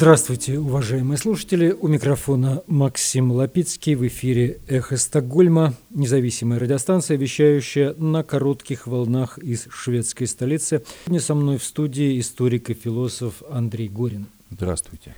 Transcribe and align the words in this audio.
Здравствуйте, 0.00 0.58
уважаемые 0.58 1.18
слушатели. 1.18 1.76
У 1.78 1.86
микрофона 1.86 2.62
Максим 2.66 3.32
Лапицкий 3.32 3.94
в 3.94 4.06
эфире 4.06 4.58
«Эхо 4.66 4.96
Стокгольма», 4.96 5.74
независимая 5.90 6.58
радиостанция, 6.58 7.18
вещающая 7.18 7.92
на 7.98 8.22
коротких 8.22 8.86
волнах 8.86 9.36
из 9.36 9.68
шведской 9.70 10.26
столицы. 10.26 10.82
Сегодня 11.04 11.20
со 11.20 11.34
мной 11.34 11.58
в 11.58 11.64
студии 11.64 12.18
историк 12.18 12.70
и 12.70 12.72
философ 12.72 13.42
Андрей 13.50 13.90
Горин. 13.90 14.28
Здравствуйте. 14.50 15.14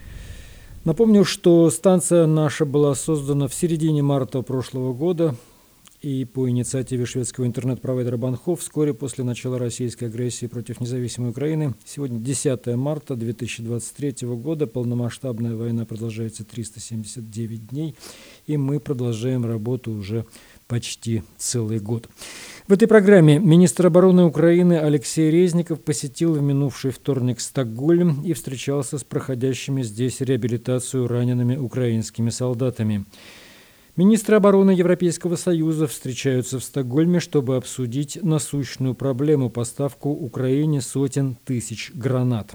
Напомню, 0.84 1.24
что 1.24 1.70
станция 1.70 2.26
наша 2.26 2.64
была 2.64 2.96
создана 2.96 3.46
в 3.46 3.54
середине 3.54 4.02
марта 4.02 4.42
прошлого 4.42 4.92
года 4.92 5.36
и 6.02 6.24
по 6.24 6.50
инициативе 6.50 7.06
шведского 7.06 7.46
интернет-провайдера 7.46 8.16
Банхов 8.16 8.60
вскоре 8.60 8.92
после 8.92 9.22
начала 9.22 9.58
российской 9.58 10.06
агрессии 10.06 10.46
против 10.46 10.80
независимой 10.80 11.30
Украины. 11.30 11.74
Сегодня 11.84 12.18
10 12.18 12.66
марта 12.74 13.14
2023 13.14 14.26
года, 14.28 14.66
полномасштабная 14.66 15.54
война 15.54 15.84
продолжается 15.86 16.44
379 16.44 17.68
дней, 17.68 17.94
и 18.48 18.56
мы 18.56 18.80
продолжаем 18.80 19.46
работу 19.46 19.92
уже 19.92 20.26
почти 20.66 21.22
целый 21.38 21.78
год. 21.78 22.08
В 22.66 22.72
этой 22.72 22.88
программе 22.88 23.38
министр 23.38 23.86
обороны 23.86 24.24
Украины 24.24 24.74
Алексей 24.78 25.30
Резников 25.30 25.80
посетил 25.80 26.34
в 26.34 26.42
минувший 26.42 26.90
вторник 26.90 27.38
Стокгольм 27.40 28.22
и 28.24 28.32
встречался 28.32 28.98
с 28.98 29.04
проходящими 29.04 29.82
здесь 29.82 30.20
реабилитацию 30.20 31.06
ранеными 31.06 31.56
украинскими 31.56 32.30
солдатами. 32.30 33.04
Министры 33.94 34.36
обороны 34.36 34.70
Европейского 34.70 35.36
Союза 35.36 35.86
встречаются 35.86 36.58
в 36.58 36.64
Стокгольме, 36.64 37.20
чтобы 37.20 37.56
обсудить 37.56 38.18
насущную 38.22 38.94
проблему 38.94 39.50
поставку 39.50 40.08
Украине 40.08 40.80
сотен 40.80 41.36
тысяч 41.44 41.90
гранат. 41.92 42.54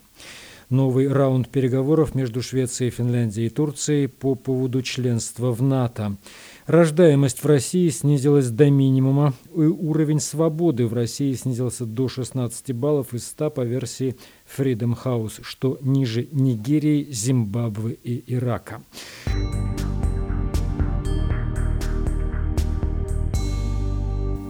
Новый 0.71 1.07
раунд 1.07 1.47
переговоров 1.49 2.15
между 2.15 2.41
Швецией, 2.41 2.89
Финляндией 2.89 3.47
и 3.47 3.49
Турцией 3.51 4.07
по 4.07 4.33
поводу 4.33 4.81
членства 4.81 5.51
в 5.51 5.61
НАТО. 5.61 6.17
Рождаемость 6.65 7.43
в 7.43 7.45
России 7.45 7.87
снизилась 7.89 8.49
до 8.49 8.71
минимума, 8.71 9.33
и 9.55 9.59
уровень 9.59 10.19
свободы 10.19 10.87
в 10.87 10.93
России 10.93 11.33
снизился 11.35 11.85
до 11.85 12.09
16 12.09 12.73
баллов 12.73 13.13
из 13.13 13.27
100 13.27 13.51
по 13.51 13.61
версии 13.61 14.17
Freedom 14.57 14.97
House, 15.01 15.39
что 15.43 15.77
ниже 15.81 16.27
Нигерии, 16.31 17.07
Зимбабве 17.11 17.93
и 17.93 18.23
Ирака. 18.33 18.81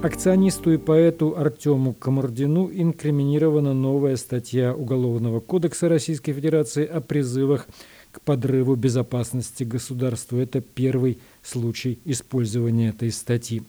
Акционисту 0.08 0.72
и 0.72 0.77
поэту 0.77 1.38
Артему 1.38 1.91
Комардину 1.91 2.72
инкриминирована 2.72 3.73
новая 3.73 4.16
статья 4.16 4.73
Уголовного 4.73 5.41
кодекса 5.41 5.89
Российской 5.89 6.31
Федерации 6.31 6.86
о 6.86 7.02
призывах 7.02 7.67
к 8.14 8.22
подрыву 8.22 8.75
безопасности 8.75 9.66
государства. 9.66 10.38
Это 10.38 10.61
первый 10.61 11.19
случай 11.44 11.99
использования 12.05 12.89
этой 12.89 13.11
статьи. 13.11 13.64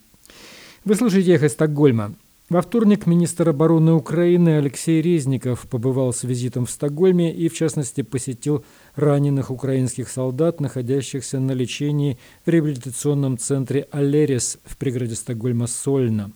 Вы 0.84 0.95
слушаете 0.95 1.33
«Эхо 1.33 1.48
Стокгольма». 1.48 2.14
Во 2.51 2.63
вторник 2.63 3.07
министр 3.07 3.51
обороны 3.51 3.93
Украины 3.93 4.57
Алексей 4.57 5.03
Резников 5.03 5.67
побывал 5.69 6.15
с 6.15 6.23
визитом 6.23 6.65
в 6.65 6.71
Стокгольме 6.71 7.31
и, 7.31 7.47
в 7.51 7.55
частности, 7.55 8.01
посетил 8.01 8.65
раненых 8.97 9.51
украинских 9.51 10.09
солдат, 10.09 10.59
находящихся 10.59 11.41
на 11.41 11.53
лечении 11.53 12.17
в 12.47 12.49
реабилитационном 12.49 13.37
центре 13.37 13.87
«Алерис» 13.91 14.57
в 14.65 14.79
пригороде 14.79 15.15
Стокгольма 15.15 15.67
Сольна. 15.67 16.31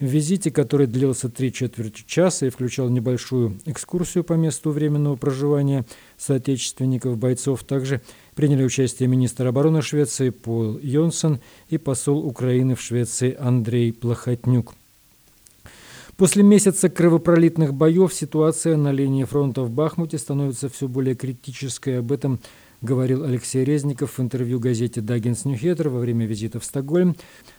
В 0.00 0.06
визите, 0.06 0.50
который 0.50 0.86
длился 0.86 1.28
три 1.28 1.52
четверти 1.52 2.02
часа 2.06 2.46
и 2.46 2.50
включал 2.50 2.88
небольшую 2.88 3.58
экскурсию 3.66 4.24
по 4.24 4.32
месту 4.32 4.70
временного 4.70 5.16
проживания 5.16 5.84
соотечественников 6.16 7.18
бойцов, 7.18 7.62
также 7.64 8.00
приняли 8.34 8.64
участие 8.64 9.06
министр 9.06 9.48
обороны 9.48 9.82
Швеции 9.82 10.30
Пол 10.30 10.78
Йонсон 10.78 11.40
и 11.68 11.76
посол 11.76 12.26
Украины 12.26 12.74
в 12.74 12.80
Швеции 12.80 13.36
Андрей 13.38 13.92
Плохотнюк. 13.92 14.74
После 16.18 16.42
месяца 16.42 16.88
кровопролитных 16.90 17.72
боев 17.72 18.12
ситуация 18.12 18.76
на 18.76 18.90
линии 18.90 19.22
фронта 19.22 19.62
в 19.62 19.70
Бахмуте 19.70 20.18
становится 20.18 20.68
все 20.68 20.88
более 20.88 21.14
критической. 21.14 22.00
Об 22.00 22.10
этом 22.10 22.40
говорил 22.82 23.22
Алексей 23.22 23.64
Резников 23.64 24.18
в 24.18 24.20
интервью 24.20 24.58
газете 24.58 25.00
«Даггинс 25.00 25.44
Ньюхеттер» 25.44 25.90
во 25.90 26.00
время 26.00 26.26
визита 26.26 26.58
в 26.58 26.64
Стокгольм. 26.64 27.14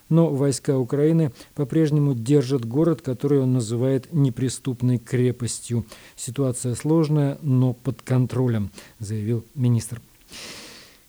Но 0.10 0.28
войска 0.28 0.78
Украины 0.78 1.32
по-прежнему 1.56 2.14
держат 2.14 2.66
город, 2.66 3.02
который 3.02 3.40
он 3.40 3.54
называет 3.54 4.12
неприступной 4.12 4.98
крепостью. 4.98 5.86
Ситуация 6.18 6.76
сложная, 6.76 7.38
но 7.42 7.72
под 7.72 8.02
контролем, 8.02 8.72
заявил 9.00 9.46
министр. 9.56 10.02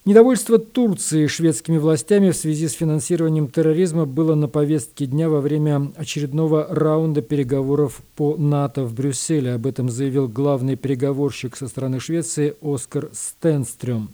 Недовольство 0.03 0.57
Турции 0.57 1.27
шведскими 1.27 1.77
властями 1.77 2.31
в 2.31 2.35
связи 2.35 2.67
с 2.67 2.71
финансированием 2.71 3.47
терроризма 3.47 4.07
было 4.07 4.33
на 4.33 4.47
повестке 4.47 5.05
дня 5.05 5.29
во 5.29 5.41
время 5.41 5.91
очередного 5.95 6.65
раунда 6.71 7.21
переговоров 7.21 8.01
по 8.15 8.35
НАТО 8.35 8.83
в 8.83 8.95
Брюсселе. 8.95 9.53
Об 9.53 9.67
этом 9.67 9.91
заявил 9.91 10.27
главный 10.27 10.75
переговорщик 10.75 11.55
со 11.55 11.67
стороны 11.67 11.99
Швеции 11.99 12.55
Оскар 12.63 13.11
Стенстрём. 13.13 14.09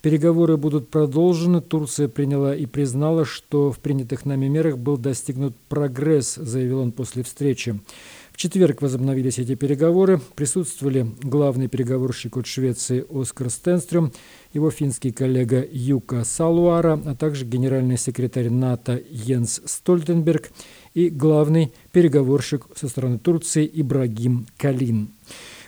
Переговоры 0.00 0.56
будут 0.56 0.90
продолжены. 0.90 1.60
Турция 1.60 2.06
приняла 2.06 2.54
и 2.54 2.66
признала, 2.66 3.24
что 3.24 3.72
в 3.72 3.80
принятых 3.80 4.24
нами 4.24 4.46
мерах 4.46 4.78
был 4.78 4.96
достигнут 4.96 5.56
прогресс, 5.68 6.36
заявил 6.36 6.78
он 6.78 6.92
после 6.92 7.24
встречи. 7.24 7.80
В 8.32 8.38
четверг 8.38 8.80
возобновились 8.80 9.38
эти 9.38 9.54
переговоры. 9.54 10.20
Присутствовали 10.34 11.06
главный 11.22 11.68
переговорщик 11.68 12.38
от 12.38 12.46
Швеции 12.46 13.04
Оскар 13.10 13.50
Стенстрюм, 13.50 14.10
его 14.54 14.70
финский 14.70 15.12
коллега 15.12 15.64
Юка 15.70 16.24
Салуара, 16.24 16.98
а 17.04 17.14
также 17.14 17.44
генеральный 17.44 17.98
секретарь 17.98 18.48
НАТО 18.48 19.00
Йенс 19.10 19.60
Стольтенберг 19.66 20.50
и 20.94 21.10
главный 21.10 21.72
переговорщик 21.92 22.66
со 22.74 22.88
стороны 22.88 23.18
Турции 23.18 23.70
Ибрагим 23.72 24.46
Калин. 24.56 25.10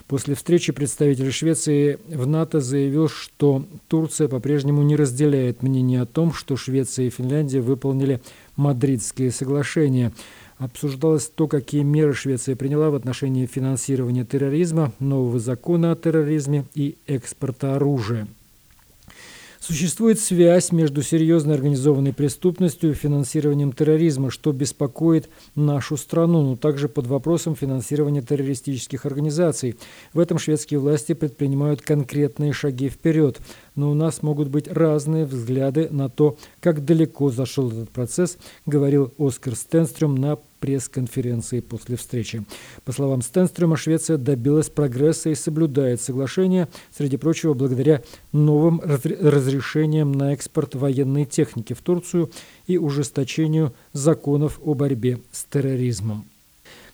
После 0.09 0.35
встречи 0.35 0.73
представитель 0.73 1.33
Швеции 1.33 1.99
в 2.09 2.27
НАТО 2.27 2.61
заявил, 2.61 3.09
что 3.09 3.65
Турция 3.89 4.29
по-прежнему 4.29 4.83
не 4.83 4.97
разделяет 4.97 5.63
мнение 5.63 6.03
о 6.03 6.07
том, 6.07 6.33
что 6.33 6.57
Швеция 6.57 7.07
и 7.07 7.11
Финляндия 7.11 7.61
выполнили 7.61 8.23
Мадридские 8.57 9.31
соглашения– 9.31 10.13
обсуждалось 10.65 11.27
то, 11.27 11.47
какие 11.47 11.83
меры 11.83 12.15
Швеция 12.15 12.57
приняла 12.57 12.91
в 12.91 12.95
отношении 12.95 13.47
финансирования 13.47 14.25
терроризма, 14.25 14.93
нового 14.99 15.39
закона 15.39 15.93
о 15.93 15.97
терроризме 15.97 16.65
и 16.75 16.97
экспорта 17.07 17.77
оружия. 17.77 18.27
Существует 19.67 20.21
связь 20.21 20.73
между 20.73 21.01
серьезной 21.01 21.55
организованной 21.55 22.13
преступностью 22.13 22.91
и 22.91 22.95
финансированием 22.95 23.73
терроризма, 23.73 24.31
что 24.31 24.53
беспокоит 24.53 25.31
нашу 25.55 25.97
страну, 25.97 26.43
но 26.43 26.57
также 26.57 26.87
под 26.87 27.07
вопросом 27.07 27.57
финансирования 27.57 28.21
террористических 28.21 29.07
организаций. 29.07 29.77
В 30.13 30.19
этом 30.19 30.37
шведские 30.39 30.81
власти 30.81 31.15
предпринимают 31.15 31.81
конкретные 31.81 32.53
шаги 32.53 32.91
вперед, 32.91 33.41
но 33.75 33.91
у 33.91 33.95
нас 33.95 34.23
могут 34.23 34.49
быть 34.49 34.69
разные 34.69 35.25
взгляды 35.25 35.89
на 35.91 36.11
то, 36.11 36.37
как 36.61 36.85
далеко 36.85 37.31
зашел 37.31 37.71
этот 37.71 37.89
процесс, 37.89 38.37
говорил 38.67 39.15
Оскар 39.17 39.57
Стенстрюм 39.57 40.15
на 40.17 40.37
пресс-конференции 40.65 41.61
после 41.61 41.97
встречи. 41.99 42.43
По 42.87 42.93
словам 42.93 43.21
Стенстрюма, 43.21 43.77
Швеция 43.77 44.17
добилась 44.17 44.71
прогресса 44.71 45.29
и 45.29 45.35
соблюдает 45.35 46.01
соглашение, 46.01 46.69
среди 46.97 47.19
прочего, 47.19 47.53
благодаря 47.53 48.01
новым 48.33 48.81
разрешениям 48.81 50.13
на 50.13 50.33
экспорт 50.33 50.75
военной 50.75 51.27
техники 51.27 51.75
в 51.75 51.83
Турцию 51.83 52.31
и 52.67 52.79
ужесточению 52.79 53.75
законов 53.93 54.59
о 54.65 54.73
борьбе 54.73 55.21
с 55.33 55.45
терроризмом. 55.45 56.25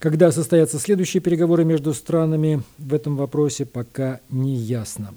Когда 0.00 0.32
состоятся 0.32 0.80
следующие 0.80 1.20
переговоры 1.20 1.64
между 1.64 1.94
странами 1.94 2.64
в 2.78 2.92
этом 2.92 3.14
вопросе, 3.16 3.66
пока 3.66 4.18
не 4.30 4.56
ясно. 4.56 5.14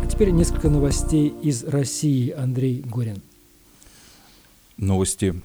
А 0.00 0.06
теперь 0.10 0.30
несколько 0.30 0.68
новостей 0.68 1.32
из 1.42 1.62
России. 1.62 2.30
Андрей 2.30 2.82
Горин 2.84 3.22
новости, 4.78 5.42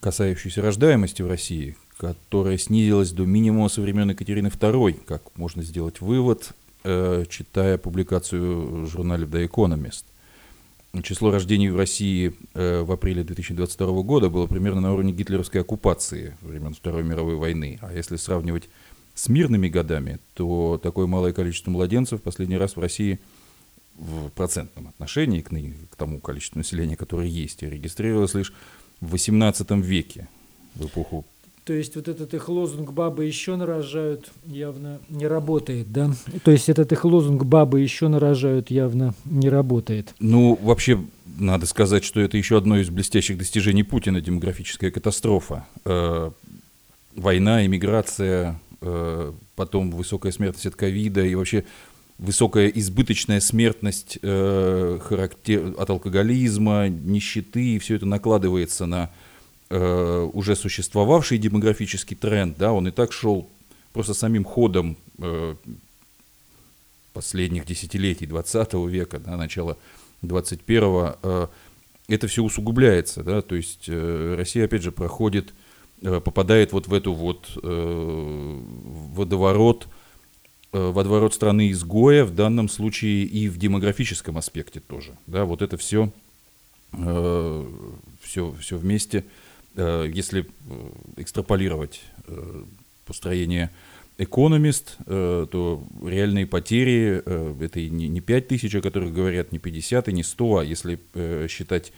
касающиеся 0.00 0.60
рождаемости 0.60 1.22
в 1.22 1.28
России, 1.28 1.76
которая 1.96 2.58
снизилась 2.58 3.12
до 3.12 3.24
минимума 3.24 3.68
со 3.68 3.80
времен 3.80 4.10
Екатерины 4.10 4.48
II, 4.48 5.00
как 5.06 5.22
можно 5.38 5.62
сделать 5.62 6.00
вывод, 6.00 6.50
э, 6.84 7.24
читая 7.28 7.78
публикацию 7.78 8.84
в 8.84 8.86
журнале 8.88 9.26
The 9.26 9.48
Economist. 9.48 10.04
Число 11.02 11.30
рождений 11.30 11.68
в 11.68 11.76
России 11.76 12.34
э, 12.54 12.82
в 12.82 12.90
апреле 12.90 13.22
2022 13.22 14.02
года 14.02 14.30
было 14.30 14.46
примерно 14.46 14.80
на 14.80 14.92
уровне 14.92 15.12
гитлеровской 15.12 15.60
оккупации 15.60 16.36
времен 16.40 16.74
Второй 16.74 17.04
мировой 17.04 17.36
войны. 17.36 17.78
А 17.82 17.92
если 17.92 18.16
сравнивать 18.16 18.68
с 19.14 19.28
мирными 19.28 19.68
годами, 19.68 20.18
то 20.34 20.80
такое 20.82 21.06
малое 21.06 21.32
количество 21.32 21.70
младенцев 21.70 22.22
последний 22.22 22.56
раз 22.56 22.76
в 22.76 22.80
России– 22.80 23.20
в 23.98 24.28
процентном 24.30 24.88
отношении 24.88 25.40
к, 25.40 25.50
к 25.50 25.96
тому 25.96 26.20
количеству 26.20 26.58
населения, 26.58 26.96
которое 26.96 27.28
есть, 27.28 27.62
регистрировалось 27.62 28.34
лишь 28.34 28.52
в 29.00 29.14
XVIII 29.14 29.80
веке, 29.80 30.28
в 30.74 30.86
эпоху 30.86 31.24
То 31.64 31.72
есть 31.72 31.96
вот 31.96 32.08
этот 32.08 32.34
их 32.34 32.48
лозунг 32.48 32.92
«бабы 32.92 33.24
еще 33.24 33.56
нарожают» 33.56 34.30
явно 34.46 35.00
не 35.08 35.26
работает, 35.26 35.90
да? 35.92 36.10
То 36.44 36.50
есть 36.50 36.68
этот 36.68 36.92
их 36.92 37.04
лозунг 37.04 37.44
«бабы 37.44 37.80
еще 37.80 38.08
нарожают» 38.08 38.70
явно 38.70 39.14
не 39.24 39.48
работает. 39.48 40.14
Ну, 40.18 40.58
вообще, 40.62 41.02
надо 41.38 41.66
сказать, 41.66 42.04
что 42.04 42.20
это 42.20 42.36
еще 42.36 42.58
одно 42.58 42.78
из 42.78 42.90
блестящих 42.90 43.38
достижений 43.38 43.82
Путина– 43.82 44.20
демографическая 44.22 44.90
катастрофа. 44.90 45.66
Э, 45.84 46.30
война, 47.14 47.64
иммиграция, 47.66 48.60
э, 48.80 49.32
потом 49.54 49.90
высокая 49.90 50.32
смертность 50.32 50.66
от 50.66 50.76
ковида 50.76 51.24
и 51.24 51.34
вообще 51.34 51.64
высокая 52.18 52.68
избыточная 52.68 53.40
смертность 53.40 54.18
э, 54.22 54.98
характер, 55.02 55.74
от 55.76 55.90
алкоголизма, 55.90 56.88
нищеты, 56.88 57.74
и 57.74 57.78
все 57.78 57.96
это 57.96 58.06
накладывается 58.06 58.86
на 58.86 59.10
э, 59.68 60.30
уже 60.32 60.56
существовавший 60.56 61.38
демографический 61.38 62.16
тренд, 62.16 62.56
да, 62.56 62.72
он 62.72 62.88
и 62.88 62.90
так 62.90 63.12
шел 63.12 63.48
просто 63.92 64.14
самим 64.14 64.44
ходом 64.44 64.96
э, 65.18 65.54
последних 67.12 67.66
десятилетий 67.66 68.26
20 68.26 68.74
века, 68.88 69.18
да, 69.18 69.36
начала 69.36 69.76
21-го, 70.22 71.16
э, 71.22 71.46
это 72.08 72.28
все 72.28 72.42
усугубляется, 72.42 73.22
да, 73.22 73.42
то 73.42 73.54
есть 73.54 73.88
э, 73.88 74.34
Россия, 74.38 74.64
опять 74.64 74.82
же, 74.82 74.92
проходит, 74.92 75.52
э, 76.00 76.20
попадает 76.20 76.72
вот 76.72 76.88
в 76.88 76.94
эту 76.94 77.12
вот 77.12 77.50
э, 77.62 78.60
водоворот, 79.14 79.88
э, 80.76 80.90
водоворот 80.90 81.34
страны 81.34 81.70
изгоя, 81.70 82.24
в 82.24 82.34
данном 82.34 82.68
случае 82.68 83.24
и 83.24 83.48
в 83.48 83.58
демографическом 83.58 84.38
аспекте 84.38 84.80
тоже, 84.80 85.16
да, 85.26 85.44
вот 85.44 85.62
это 85.62 85.76
все, 85.76 86.12
э, 86.92 87.66
все, 88.22 88.54
все 88.60 88.76
вместе– 88.76 89.24
Э, 89.76 90.10
если 90.12 90.46
экстраполировать 91.16 92.02
построение 93.04 93.70
Экономист, 94.18 94.96
то 95.04 95.84
реальные 96.02 96.46
потери 96.46 97.22
это 97.62 97.80
не, 97.80 98.08
не 98.08 98.22
5 98.22 98.48
тысяч, 98.48 98.74
о 98.74 98.80
которых 98.80 99.12
говорят, 99.12 99.52
не 99.52 99.58
50 99.58 100.08
и 100.08 100.12
не 100.14 100.22
100, 100.22 100.56
а 100.56 100.64
если 100.64 100.98
считать 101.48 101.92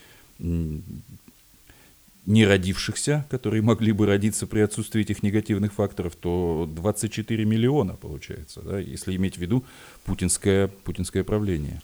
не 2.29 2.45
родившихся, 2.45 3.25
которые 3.31 3.63
могли 3.63 3.93
бы 3.93 4.05
родиться 4.05 4.47
при 4.47 4.61
отсутствии 4.61 5.01
этих 5.01 5.23
негативных 5.23 5.73
факторов, 5.73 6.15
то 6.15 6.69
24 6.71 7.45
миллиона 7.47 7.95
получается, 7.95 8.61
да, 8.61 8.79
если 8.79 9.17
иметь 9.17 9.37
в 9.37 9.39
виду 9.39 9.65
путинское, 10.05 10.69
путинское 10.69 11.25
правление. 11.25 11.81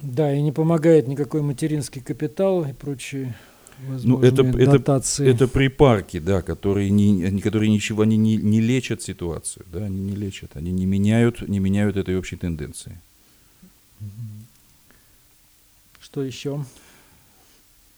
Да, 0.00 0.32
и 0.32 0.40
не 0.40 0.52
помогает 0.52 1.08
никакой 1.08 1.42
материнский 1.42 2.00
капитал 2.00 2.64
и 2.64 2.72
прочие 2.72 3.34
ну, 3.80 4.20
это, 4.20 4.42
это, 4.42 5.22
это 5.22 5.48
припарки, 5.48 6.18
да, 6.18 6.42
которые, 6.42 6.90
не, 6.90 7.40
которые 7.40 7.70
ничего 7.70 8.02
они 8.02 8.16
не, 8.16 8.36
не 8.36 8.60
лечат 8.60 9.02
ситуацию, 9.02 9.66
да, 9.72 9.84
они 9.84 10.00
не 10.00 10.16
лечат, 10.16 10.56
они 10.56 10.70
не 10.70 10.86
меняют, 10.86 11.48
не 11.48 11.58
меняют 11.58 11.96
этой 11.96 12.16
общей 12.16 12.36
тенденции. 12.36 12.98
Что 16.00 16.22
еще? 16.22 16.64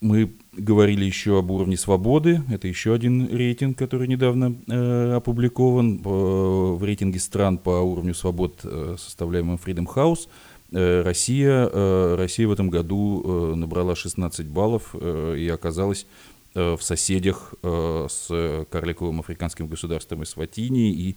Мы 0.00 0.32
говорили 0.52 1.04
еще 1.04 1.38
об 1.38 1.50
уровне 1.50 1.76
свободы. 1.76 2.42
Это 2.50 2.68
еще 2.68 2.94
один 2.94 3.28
рейтинг, 3.28 3.76
который 3.76 4.08
недавно 4.08 4.56
э, 4.66 5.12
опубликован. 5.16 6.00
Э, 6.04 6.08
в 6.08 6.82
рейтинге 6.82 7.18
стран 7.18 7.58
по 7.58 7.80
уровню 7.80 8.14
свобод, 8.14 8.60
э, 8.64 8.96
составляемым 8.98 9.58
Freedom 9.62 9.86
House– 9.86 10.28
Э, 10.72 11.02
Россия, 11.02 11.68
э, 11.72 12.14
Россия 12.16 12.46
в 12.46 12.52
этом 12.52 12.70
году 12.70 13.22
э, 13.24 13.54
набрала 13.56 13.96
16 13.96 14.46
баллов 14.46 14.94
и 14.94 15.48
оказалась 15.52 16.06
в 16.52 16.80
соседях 16.80 17.54
с 17.62 18.66
карликовым 18.70 19.20
африканским 19.20 19.68
государством 19.68 20.24
Эсватини 20.24 20.92
и 20.92 21.16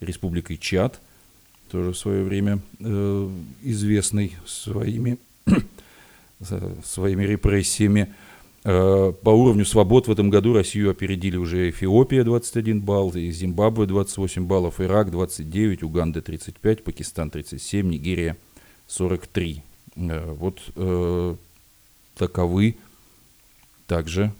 республикой 0.00 0.56
Чад, 0.56 0.98
тоже 1.70 1.92
в 1.92 1.98
свое 1.98 2.24
время 2.24 2.60
известной 3.62 4.32
своими, 4.46 5.18
своими 6.84 7.24
репрессиями. 7.24 8.14
По 8.62 9.30
уровню 9.30 9.64
свобод 9.64 10.06
в 10.06 10.12
этом 10.12 10.28
году 10.28 10.52
Россию 10.52 10.90
опередили 10.90 11.36
уже 11.36 11.70
Эфиопия 11.70 12.24
21 12.24 12.80
балл, 12.80 13.10
и 13.12 13.30
Зимбабве 13.30 13.86
28 13.86 14.46
баллов, 14.46 14.80
Ирак 14.80 15.10
29, 15.10 15.82
Уганда 15.82 16.20
35, 16.20 16.84
Пакистан 16.84 17.30
37, 17.30 17.88
Нигерия 17.88 18.36
43. 18.86 19.62
Э, 19.96 20.32
вот 20.32 20.60
э, 20.76 21.36
таковы 22.16 22.76
также 23.86 24.30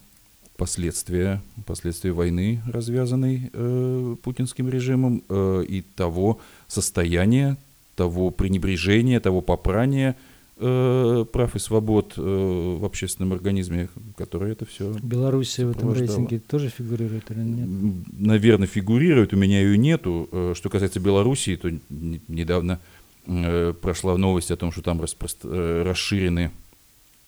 последствия, 0.61 1.41
последствия 1.65 2.13
войны, 2.13 2.61
развязанной 2.67 3.51
э, 3.51 4.17
путинским 4.23 4.69
режимом, 4.69 5.25
э, 5.27 5.65
и 5.67 5.81
того 5.81 6.39
состояния, 6.69 7.57
того 7.97 8.31
пренебрежения, 8.31 9.21
того 9.21 9.41
попрания 9.41 10.17
э, 10.61 11.25
прав 11.33 11.57
и 11.57 11.59
свобод 11.59 12.15
э, 12.17 12.21
в 12.21 12.85
общественном 12.85 13.33
организме, 13.33 13.89
которое 14.17 14.53
это 14.53 14.67
все... 14.67 14.93
Белоруссия 15.03 15.67
в 15.67 15.71
этом 15.71 15.93
рейтинге 15.93 16.39
тоже 16.39 16.69
фигурирует 16.69 17.31
или 17.31 17.41
нет? 17.41 18.05
Наверное, 18.13 18.69
фигурирует, 18.69 19.33
у 19.33 19.37
меня 19.37 19.61
ее 19.61 19.77
нету. 19.79 20.29
Э, 20.31 20.53
что 20.55 20.69
касается 20.69 21.01
Белоруссии, 21.01 21.57
то 21.57 21.71
недавно 21.89 22.81
Э, 23.27 23.75
прошла 23.81 24.17
новость 24.17 24.51
о 24.51 24.57
том, 24.57 24.73
что 24.73 24.83
там 24.83 25.01
э, 25.01 25.83
расширены 25.85 26.51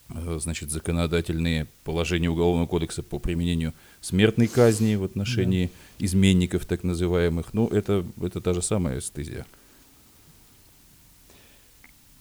э, 0.08 0.38
значит, 0.40 0.70
законодательные 0.70 1.68
положения 1.84 2.30
Уголовного 2.30 2.66
кодекса 2.66 3.02
по 3.02 3.18
применению 3.18 3.74
смертной 4.00 4.48
казни 4.48 4.94
в 4.94 5.04
отношении 5.04 5.66
да. 5.66 6.06
изменников 6.06 6.64
так 6.66 6.82
называемых. 6.82 7.52
Ну, 7.52 7.68
это, 7.68 8.04
это 8.20 8.40
та 8.40 8.54
же 8.54 8.62
самая 8.62 8.98
эстезия. 8.98 9.46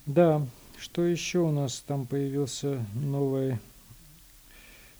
Да, 0.05 0.45
что 0.81 1.03
еще 1.03 1.39
у 1.39 1.51
нас 1.51 1.83
там 1.85 2.07
появился 2.07 2.83
новый 2.95 3.59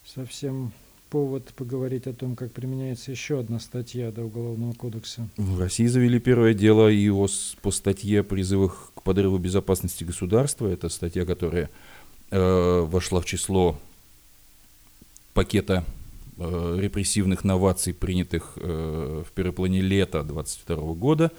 совсем 0.05 0.71
повод 1.09 1.53
поговорить 1.55 2.05
о 2.05 2.13
том, 2.13 2.35
как 2.35 2.51
применяется 2.51 3.09
еще 3.11 3.39
одна 3.39 3.59
статья 3.59 4.11
до 4.11 4.23
Уголовного 4.23 4.73
кодекса. 4.73 5.27
В 5.37 5.59
России 5.59 5.87
завели 5.87 6.19
первое 6.19 6.53
дело 6.53 6.87
его 6.87 7.27
по 7.63 7.71
статье 7.71 8.19
о 8.19 8.23
призывах 8.23 8.91
к 8.95 9.01
подрыву 9.01 9.39
безопасности 9.39 10.03
государства. 10.03 10.67
Это 10.67 10.87
статья, 10.87 11.25
которая 11.25 11.69
э, 12.29 12.85
вошла 12.87 13.19
в 13.19 13.25
число 13.25 13.77
пакета 15.33 15.83
э, 16.37 16.77
репрессивных 16.79 17.43
новаций, 17.43 17.93
принятых 17.93 18.53
э, 18.55 19.23
в 19.27 19.31
переплане 19.31 19.81
лета 19.81 20.23
2022 20.23 20.93
года. 20.93 21.31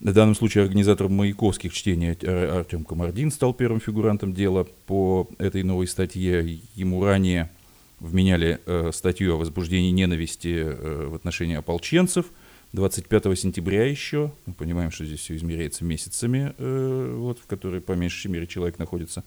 В 0.00 0.12
данном 0.12 0.34
случае 0.34 0.64
организатор 0.64 1.08
маяковских 1.08 1.72
чтений 1.72 2.12
Артем 2.12 2.84
Комардин 2.84 3.30
стал 3.30 3.54
первым 3.54 3.80
фигурантом 3.80 4.34
дела 4.34 4.66
по 4.86 5.28
этой 5.38 5.62
новой 5.62 5.86
статье. 5.86 6.60
Ему 6.74 7.02
ранее 7.02 7.50
вменяли 7.98 8.60
э, 8.66 8.90
статью 8.92 9.34
о 9.34 9.38
возбуждении 9.38 9.90
ненависти 9.90 10.54
э, 10.54 11.06
в 11.06 11.14
отношении 11.14 11.56
ополченцев. 11.56 12.26
25 12.74 13.38
сентября 13.38 13.86
еще, 13.86 14.32
мы 14.44 14.52
понимаем, 14.52 14.90
что 14.90 15.06
здесь 15.06 15.20
все 15.20 15.34
измеряется 15.36 15.82
месяцами, 15.82 16.52
э, 16.58 17.14
вот, 17.16 17.38
в 17.38 17.46
которые 17.46 17.80
по 17.80 17.92
меньшей 17.92 18.30
мере 18.30 18.46
человек 18.46 18.78
находится 18.78 19.24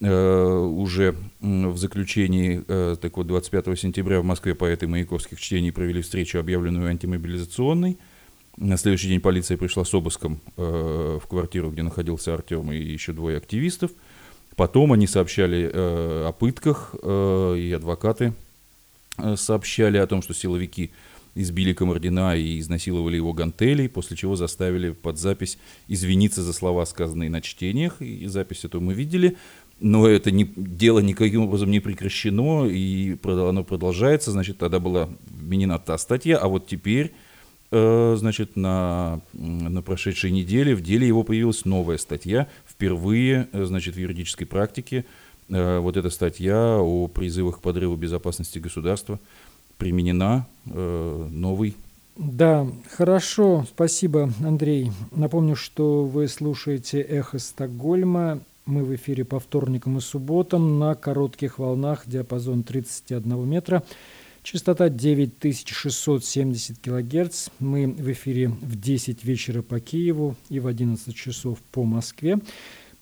э, 0.00 0.58
уже 0.58 1.16
в 1.40 1.76
заключении. 1.76 2.62
Э, 2.68 2.96
так 3.00 3.16
вот, 3.16 3.26
25 3.26 3.76
сентября 3.76 4.20
в 4.20 4.24
Москве 4.24 4.54
поэты 4.54 4.86
Маяковских 4.86 5.40
чтений 5.40 5.72
провели 5.72 6.02
встречу, 6.02 6.38
объявленную 6.38 6.88
антимобилизационной. 6.88 7.98
На 8.60 8.76
следующий 8.76 9.08
день 9.08 9.20
полиция 9.20 9.56
пришла 9.56 9.84
с 9.84 9.94
обыском 9.94 10.40
э, 10.56 11.18
в 11.22 11.26
квартиру, 11.26 11.70
где 11.70 11.82
находился 11.82 12.34
Артем 12.34 12.72
и 12.72 12.76
еще 12.76 13.12
двое 13.12 13.36
активистов– 13.36 13.90
Потом 14.58 14.92
они 14.92 15.06
сообщали 15.06 15.70
э, 15.72 16.26
о 16.26 16.32
пытках, 16.32 16.92
э, 17.00 17.56
и 17.56 17.70
адвокаты 17.70 18.34
э, 19.16 19.36
сообщали 19.36 19.98
о 19.98 20.06
том, 20.08 20.20
что 20.20 20.34
силовики 20.34 20.90
избили 21.36 21.72
Комардина 21.72 22.36
и 22.36 22.58
изнасиловали 22.58 23.14
его 23.14 23.32
гантелей, 23.32 23.88
после 23.88 24.16
чего 24.16 24.34
заставили 24.34 24.90
под 24.90 25.16
запись 25.16 25.58
извиниться 25.86 26.42
за 26.42 26.52
слова, 26.52 26.86
сказанные 26.86 27.30
на 27.30 27.40
чтениях, 27.40 28.02
и 28.02 28.26
запись 28.26 28.64
эту 28.64 28.80
мы 28.80 28.94
видели. 28.94 29.36
Но 29.78 30.08
это 30.08 30.32
не, 30.32 30.52
дело 30.56 30.98
никаким 30.98 31.42
образом 31.42 31.70
не 31.70 31.78
прекращено, 31.78 32.66
и 32.66 33.16
оно 33.22 33.62
продолжается. 33.62 34.32
Значит, 34.32 34.58
тогда 34.58 34.80
была 34.80 35.08
вменена 35.30 35.78
та 35.78 35.98
статья, 35.98 36.36
а 36.36 36.48
вот 36.48 36.66
теперь 36.66 37.12
значит, 37.70 38.56
на, 38.56 39.20
на 39.32 39.82
прошедшей 39.82 40.30
неделе 40.30 40.74
в 40.74 40.80
деле 40.80 41.06
его 41.06 41.22
появилась 41.22 41.64
новая 41.64 41.98
статья, 41.98 42.48
впервые, 42.66 43.48
э, 43.52 43.64
значит, 43.64 43.94
в 43.94 43.98
юридической 43.98 44.46
практике 44.46 45.04
э, 45.48 45.78
вот 45.78 45.96
эта 45.96 46.10
статья 46.10 46.78
о 46.78 47.08
призывах 47.08 47.58
к 47.58 47.60
подрыву 47.60 47.96
безопасности 47.96 48.58
государства 48.58 49.20
применена, 49.76 50.46
новый 50.64 51.76
да, 52.18 52.66
хорошо, 52.96 53.64
спасибо, 53.68 54.32
Андрей. 54.44 54.90
Напомню, 55.12 55.54
что 55.54 56.02
вы 56.04 56.26
слушаете 56.26 57.00
«Эхо 57.00 57.38
Стокгольма». 57.38 58.40
Мы 58.66 58.82
в 58.82 58.92
эфире 58.96 59.24
по 59.24 59.38
вторникам 59.38 59.98
и 59.98 60.00
субботам 60.00 60.80
на 60.80 60.96
коротких 60.96 61.60
волнах, 61.60 62.02
диапазон 62.06 62.64
31 62.64 63.48
метра. 63.48 63.84
Частота 64.50 64.88
9670 64.88 66.78
кГц. 66.78 67.48
Мы 67.58 67.86
в 67.86 68.10
эфире 68.12 68.48
в 68.48 68.80
10 68.80 69.22
вечера 69.22 69.60
по 69.60 69.78
Киеву 69.78 70.36
и 70.48 70.58
в 70.58 70.66
11 70.66 71.14
часов 71.14 71.58
по 71.70 71.84
Москве. 71.84 72.38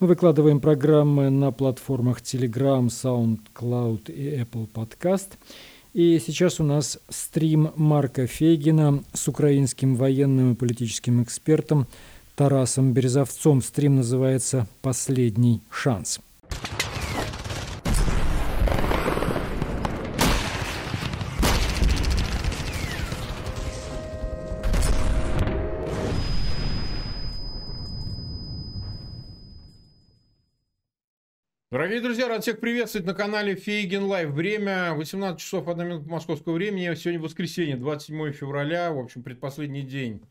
Мы 0.01 0.09
выкладываем 0.09 0.59
программы 0.59 1.31
на 1.31 1.53
платформах 1.53 2.21
Telegram, 2.21 2.89
SoundCloud 2.89 4.13
и 4.13 4.41
Apple 4.41 4.69
Podcast. 4.75 5.29
И 5.95 6.19
сейчас 6.19 6.59
у 6.59 6.65
нас 6.65 6.99
стрим 7.09 7.71
Марка 7.77 8.27
Фейгина 8.27 9.05
с 9.13 9.29
украинским 9.29 9.95
военным 9.95 10.55
и 10.55 10.57
политическим 10.57 11.23
экспертом 11.23 11.87
Тарасом 12.35 12.93
Березовцом. 12.93 13.63
Стрим 13.63 13.95
называется 13.95 14.67
«Последний 14.83 15.61
шанс». 15.71 16.19
Дорогие 31.77 32.01
друзья, 32.01 32.27
рад 32.27 32.41
всех 32.41 32.59
приветствовать 32.59 33.07
на 33.07 33.13
канале 33.13 33.55
Фейгин 33.55 34.05
Live. 34.05 34.31
Время 34.31 34.95
18 34.95 35.39
часов 35.39 35.69
1 35.69 35.87
минута 35.87 36.09
московского 36.09 36.55
времени. 36.55 36.95
Сегодня 36.95 37.21
воскресенье, 37.21 37.77
27 37.77 38.33
февраля, 38.33 38.91
в 38.93 38.99
общем, 38.99 39.23
предпоследний 39.23 39.83
день 39.83 40.23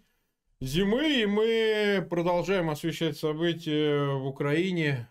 зимы. 0.59 1.21
И 1.21 1.27
мы 1.27 2.03
продолжаем 2.09 2.71
освещать 2.71 3.15
события 3.15 4.07
в 4.15 4.25
Украине 4.25 5.07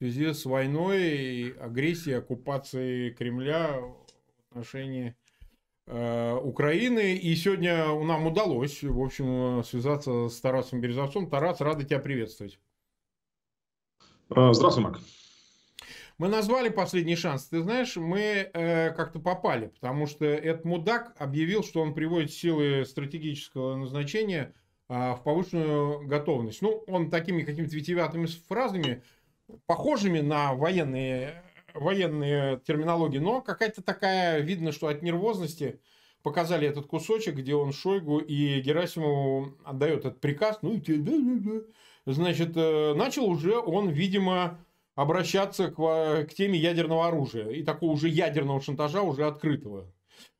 в 0.00 0.04
связи 0.04 0.32
с 0.32 0.46
войной, 0.46 1.50
агрессией, 1.60 2.16
оккупацией 2.16 3.10
Кремля 3.10 3.78
в 3.78 3.96
отношении 4.52 5.14
э, 5.88 6.38
Украины. 6.42 7.16
И 7.16 7.36
сегодня 7.36 7.84
нам 8.02 8.26
удалось, 8.26 8.82
в 8.82 8.98
общем, 8.98 9.62
связаться 9.62 10.30
с 10.30 10.40
Тарасом 10.40 10.80
Березовцом. 10.80 11.28
Тарас, 11.28 11.60
рады 11.60 11.84
тебя 11.84 11.98
приветствовать. 11.98 12.58
Здравствуй, 14.30 14.82
Марк. 14.82 15.00
Мы 16.18 16.28
назвали 16.28 16.70
последний 16.70 17.14
шанс. 17.14 17.44
Ты 17.44 17.60
знаешь, 17.60 17.94
мы 17.96 18.20
э, 18.20 18.90
как-то 18.92 19.20
попали, 19.20 19.66
потому 19.66 20.06
что 20.06 20.24
этот 20.24 20.64
мудак 20.64 21.14
объявил, 21.18 21.62
что 21.62 21.82
он 21.82 21.92
приводит 21.92 22.32
силы 22.32 22.86
стратегического 22.86 23.76
назначения 23.76 24.54
э, 24.88 25.12
в 25.12 25.20
повышенную 25.22 26.06
готовность. 26.06 26.62
Ну, 26.62 26.82
он 26.86 27.10
такими 27.10 27.42
какими-то 27.42 27.76
витиеватыми 27.76 28.28
фразами, 28.48 29.02
похожими 29.66 30.20
на 30.20 30.54
военные, 30.54 31.42
военные 31.74 32.60
терминологии, 32.66 33.18
но 33.18 33.42
какая-то 33.42 33.82
такая, 33.82 34.40
видно, 34.40 34.72
что 34.72 34.86
от 34.86 35.02
нервозности 35.02 35.80
показали 36.22 36.66
этот 36.66 36.86
кусочек, 36.86 37.34
где 37.34 37.54
он 37.54 37.74
Шойгу 37.74 38.20
и 38.20 38.62
Герасимову 38.62 39.58
отдает 39.66 40.06
этот 40.06 40.22
приказ, 40.22 40.60
ну, 40.62 40.80
значит, 42.06 42.56
э, 42.56 42.94
начал 42.94 43.26
уже 43.26 43.58
он, 43.58 43.90
видимо, 43.90 44.58
обращаться 44.96 45.70
к, 45.70 46.24
к 46.24 46.34
теме 46.34 46.58
ядерного 46.58 47.06
оружия 47.06 47.50
и 47.50 47.62
такого 47.62 47.92
уже 47.92 48.08
ядерного 48.08 48.60
шантажа, 48.60 49.02
уже 49.02 49.24
открытого. 49.24 49.92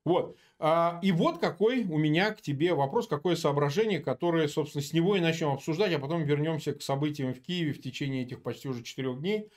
Вот. 0.04 0.36
А, 0.58 0.98
и 1.02 1.12
вот 1.12 1.38
какой 1.38 1.84
у 1.84 1.98
меня 1.98 2.32
к 2.32 2.40
тебе 2.40 2.74
вопрос, 2.74 3.06
какое 3.06 3.36
соображение, 3.36 4.00
которое, 4.00 4.48
собственно, 4.48 4.82
с 4.82 4.92
него 4.92 5.14
и 5.14 5.20
начнем 5.20 5.50
обсуждать, 5.50 5.92
а 5.92 5.98
потом 5.98 6.24
вернемся 6.24 6.72
к 6.72 6.82
событиям 6.82 7.34
в 7.34 7.42
Киеве 7.42 7.74
в 7.74 7.82
течение 7.82 8.22
этих 8.22 8.42
почти 8.42 8.68
уже 8.68 8.82
четырех 8.82 9.20
дней. 9.20 9.48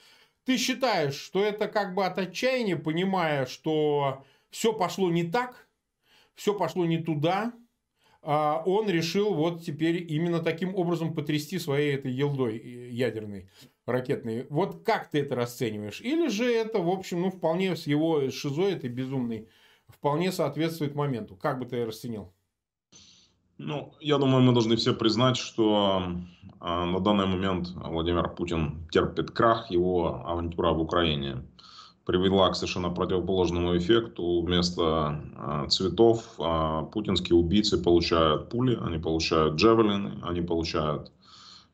Ты 0.43 0.57
считаешь, 0.57 1.15
что 1.15 1.43
это 1.43 1.67
как 1.67 1.95
бы 1.95 2.05
от 2.05 2.17
отчаяния, 2.17 2.75
понимая, 2.75 3.45
что 3.45 4.25
все 4.49 4.73
пошло 4.73 5.09
не 5.09 5.23
так, 5.23 5.67
все 6.35 6.53
пошло 6.53 6.85
не 6.85 6.97
туда, 6.97 7.53
он 8.21 8.89
решил 8.89 9.33
вот 9.33 9.63
теперь 9.63 10.05
именно 10.11 10.39
таким 10.39 10.75
образом 10.75 11.13
потрясти 11.13 11.57
своей 11.57 11.95
этой 11.95 12.11
елдой 12.11 12.57
э, 12.57 12.89
ядерной 12.89 13.49
ракетный. 13.85 14.45
Вот 14.49 14.83
как 14.83 15.09
ты 15.09 15.21
это 15.21 15.35
расцениваешь? 15.35 16.01
Или 16.01 16.27
же 16.27 16.45
это, 16.45 16.79
в 16.79 16.89
общем, 16.89 17.21
ну, 17.21 17.31
вполне 17.31 17.75
с 17.75 17.87
его 17.87 18.29
шизой 18.29 18.73
этой 18.73 18.89
безумной, 18.89 19.47
вполне 19.87 20.31
соответствует 20.31 20.95
моменту? 20.95 21.35
Как 21.35 21.59
бы 21.59 21.65
ты 21.65 21.85
расценил? 21.85 22.33
Ну, 23.57 23.93
я 23.99 24.17
думаю, 24.17 24.41
мы 24.41 24.53
должны 24.53 24.77
все 24.77 24.93
признать, 24.93 25.37
что 25.37 26.01
э, 26.61 26.65
на 26.65 26.99
данный 26.99 27.25
момент 27.25 27.69
Владимир 27.75 28.29
Путин 28.29 28.87
терпит 28.91 29.31
крах, 29.31 29.71
его 29.71 30.23
авантюра 30.25 30.71
в 30.71 30.79
Украине 30.79 31.43
привела 32.09 32.49
к 32.49 32.55
совершенно 32.55 32.89
противоположному 32.89 33.77
эффекту. 33.77 34.41
Вместо 34.41 35.21
э, 35.37 35.67
цветов 35.69 36.23
э, 36.39 36.85
путинские 36.91 37.37
убийцы 37.37 37.77
получают 37.77 38.49
пули, 38.49 38.79
они 38.81 38.97
получают 38.97 39.55
джевелины, 39.55 40.13
они 40.23 40.41
получают 40.41 41.11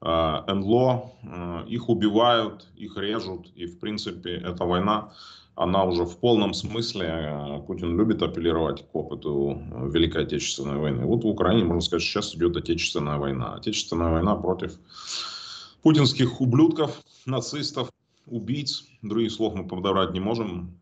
Э, 0.01 0.43
НЛО, 0.53 1.65
их 1.67 1.89
убивают, 1.89 2.67
их 2.75 2.97
режут, 2.97 3.47
и 3.55 3.65
в 3.65 3.79
принципе 3.79 4.35
эта 4.35 4.65
война, 4.65 5.13
она 5.55 5.83
уже 5.85 6.03
в 6.03 6.17
полном 6.17 6.53
смысле, 6.53 7.63
Путин 7.65 7.97
любит 7.97 8.21
апеллировать 8.21 8.85
к 8.91 8.95
опыту 8.95 9.61
Великой 9.93 10.23
Отечественной 10.23 10.77
войны. 10.77 11.05
Вот 11.05 11.23
в 11.23 11.27
Украине, 11.27 11.63
можно 11.63 11.81
сказать, 11.81 12.03
сейчас 12.03 12.35
идет 12.35 12.57
Отечественная 12.57 13.17
война. 13.17 13.53
Отечественная 13.55 14.11
война 14.11 14.35
против 14.35 14.77
путинских 15.81 16.41
ублюдков, 16.41 17.01
нацистов, 17.25 17.89
убийц. 18.27 18.85
Других 19.01 19.31
слов 19.31 19.55
мы 19.55 19.67
подобрать 19.67 20.13
не 20.13 20.19
можем 20.19 20.77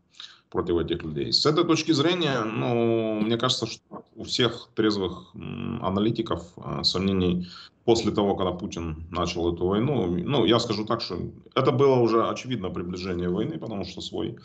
против 0.49 0.77
этих 0.77 1.03
людей. 1.03 1.33
С 1.33 1.45
этой 1.45 1.63
точки 1.63 1.91
зрения, 1.93 2.43
ну, 2.43 3.19
мне 3.19 3.37
кажется, 3.37 3.65
что 3.65 4.03
у 4.15 4.23
всех 4.23 4.69
трезвых 4.75 5.33
аналитиков 5.81 6.43
сомнений 6.83 7.47
после 7.85 8.11
того, 8.11 8.35
когда 8.35 8.51
Путин 8.51 9.07
начал 9.11 9.53
эту 9.53 9.65
войну, 9.65 10.05
ну, 10.07 10.45
я 10.45 10.59
скажу 10.59 10.85
так, 10.85 11.01
что 11.01 11.17
это 11.55 11.71
было 11.71 11.95
уже 11.95 12.29
очевидно 12.29 12.69
приближение 12.69 13.29
войны, 13.29 13.57
потому 13.57 13.83
что 13.83 14.01
свой 14.01 14.37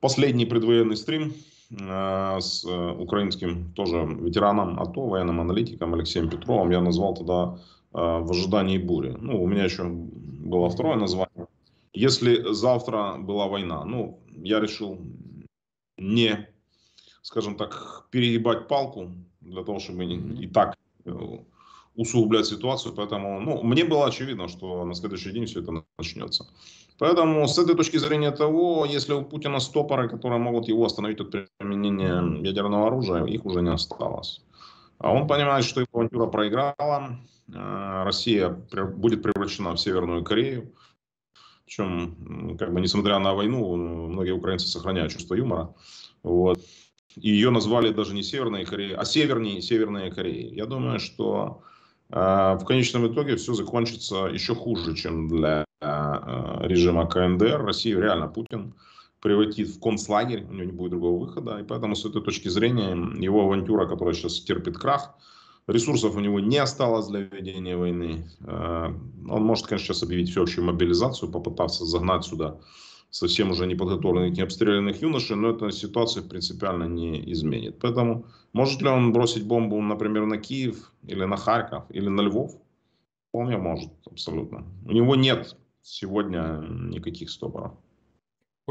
последний 0.00 0.46
предвоенный 0.46 0.96
стрим 0.96 1.32
э, 1.70 2.38
с 2.40 2.64
э, 2.64 2.90
украинским 2.98 3.72
тоже 3.74 3.96
ветераном 4.20 4.80
АТО, 4.80 5.06
военным 5.06 5.40
аналитиком 5.40 5.94
Алексеем 5.94 6.28
Петровым 6.28 6.70
я 6.70 6.80
назвал 6.80 7.14
тогда 7.14 7.58
э, 7.92 7.98
«В 7.98 8.30
ожидании 8.30 8.78
бури». 8.78 9.16
Ну, 9.20 9.42
у 9.42 9.46
меня 9.46 9.64
еще 9.64 9.84
было 9.84 10.68
второе 10.70 10.96
название. 10.96 11.29
Если 12.00 12.52
завтра 12.52 13.16
была 13.18 13.46
война, 13.46 13.84
ну, 13.84 14.20
я 14.44 14.58
решил 14.60 14.98
не, 15.98 16.48
скажем 17.22 17.56
так, 17.56 18.06
перегибать 18.10 18.68
палку 18.68 19.10
для 19.42 19.62
того, 19.64 19.80
чтобы 19.80 20.04
и 20.04 20.46
так 20.46 20.76
э, 21.04 21.10
усугублять 21.94 22.46
ситуацию. 22.46 22.94
Поэтому 22.94 23.40
ну, 23.40 23.62
мне 23.62 23.84
было 23.84 24.06
очевидно, 24.06 24.48
что 24.48 24.84
на 24.86 24.94
следующий 24.94 25.30
день 25.32 25.44
все 25.44 25.60
это 25.60 25.84
начнется. 25.98 26.46
Поэтому 26.98 27.46
с 27.46 27.58
этой 27.58 27.76
точки 27.76 27.98
зрения 27.98 28.30
того, 28.30 28.86
если 28.86 29.12
у 29.12 29.22
Путина 29.22 29.60
стопоры, 29.60 30.08
которые 30.08 30.38
могут 30.38 30.68
его 30.68 30.84
остановить 30.86 31.20
от 31.20 31.30
применения 31.58 32.22
ядерного 32.48 32.86
оружия, 32.86 33.26
их 33.26 33.44
уже 33.44 33.60
не 33.60 33.72
осталось. 33.72 34.40
А 34.98 35.12
он 35.12 35.26
понимает, 35.26 35.64
что 35.64 35.80
его 35.80 35.90
авантюра 35.92 36.26
проиграла, 36.26 37.18
э, 37.48 38.04
Россия 38.04 38.48
будет 38.48 39.22
превращена 39.22 39.72
в 39.72 39.76
Северную 39.76 40.24
Корею. 40.24 40.72
Причем, 41.70 42.56
как 42.58 42.74
бы, 42.74 42.80
несмотря 42.80 43.20
на 43.20 43.32
войну, 43.32 43.76
многие 43.76 44.32
украинцы 44.32 44.66
сохраняют 44.66 45.12
чувство 45.12 45.36
юмора. 45.36 45.72
Вот. 46.24 46.58
И 47.14 47.30
ее 47.30 47.50
назвали 47.50 47.92
даже 47.92 48.12
не 48.12 48.24
Северной 48.24 48.64
Кореей, 48.64 48.96
а 48.96 49.04
Северней 49.04 49.62
Северной 49.62 50.10
Кореей. 50.10 50.52
Я 50.52 50.66
думаю, 50.66 50.98
что 50.98 51.62
а, 52.10 52.56
в 52.56 52.64
конечном 52.64 53.06
итоге 53.12 53.36
все 53.36 53.54
закончится 53.54 54.26
еще 54.26 54.56
хуже, 54.56 54.96
чем 54.96 55.28
для 55.28 55.64
а, 55.80 56.58
режима 56.62 57.06
КНДР. 57.06 57.64
Россию 57.64 58.00
реально 58.00 58.26
Путин 58.26 58.74
превратит 59.20 59.68
в 59.68 59.78
концлагерь, 59.78 60.44
у 60.50 60.52
него 60.52 60.64
не 60.64 60.72
будет 60.72 60.90
другого 60.90 61.20
выхода. 61.20 61.58
И 61.60 61.62
поэтому 61.62 61.94
с 61.94 62.04
этой 62.04 62.20
точки 62.20 62.48
зрения 62.48 62.96
его 63.22 63.42
авантюра, 63.42 63.86
которая 63.86 64.14
сейчас 64.14 64.40
терпит 64.40 64.76
крах, 64.76 65.14
ресурсов 65.70 66.16
у 66.16 66.20
него 66.20 66.40
не 66.40 66.58
осталось 66.58 67.06
для 67.08 67.20
ведения 67.20 67.76
войны. 67.76 68.28
А, 68.42 68.94
он 69.28 69.42
может, 69.42 69.66
конечно, 69.66 69.86
сейчас 69.86 70.02
объявить 70.02 70.30
всеобщую 70.30 70.64
мобилизацию, 70.64 71.30
попытаться 71.30 71.84
загнать 71.84 72.24
сюда 72.24 72.58
совсем 73.10 73.50
уже 73.50 73.66
неподготовленных, 73.66 74.36
не 74.36 74.42
обстрелянных 74.42 75.02
юношей, 75.02 75.36
но 75.36 75.50
эта 75.50 75.70
ситуация 75.70 76.22
принципиально 76.22 76.84
не 76.84 77.32
изменит. 77.32 77.78
Поэтому 77.80 78.24
может 78.52 78.82
ли 78.82 78.88
он 78.88 79.12
бросить 79.12 79.46
бомбу, 79.46 79.80
например, 79.80 80.26
на 80.26 80.38
Киев 80.38 80.92
или 81.06 81.24
на 81.24 81.36
Харьков 81.36 81.84
или 81.90 82.08
на 82.08 82.22
Львов? 82.22 82.52
Вполне 83.28 83.56
может, 83.56 83.90
абсолютно. 84.06 84.64
У 84.86 84.92
него 84.92 85.16
нет 85.16 85.56
сегодня 85.82 86.64
никаких 86.68 87.30
стопоров. 87.30 87.72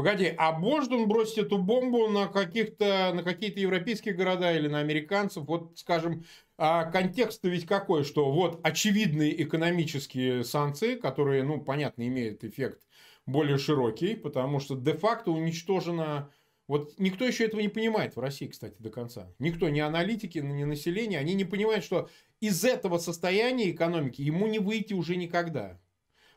Погоди, 0.00 0.32
а 0.38 0.58
он 0.58 1.08
бросить 1.08 1.36
эту 1.36 1.58
бомбу 1.58 2.08
на 2.08 2.26
каких-то 2.26 3.12
на 3.14 3.22
какие-то 3.22 3.60
европейские 3.60 4.14
города 4.14 4.50
или 4.50 4.66
на 4.66 4.78
американцев? 4.78 5.44
Вот, 5.44 5.78
скажем, 5.78 6.24
а 6.56 6.84
контекст 6.84 7.44
ведь 7.44 7.66
какой, 7.66 8.04
что 8.04 8.32
вот 8.32 8.60
очевидные 8.62 9.42
экономические 9.42 10.42
санкции, 10.42 10.94
которые, 10.94 11.42
ну, 11.42 11.60
понятно, 11.60 12.08
имеют 12.08 12.44
эффект 12.44 12.80
более 13.26 13.58
широкий, 13.58 14.14
потому 14.14 14.58
что 14.58 14.74
де-факто 14.74 15.32
уничтожена 15.32 16.30
Вот 16.66 16.98
никто 16.98 17.26
еще 17.26 17.44
этого 17.44 17.60
не 17.60 17.68
понимает 17.68 18.16
в 18.16 18.20
России, 18.20 18.46
кстати, 18.46 18.76
до 18.78 18.88
конца. 18.88 19.34
Никто, 19.38 19.68
ни 19.68 19.80
аналитики, 19.80 20.38
ни 20.38 20.64
население, 20.64 21.18
они 21.18 21.34
не 21.34 21.44
понимают, 21.44 21.84
что 21.84 22.08
из 22.40 22.64
этого 22.64 22.96
состояния 22.98 23.70
экономики 23.70 24.22
ему 24.22 24.46
не 24.46 24.60
выйти 24.60 24.94
уже 24.94 25.16
никогда. 25.16 25.78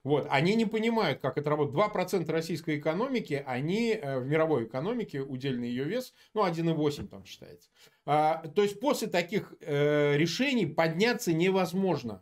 Вот, 0.03 0.27
они 0.29 0.55
не 0.55 0.65
понимают, 0.65 1.19
как 1.19 1.37
это 1.37 1.49
работает. 1.49 1.77
2% 1.77 2.29
российской 2.29 2.77
экономики, 2.77 3.41
они 3.45 3.91
э, 3.91 4.19
в 4.19 4.25
мировой 4.25 4.65
экономике, 4.65 5.21
удельный 5.21 5.69
ее 5.69 5.85
вес, 5.85 6.13
ну, 6.33 6.45
1,8 6.45 7.07
там 7.07 7.23
считается. 7.25 7.69
А, 8.05 8.45
то 8.53 8.63
есть, 8.63 8.81
после 8.81 9.07
таких 9.07 9.53
э, 9.61 10.17
решений 10.17 10.65
подняться 10.65 11.31
невозможно. 11.31 12.21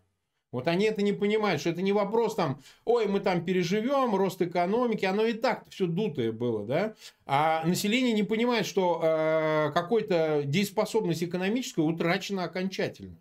Вот 0.52 0.68
они 0.68 0.86
это 0.86 1.02
не 1.02 1.14
понимают, 1.14 1.62
что 1.62 1.70
это 1.70 1.82
не 1.82 1.94
вопрос 1.94 2.36
там, 2.36 2.60
ой, 2.84 3.08
мы 3.08 3.22
там 3.22 3.44
переживем, 3.46 4.16
рост 4.16 4.42
экономики, 4.42 5.06
оно 5.06 5.26
и 5.26 5.34
так 5.34 5.66
все 5.70 5.88
дутое 5.88 6.34
было, 6.34 6.66
да. 6.66 6.94
А 7.26 7.66
население 7.66 8.14
не 8.14 8.24
понимает, 8.24 8.66
что 8.66 9.00
э, 9.02 9.72
какой-то 9.74 10.44
дееспособность 10.46 11.24
экономическая 11.24 11.82
утрачена 11.82 12.44
окончательно. 12.44 13.18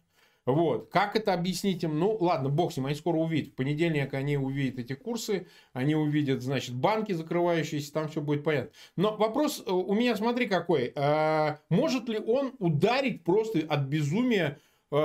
Вот. 0.52 0.90
Как 0.90 1.16
это 1.16 1.32
объяснить 1.32 1.82
им? 1.82 1.98
Ну, 1.98 2.16
ладно, 2.20 2.48
бог 2.48 2.72
с 2.72 2.76
ним, 2.76 2.86
они 2.86 2.94
скоро 2.94 3.16
увидят. 3.16 3.52
В 3.52 3.56
понедельник 3.56 4.14
они 4.14 4.36
увидят 4.36 4.78
эти 4.78 4.94
курсы, 4.94 5.46
они 5.72 5.94
увидят, 5.94 6.42
значит, 6.42 6.74
банки 6.74 7.12
закрывающиеся, 7.12 7.92
там 7.92 8.08
все 8.08 8.20
будет 8.20 8.44
понятно. 8.44 8.70
Но 8.96 9.16
вопрос 9.16 9.62
э, 9.66 9.70
у 9.70 9.94
меня, 9.94 10.16
смотри, 10.16 10.46
какой. 10.46 10.92
А, 10.96 11.58
может 11.68 12.08
ли 12.08 12.18
он 12.18 12.54
ударить 12.58 13.24
просто 13.24 13.60
от 13.68 13.82
безумия 13.82 14.58
э, 14.90 14.96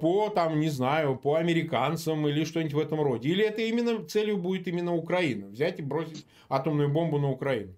по, 0.00 0.30
там, 0.34 0.60
не 0.60 0.68
знаю, 0.68 1.16
по 1.16 1.36
американцам 1.36 2.26
или 2.28 2.44
что-нибудь 2.44 2.74
в 2.74 2.78
этом 2.78 3.00
роде? 3.00 3.28
Или 3.28 3.44
это 3.44 3.62
именно 3.62 4.04
целью 4.06 4.38
будет 4.38 4.68
именно 4.68 4.94
Украина? 4.94 5.48
Взять 5.48 5.78
и 5.78 5.82
бросить 5.82 6.26
атомную 6.48 6.88
бомбу 6.88 7.18
на 7.18 7.30
Украину? 7.30 7.74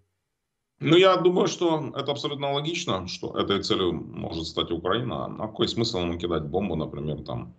Ну, 0.81 0.97
я 0.97 1.17
думаю, 1.17 1.47
что 1.47 1.93
это 1.97 2.13
абсолютно 2.13 2.53
логично, 2.53 3.09
что 3.09 3.39
этой 3.39 3.63
целью 3.63 3.93
может 3.93 4.47
стать 4.47 4.71
Украина. 4.71 5.25
А 5.25 5.47
какой 5.47 5.69
смысл 5.69 6.01
ему 6.01 6.19
кидать 6.19 6.45
бомбу, 6.45 6.77
например, 6.77 7.23
там, 7.23 7.55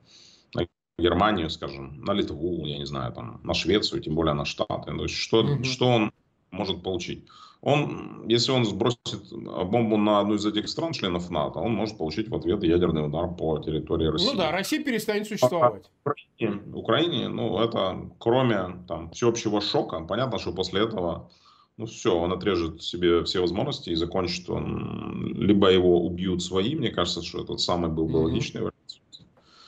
на 0.53 0.67
Германию, 0.99 1.49
скажем, 1.49 2.03
на 2.03 2.13
Литву, 2.13 2.65
я 2.65 2.77
не 2.77 2.85
знаю, 2.85 3.13
там, 3.13 3.39
на 3.43 3.53
Швецию, 3.53 4.01
тем 4.01 4.15
более 4.15 4.33
на 4.33 4.45
Штаты. 4.45 4.95
То 4.95 5.03
есть, 5.03 5.15
что, 5.15 5.41
mm-hmm. 5.41 5.63
что 5.63 5.87
он 5.87 6.11
может 6.51 6.83
получить? 6.83 7.25
Он, 7.61 8.27
если 8.27 8.51
он 8.51 8.65
сбросит 8.65 9.31
бомбу 9.31 9.97
на 9.97 10.19
одну 10.19 10.35
из 10.35 10.45
этих 10.45 10.69
стран, 10.69 10.93
членов 10.93 11.31
НАТО, 11.31 11.59
он 11.59 11.73
может 11.73 11.97
получить 11.97 12.29
в 12.29 12.35
ответ 12.35 12.63
ядерный 12.63 13.05
удар 13.05 13.27
по 13.33 13.57
территории 13.57 14.07
России. 14.07 14.27
Ну 14.27 14.37
да, 14.37 14.51
Россия 14.51 14.83
перестанет 14.83 15.27
существовать. 15.27 15.89
А 16.05 16.11
Украине, 16.11 16.61
Украине, 16.73 17.27
ну 17.29 17.59
это 17.59 18.11
кроме 18.19 18.85
там 18.87 19.09
всеобщего 19.09 19.59
шока, 19.59 19.99
понятно, 20.01 20.37
что 20.37 20.53
после 20.53 20.83
этого 20.83 21.31
ну 21.77 21.85
все, 21.85 22.17
он 22.17 22.31
отрежет 22.31 22.81
себе 22.81 23.23
все 23.23 23.39
возможности 23.39 23.91
и 23.91 23.95
закончит 23.95 24.49
он, 24.49 25.33
либо 25.35 25.71
его 25.71 26.05
убьют 26.05 26.43
свои, 26.43 26.75
мне 26.75 26.89
кажется, 26.89 27.21
что 27.21 27.43
этот 27.43 27.59
самый 27.61 27.89
был 27.89 28.07
бы 28.07 28.17
логичный 28.17 28.61
вариант. 28.61 28.73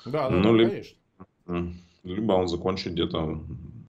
Да, 0.06 0.30
да, 0.30 0.36
ну, 0.36 0.56
либо, 0.56 0.72
конечно. 0.72 1.76
Либо 2.04 2.34
он 2.34 2.48
закончит 2.48 2.94
где-то, 2.94 3.44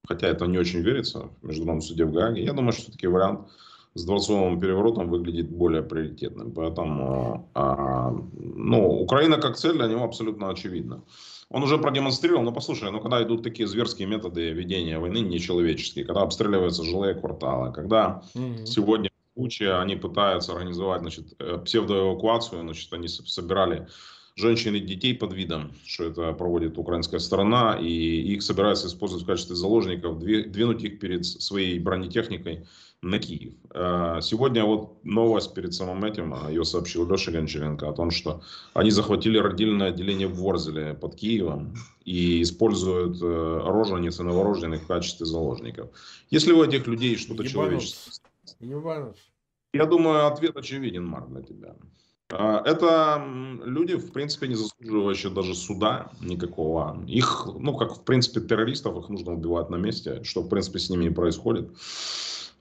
хотя 0.07 0.27
это 0.27 0.45
не 0.45 0.59
очень 0.59 0.81
верится, 0.81 1.29
в 1.41 1.47
Международном 1.47 1.81
суде 1.81 2.05
в 2.05 2.11
Гааге. 2.11 2.43
Я 2.43 2.53
думаю, 2.53 2.73
что 2.73 2.83
все-таки 2.83 3.07
вариант 3.07 3.47
с 3.93 4.05
дворцовым 4.05 4.59
переворотом 4.59 5.09
выглядит 5.09 5.49
более 5.49 5.81
приоритетным. 5.81 6.51
Поэтому, 6.51 7.49
а, 7.53 8.11
ну, 8.33 9.01
Украина 9.01 9.37
как 9.37 9.57
цель 9.57 9.73
для 9.73 9.87
него 9.87 10.03
абсолютно 10.03 10.49
очевидна. 10.49 11.01
Он 11.51 11.63
уже 11.63 11.77
продемонстрировал, 11.77 12.43
ну 12.43 12.53
послушай, 12.53 12.91
ну 12.91 13.01
когда 13.01 13.21
идут 13.21 13.43
такие 13.43 13.67
зверские 13.67 14.07
методы 14.07 14.51
ведения 14.51 14.99
войны 14.99 15.17
нечеловеческие, 15.17 16.05
когда 16.05 16.21
обстреливаются 16.21 16.83
жилые 16.83 17.13
кварталы, 17.13 17.73
когда 17.73 18.23
mm 18.35 18.65
сегодня 18.65 19.09
в 19.09 19.39
случае 19.39 19.77
они 19.77 19.95
пытаются 19.95 20.53
организовать 20.53 21.01
значит, 21.01 21.33
э, 21.39 21.57
псевдоэвакуацию, 21.63 22.61
значит, 22.61 22.91
они 22.93 23.07
собирали 23.07 23.87
женщин 24.35 24.75
и 24.75 24.79
детей 24.79 25.13
под 25.13 25.33
видом, 25.33 25.73
что 25.85 26.05
это 26.05 26.31
проводит 26.33 26.77
украинская 26.77 27.19
сторона, 27.19 27.77
и 27.79 27.87
их 27.87 28.43
собираются 28.43 28.87
использовать 28.87 29.23
в 29.23 29.27
качестве 29.27 29.55
заложников, 29.55 30.19
двинуть 30.19 30.83
их 30.83 30.99
перед 30.99 31.25
своей 31.25 31.79
бронетехникой 31.79 32.65
на 33.01 33.17
Киев. 33.17 33.53
Э, 33.73 34.19
сегодня 34.21 34.63
вот 34.63 35.03
новость 35.03 35.53
перед 35.55 35.73
самым 35.73 36.03
этим, 36.05 36.33
э, 36.33 36.49
ее 36.49 36.63
сообщил 36.63 37.09
Леша 37.09 37.31
Гончаренко 37.31 37.89
о 37.89 37.93
том, 37.93 38.11
что 38.11 38.41
они 38.73 38.91
захватили 38.91 39.39
родильное 39.39 39.89
отделение 39.89 40.27
в 40.27 40.35
Ворзеле 40.35 40.93
под 40.93 41.15
Киевом 41.15 41.73
и 42.05 42.43
используют 42.43 43.19
э, 43.21 43.61
рожениц 43.65 44.19
и 44.19 44.23
новорожденных 44.23 44.83
в 44.83 44.87
качестве 44.87 45.25
заложников. 45.25 45.89
Если 46.29 46.51
у 46.51 46.63
этих 46.63 46.85
людей 46.85 47.17
что-то 47.17 47.47
человеческое... 47.47 48.21
Я 49.73 49.85
думаю, 49.85 50.27
ответ 50.27 50.55
очевиден, 50.57 51.05
Марк, 51.05 51.29
для 51.29 51.41
тебя. 51.41 51.75
Это 52.29 53.21
люди, 53.65 53.95
в 53.95 54.11
принципе, 54.13 54.47
не 54.47 54.55
заслуживающие 54.55 55.31
даже 55.31 55.53
суда 55.53 56.11
никакого. 56.21 57.03
Их, 57.07 57.47
ну, 57.59 57.75
как, 57.75 57.97
в 57.97 58.03
принципе, 58.03 58.39
террористов, 58.41 58.97
их 58.97 59.09
нужно 59.09 59.33
убивать 59.33 59.69
на 59.69 59.75
месте, 59.75 60.23
что, 60.23 60.41
в 60.41 60.49
принципе, 60.49 60.79
с 60.79 60.89
ними 60.89 61.05
и 61.05 61.09
происходит. 61.09 61.71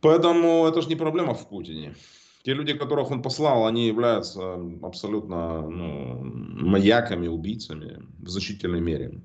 Поэтому 0.01 0.67
это 0.67 0.83
же 0.83 0.89
не 0.89 0.97
проблема 0.97 1.35
в 1.35 1.49
Путине. 1.49 1.95
Те 2.43 2.55
люди, 2.55 2.73
которых 2.73 3.11
он 3.11 3.23
послал, 3.23 3.67
они 3.67 3.87
являются 3.87 4.55
абсолютно 4.83 5.61
ну, 5.69 6.21
маяками, 6.23 7.29
убийцами 7.29 8.03
в 8.19 8.29
значительной 8.29 8.81
мере. 8.81 9.21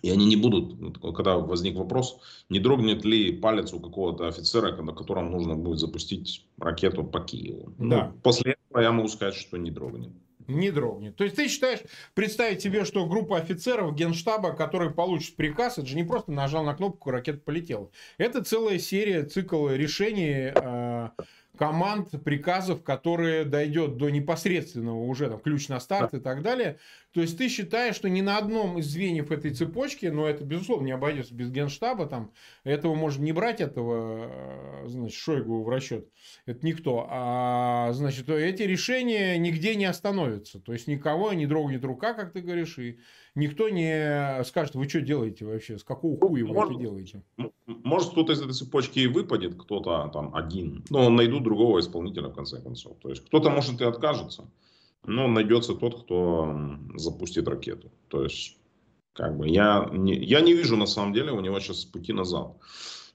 И 0.00 0.10
они 0.10 0.26
не 0.26 0.36
будут, 0.36 0.98
когда 1.14 1.36
возник 1.36 1.76
вопрос, 1.76 2.20
не 2.48 2.60
дрогнет 2.60 3.04
ли 3.04 3.32
палец 3.32 3.72
у 3.72 3.80
какого-то 3.80 4.28
офицера, 4.28 4.80
на 4.80 4.92
котором 4.92 5.30
нужно 5.30 5.56
будет 5.56 5.78
запустить 5.78 6.46
ракету 6.58 7.04
по 7.04 7.20
Киеву. 7.20 7.74
Да. 7.78 8.12
Ну, 8.14 8.20
после 8.22 8.52
этого 8.52 8.82
я 8.82 8.92
могу 8.92 9.08
сказать, 9.08 9.34
что 9.34 9.58
не 9.58 9.70
дрогнет 9.70 10.12
не 10.48 10.70
дрогнет. 10.70 11.16
То 11.16 11.24
есть 11.24 11.36
ты 11.36 11.48
считаешь, 11.48 11.80
представить 12.14 12.62
себе, 12.62 12.84
что 12.84 13.06
группа 13.06 13.36
офицеров 13.36 13.94
генштаба, 13.94 14.54
которые 14.54 14.90
получат 14.90 15.36
приказ, 15.36 15.78
это 15.78 15.86
же 15.86 15.94
не 15.94 16.04
просто 16.04 16.32
нажал 16.32 16.64
на 16.64 16.74
кнопку, 16.74 17.10
ракета 17.10 17.38
полетела. 17.38 17.90
Это 18.16 18.42
целая 18.42 18.78
серия, 18.78 19.24
цикл 19.24 19.68
решений, 19.68 20.52
э, 20.54 21.08
команд, 21.58 22.10
приказов, 22.24 22.82
которые 22.82 23.44
дойдет 23.44 23.96
до 23.96 24.08
непосредственного 24.08 25.02
уже 25.02 25.28
там, 25.28 25.40
ключ 25.40 25.68
на 25.68 25.80
старт 25.80 26.14
и 26.14 26.20
так 26.20 26.42
далее. 26.42 26.78
То 27.12 27.20
есть 27.20 27.36
ты 27.36 27.48
считаешь, 27.48 27.96
что 27.96 28.08
ни 28.08 28.20
на 28.20 28.38
одном 28.38 28.78
из 28.78 28.86
звеньев 28.86 29.30
этой 29.30 29.50
цепочки, 29.50 30.06
но 30.06 30.28
это 30.28 30.44
безусловно 30.44 30.86
не 30.86 30.92
обойдется 30.92 31.34
без 31.34 31.50
генштаба, 31.50 32.06
там 32.06 32.32
этого 32.64 32.94
можно 32.94 33.24
не 33.24 33.32
брать 33.32 33.60
этого, 33.60 34.84
э, 34.84 34.88
значит, 34.88 35.18
Шойгу 35.18 35.62
в 35.64 35.68
расчет, 35.68 36.08
это 36.46 36.64
никто, 36.64 37.06
а 37.10 37.92
значит 37.92 38.28
эти 38.28 38.62
решения 38.62 39.36
нигде 39.38 39.74
не 39.74 39.86
остановятся, 39.86 40.60
то 40.60 40.72
есть 40.72 40.86
никого 40.86 41.32
не 41.32 41.46
дрогнет 41.46 41.84
рука, 41.84 42.14
как 42.14 42.32
ты 42.32 42.40
говоришь, 42.40 42.78
и 42.78 43.00
никто 43.38 43.68
не 43.68 44.42
скажет, 44.44 44.74
вы 44.74 44.88
что 44.88 45.00
делаете 45.00 45.46
вообще, 45.46 45.78
с 45.78 45.84
какого 45.84 46.18
хуя 46.18 46.44
вы 46.44 46.52
может, 46.52 46.72
это 46.72 46.80
делаете? 46.80 47.22
Может, 47.66 48.10
кто-то 48.10 48.32
из 48.32 48.42
этой 48.42 48.52
цепочки 48.52 48.98
и 48.98 49.06
выпадет, 49.06 49.54
кто-то 49.54 50.10
там 50.12 50.34
один, 50.34 50.84
но 50.90 51.08
найдут 51.08 51.44
другого 51.44 51.80
исполнителя 51.80 52.28
в 52.28 52.34
конце 52.34 52.60
концов. 52.60 52.98
То 53.00 53.10
есть 53.10 53.24
кто-то 53.26 53.50
может 53.50 53.80
и 53.80 53.84
откажется, 53.84 54.50
но 55.04 55.28
найдется 55.28 55.74
тот, 55.74 56.02
кто 56.02 56.54
запустит 56.94 57.48
ракету. 57.48 57.90
То 58.08 58.24
есть 58.24 58.58
как 59.12 59.36
бы 59.36 59.48
я 59.48 59.88
не, 59.92 60.14
я 60.14 60.40
не 60.40 60.52
вижу 60.52 60.76
на 60.76 60.86
самом 60.86 61.12
деле 61.12 61.32
у 61.32 61.40
него 61.40 61.58
сейчас 61.60 61.84
пути 61.84 62.12
назад. 62.12 62.56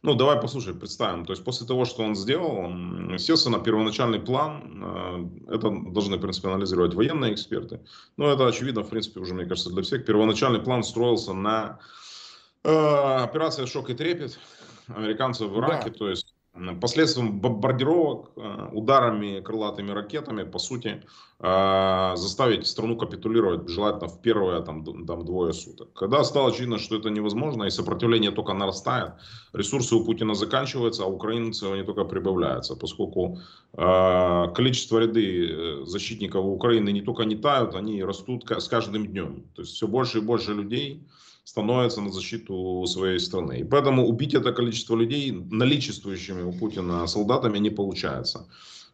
Ну, 0.03 0.15
давай 0.15 0.39
послушай, 0.39 0.73
представим. 0.73 1.25
То 1.25 1.31
есть 1.31 1.45
после 1.45 1.65
того, 1.65 1.85
что 1.85 2.03
он 2.03 2.13
сделал, 2.15 2.57
он, 2.57 3.13
естественно, 3.13 3.57
первоначальный 3.57 4.19
план, 4.19 4.83
э, 5.47 5.55
это 5.55 5.69
должны, 5.69 6.17
в 6.17 6.19
принципе, 6.19 6.49
анализировать 6.49 6.93
военные 6.93 7.33
эксперты. 7.33 7.79
Но 8.17 8.29
это 8.29 8.45
очевидно, 8.45 8.83
в 8.83 8.89
принципе, 8.89 9.21
уже, 9.21 9.33
мне 9.33 9.45
кажется, 9.45 9.69
для 9.69 9.81
всех. 9.81 10.05
Первоначальный 10.05 10.59
план 10.59 10.83
строился 10.83 11.33
на 11.33 11.79
э, 12.65 12.69
операции 12.69 13.65
«Шок 13.65 13.89
и 13.91 13.93
трепет» 13.93 14.37
американцев 14.87 15.49
в 15.49 15.57
Ираке. 15.57 15.89
Да. 15.89 15.97
То 15.97 16.09
есть 16.09 16.22
Последствием 16.81 17.39
бомбардировок, 17.39 18.31
э, 18.35 18.69
ударами 18.73 19.41
крылатыми 19.41 19.91
ракетами, 19.91 20.43
по 20.43 20.59
сути, 20.59 21.01
э, 21.39 22.11
заставить 22.15 22.67
страну 22.67 22.95
капитулировать, 22.95 23.67
желательно 23.69 24.07
в 24.07 24.21
первые 24.21 24.61
там, 24.61 24.85
там, 25.05 25.25
двое 25.25 25.53
суток. 25.53 25.93
Когда 25.93 26.23
стало 26.23 26.49
очевидно, 26.49 26.77
что 26.77 26.95
это 26.95 27.09
невозможно, 27.09 27.63
и 27.63 27.71
сопротивление 27.71 28.29
только 28.29 28.53
нарастает, 28.53 29.13
ресурсы 29.53 29.95
у 29.95 30.05
Путина 30.05 30.35
заканчиваются, 30.35 31.03
а 31.03 31.07
украинцы 31.07 31.63
они 31.63 31.83
только 31.83 32.03
прибавляются, 32.05 32.75
поскольку 32.75 33.39
э, 33.73 34.53
количество 34.53 34.99
ряды 34.99 35.85
защитников 35.85 36.45
Украины 36.45 36.91
не 36.91 37.01
только 37.01 37.23
не 37.23 37.35
тают, 37.35 37.73
они 37.73 38.03
растут 38.03 38.43
с 38.51 38.67
каждым 38.67 39.07
днем. 39.07 39.43
То 39.55 39.63
есть 39.63 39.73
все 39.73 39.87
больше 39.87 40.19
и 40.19 40.21
больше 40.21 40.53
людей 40.53 41.01
становятся 41.43 42.01
на 42.01 42.11
защиту 42.11 42.85
своей 42.87 43.19
страны. 43.19 43.59
И 43.59 43.63
поэтому 43.63 44.07
убить 44.07 44.33
это 44.33 44.53
количество 44.53 44.95
людей 44.95 45.31
наличествующими 45.31 46.43
у 46.43 46.51
Путина 46.51 47.07
солдатами 47.07 47.59
не 47.59 47.69
получается. 47.69 48.47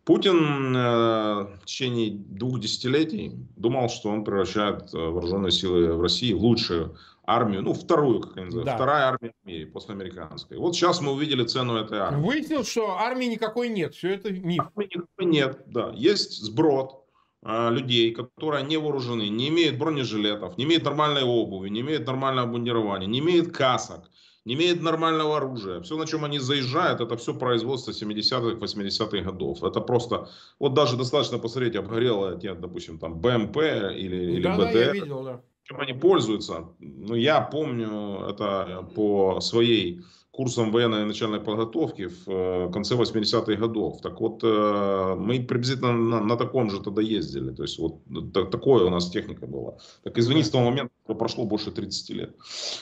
Путин 0.05 0.75
э, 0.75 0.79
в 0.79 1.65
течение 1.65 2.11
двух 2.11 2.59
десятилетий 2.59 3.33
думал, 3.55 3.89
что 3.89 4.09
он 4.09 4.23
превращает 4.23 4.93
э, 4.93 4.97
вооруженные 4.97 5.51
силы 5.51 5.93
в 5.93 6.01
России 6.01 6.33
в 6.33 6.41
лучшую 6.41 6.97
армию, 7.27 7.61
ну, 7.61 7.73
вторую, 7.73 8.21
как 8.21 8.37
они 8.37 8.45
называют, 8.45 8.65
да. 8.65 8.75
вторая 8.75 9.05
армия 9.05 9.33
в 9.43 9.47
мире 9.47 9.67
после 9.67 9.93
американской. 9.93 10.57
Вот 10.57 10.75
сейчас 10.75 10.99
мы 10.99 11.11
увидели 11.11 11.43
цену 11.43 11.75
этой 11.75 11.99
армии. 11.99 12.25
Выяснилось, 12.25 12.71
что 12.71 12.97
армии 12.97 13.25
никакой 13.25 13.69
нет, 13.69 13.93
все 13.93 14.15
это 14.15 14.31
миф. 14.31 14.61
Армии 14.75 14.89
никакой 14.95 15.25
нет, 15.25 15.61
да. 15.67 15.91
Есть 15.95 16.41
сброд 16.43 16.98
людей, 17.43 18.11
которые 18.11 18.63
не 18.63 18.77
вооружены, 18.77 19.29
не 19.29 19.47
имеют 19.49 19.77
бронежилетов, 19.77 20.57
не 20.57 20.65
имеют 20.65 20.83
нормальной 20.83 21.23
обуви, 21.23 21.69
не 21.69 21.81
имеют 21.81 22.05
нормального 22.05 22.47
обмундирования, 22.47 23.07
не 23.07 23.19
имеют 23.19 23.51
касок, 23.51 24.09
не 24.43 24.55
имеют 24.55 24.81
нормального 24.81 25.37
оружия. 25.37 25.79
Все, 25.81 25.95
на 25.95 26.05
чем 26.05 26.25
они 26.25 26.39
заезжают, 26.39 26.99
это 26.99 27.15
все 27.15 27.33
производство 27.33 27.91
70-х, 27.91 28.57
80-х 28.57 29.21
годов. 29.21 29.63
Это 29.63 29.79
просто, 29.79 30.27
вот 30.59 30.73
даже 30.73 30.97
достаточно 30.97 31.39
посмотреть, 31.39 31.75
обгорело, 31.75 32.35
допустим, 32.35 32.99
там 32.99 33.19
БМП 33.21 33.57
или, 33.57 34.33
или 34.33 34.43
да, 34.43 34.55
БТР. 34.55 34.73
Да, 34.73 34.79
я 34.79 34.91
видел, 34.91 35.23
да 35.23 35.41
чем 35.69 35.79
они 35.81 35.93
пользуются. 35.93 36.69
Ну, 36.79 37.13
я 37.13 37.41
помню 37.41 38.25
это 38.27 38.89
по 38.95 39.39
своей 39.39 40.01
курсам 40.31 40.71
военной 40.71 41.05
начальной 41.05 41.39
подготовки 41.39 42.07
в 42.07 42.27
э, 42.27 42.71
конце 42.71 42.95
80-х 42.95 43.55
годов. 43.55 44.01
Так 44.01 44.21
вот, 44.21 44.43
э, 44.43 45.15
мы 45.17 45.39
приблизительно 45.39 45.93
на, 45.93 46.21
на 46.21 46.37
таком 46.37 46.69
же 46.69 46.79
тогда 46.81 47.01
ездили. 47.01 47.51
То 47.53 47.63
есть, 47.63 47.79
вот 47.79 48.01
так, 48.33 48.51
такое 48.51 48.85
у 48.85 48.89
нас 48.89 49.09
техника 49.09 49.47
была. 49.47 49.73
Так 50.03 50.17
извини, 50.17 50.43
с 50.43 50.49
того 50.49 50.65
момента 50.65 50.93
прошло 51.07 51.45
больше 51.45 51.71
30 51.71 52.09
лет. 52.09 52.35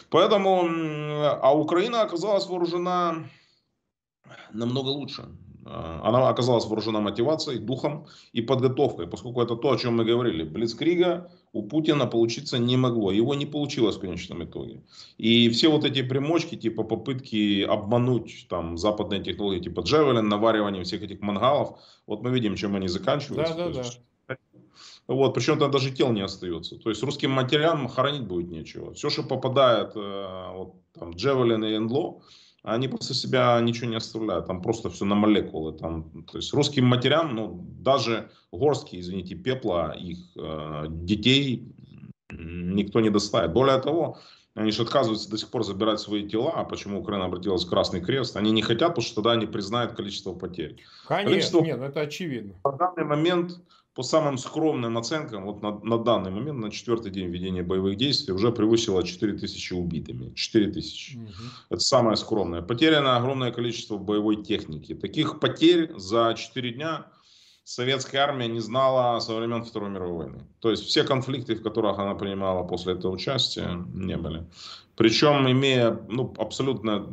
Поэтому, 0.09 0.67
а 1.41 1.57
Украина 1.57 2.01
оказалась 2.01 2.47
вооружена 2.47 3.23
намного 4.53 4.89
лучше. 4.89 5.23
Э, 5.65 5.99
она 6.03 6.29
оказалась 6.29 6.65
вооружена 6.65 6.99
мотивацией, 6.99 7.59
духом 7.59 8.05
и 8.33 8.41
подготовкой, 8.41 9.07
поскольку 9.07 9.41
это 9.41 9.55
то, 9.55 9.71
о 9.71 9.77
чем 9.77 9.97
мы 9.97 10.05
говорили. 10.05 10.43
Блицкрига 10.43 11.31
у 11.53 11.63
Путина 11.63 12.05
получиться 12.07 12.57
не 12.57 12.77
могло. 12.77 13.11
Его 13.11 13.35
не 13.35 13.45
получилось 13.45 13.95
в 13.95 13.99
конечном 13.99 14.43
итоге. 14.43 14.83
И 15.17 15.49
все 15.49 15.69
вот 15.69 15.85
эти 15.85 16.01
примочки, 16.01 16.55
типа 16.55 16.83
попытки 16.83 17.63
обмануть 17.63 18.47
там 18.49 18.77
западные 18.77 19.23
технологии, 19.23 19.61
типа 19.61 19.81
Джевелин, 19.81 20.27
наваривание 20.27 20.83
всех 20.83 21.03
этих 21.03 21.21
мангалов, 21.21 21.79
вот 22.05 22.21
мы 22.21 22.31
видим, 22.31 22.55
чем 22.55 22.75
они 22.75 22.87
заканчиваются. 22.87 23.55
Да, 23.55 23.69
да, 23.69 23.83
да. 23.83 23.89
Вот, 25.07 25.33
причем 25.33 25.57
там 25.57 25.71
даже 25.71 25.91
тел 25.91 26.11
не 26.11 26.21
остается. 26.21 26.77
То 26.77 26.89
есть 26.89 27.01
русским 27.01 27.31
матерям 27.31 27.87
хоронить 27.87 28.27
будет 28.27 28.51
нечего. 28.51 28.93
Все, 28.93 29.09
что 29.09 29.23
попадает 29.23 29.93
э, 29.95 30.51
вот, 30.53 30.75
там, 30.93 31.11
Джевелин 31.11 31.63
и 31.63 31.77
Энло, 31.77 32.21
они 32.73 32.87
после 32.89 33.15
себя 33.15 33.59
ничего 33.61 33.87
не 33.89 33.95
оставляют, 33.95 34.47
там 34.47 34.61
просто 34.61 34.89
все 34.89 35.05
на 35.05 35.15
молекулы. 35.15 35.73
Там, 35.73 36.25
то 36.29 36.37
есть 36.37 36.53
русским 36.53 36.85
матерям, 36.85 37.33
ну, 37.33 37.65
даже 37.79 38.29
горстки, 38.51 38.99
извините, 38.99 39.35
пепла 39.35 39.95
их 39.97 40.17
э, 40.35 40.85
детей 40.89 41.73
никто 42.29 42.99
не 42.99 43.09
доставит. 43.09 43.53
Более 43.53 43.79
того, 43.79 44.17
они 44.53 44.71
же 44.71 44.81
отказываются 44.81 45.29
до 45.29 45.37
сих 45.37 45.49
пор 45.49 45.63
забирать 45.63 46.01
свои 46.01 46.27
тела. 46.27 46.51
А 46.55 46.65
почему 46.65 46.99
Украина 46.99 47.25
обратилась 47.25 47.63
в 47.63 47.69
Красный 47.69 48.01
Крест? 48.01 48.35
Они 48.35 48.51
не 48.51 48.61
хотят, 48.61 48.89
потому 48.89 49.05
что 49.05 49.15
тогда 49.15 49.31
они 49.31 49.45
признают 49.45 49.93
количество 49.93 50.33
потерь. 50.33 50.77
Конечно, 51.07 51.29
количество... 51.29 51.61
нет, 51.61 51.79
это 51.79 52.01
очевидно. 52.01 52.55
На 52.65 52.71
данный 52.73 53.05
момент 53.05 53.61
по 53.97 54.03
самым 54.03 54.37
скромным 54.37 54.95
оценкам, 54.99 55.45
вот 55.45 55.63
на, 55.63 55.79
на 55.79 55.97
данный 55.97 56.29
момент, 56.29 56.59
на 56.59 56.69
четвертый 56.69 57.09
день 57.09 57.29
ведения 57.29 57.63
боевых 57.63 57.97
действий, 57.97 58.31
уже 58.31 58.51
превысило 58.51 59.03
4 59.03 59.33
тысячи 59.39 59.73
убитыми. 59.73 60.35
4 60.35 60.71
тысячи. 60.71 61.17
Угу. 61.17 61.33
Это 61.71 61.79
самое 61.79 62.15
скромное. 62.15 62.61
Потеряно 62.61 63.17
огромное 63.17 63.51
количество 63.51 63.97
боевой 63.97 64.43
техники. 64.43 64.93
Таких 64.93 65.39
потерь 65.39 65.91
за 65.97 66.35
4 66.37 66.73
дня 66.73 67.07
советская 67.67 68.21
армия 68.21 68.47
не 68.47 68.61
знала 68.61 69.19
со 69.19 69.35
времен 69.35 69.65
Второй 69.65 69.89
мировой 69.89 70.17
войны. 70.17 70.39
То 70.61 70.71
есть 70.71 70.85
все 70.85 71.03
конфликты, 71.03 71.55
в 71.55 71.61
которых 71.61 71.99
она 71.99 72.15
принимала 72.15 72.63
после 72.63 72.93
этого 72.93 73.11
участия, 73.11 73.85
не 73.93 74.15
были. 74.15 74.45
Причем, 74.95 75.51
имея 75.51 75.99
ну, 76.07 76.33
абсолютное 76.37 77.03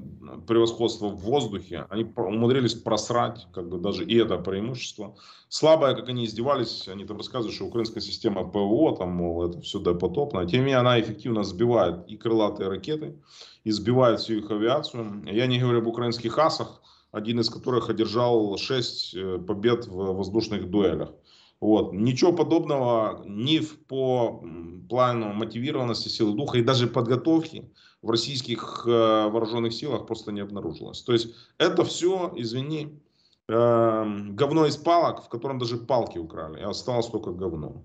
превосходство 0.46 1.08
в 1.08 1.16
воздухе, 1.16 1.86
они 1.90 2.06
умудрились 2.16 2.74
просрать 2.74 3.48
как 3.52 3.68
бы 3.68 3.78
даже 3.78 4.04
и 4.04 4.16
это 4.16 4.38
преимущество. 4.38 5.16
Слабое, 5.48 5.96
как 5.96 6.08
они 6.08 6.24
издевались, 6.24 6.86
они 6.86 7.04
там 7.04 7.16
рассказывают, 7.16 7.56
что 7.56 7.66
украинская 7.66 8.00
система 8.00 8.44
ПВО, 8.44 8.96
там, 8.96 9.10
мол, 9.10 9.50
это 9.50 9.60
все 9.60 9.80
допотопно. 9.80 10.46
Тем 10.46 10.60
не 10.60 10.66
менее, 10.66 10.78
она 10.78 11.00
эффективно 11.00 11.42
сбивает 11.42 12.06
и 12.06 12.16
крылатые 12.16 12.68
ракеты, 12.68 13.16
и 13.64 13.72
сбивает 13.72 14.20
всю 14.20 14.34
их 14.34 14.48
авиацию. 14.52 15.24
Я 15.26 15.48
не 15.48 15.58
говорю 15.58 15.80
об 15.80 15.88
украинских 15.88 16.38
асах, 16.38 16.80
один 17.14 17.38
из 17.38 17.48
которых 17.48 17.90
одержал 17.90 18.58
6 18.58 19.14
э, 19.14 19.38
побед 19.38 19.86
в 19.86 20.16
воздушных 20.16 20.68
дуэлях. 20.68 21.12
Вот. 21.60 21.92
Ничего 21.92 22.32
подобного 22.32 23.22
ни 23.24 23.60
в, 23.60 23.78
по 23.86 24.44
плану 24.88 25.32
мотивированности 25.32 26.08
силы 26.08 26.36
духа 26.36 26.58
и 26.58 26.62
даже 26.62 26.88
подготовки 26.88 27.70
в 28.02 28.10
российских 28.10 28.84
э, 28.86 28.90
вооруженных 28.90 29.72
силах 29.72 30.06
просто 30.06 30.32
не 30.32 30.40
обнаружилось. 30.40 31.02
То 31.02 31.12
есть 31.12 31.34
это 31.58 31.84
все, 31.84 32.32
извини, 32.36 33.00
э, 33.48 34.04
говно 34.30 34.66
из 34.66 34.76
палок, 34.76 35.24
в 35.24 35.28
котором 35.28 35.58
даже 35.58 35.76
палки 35.76 36.18
украли, 36.18 36.60
и 36.60 36.64
осталось 36.64 37.06
только 37.06 37.30
говно. 37.30 37.84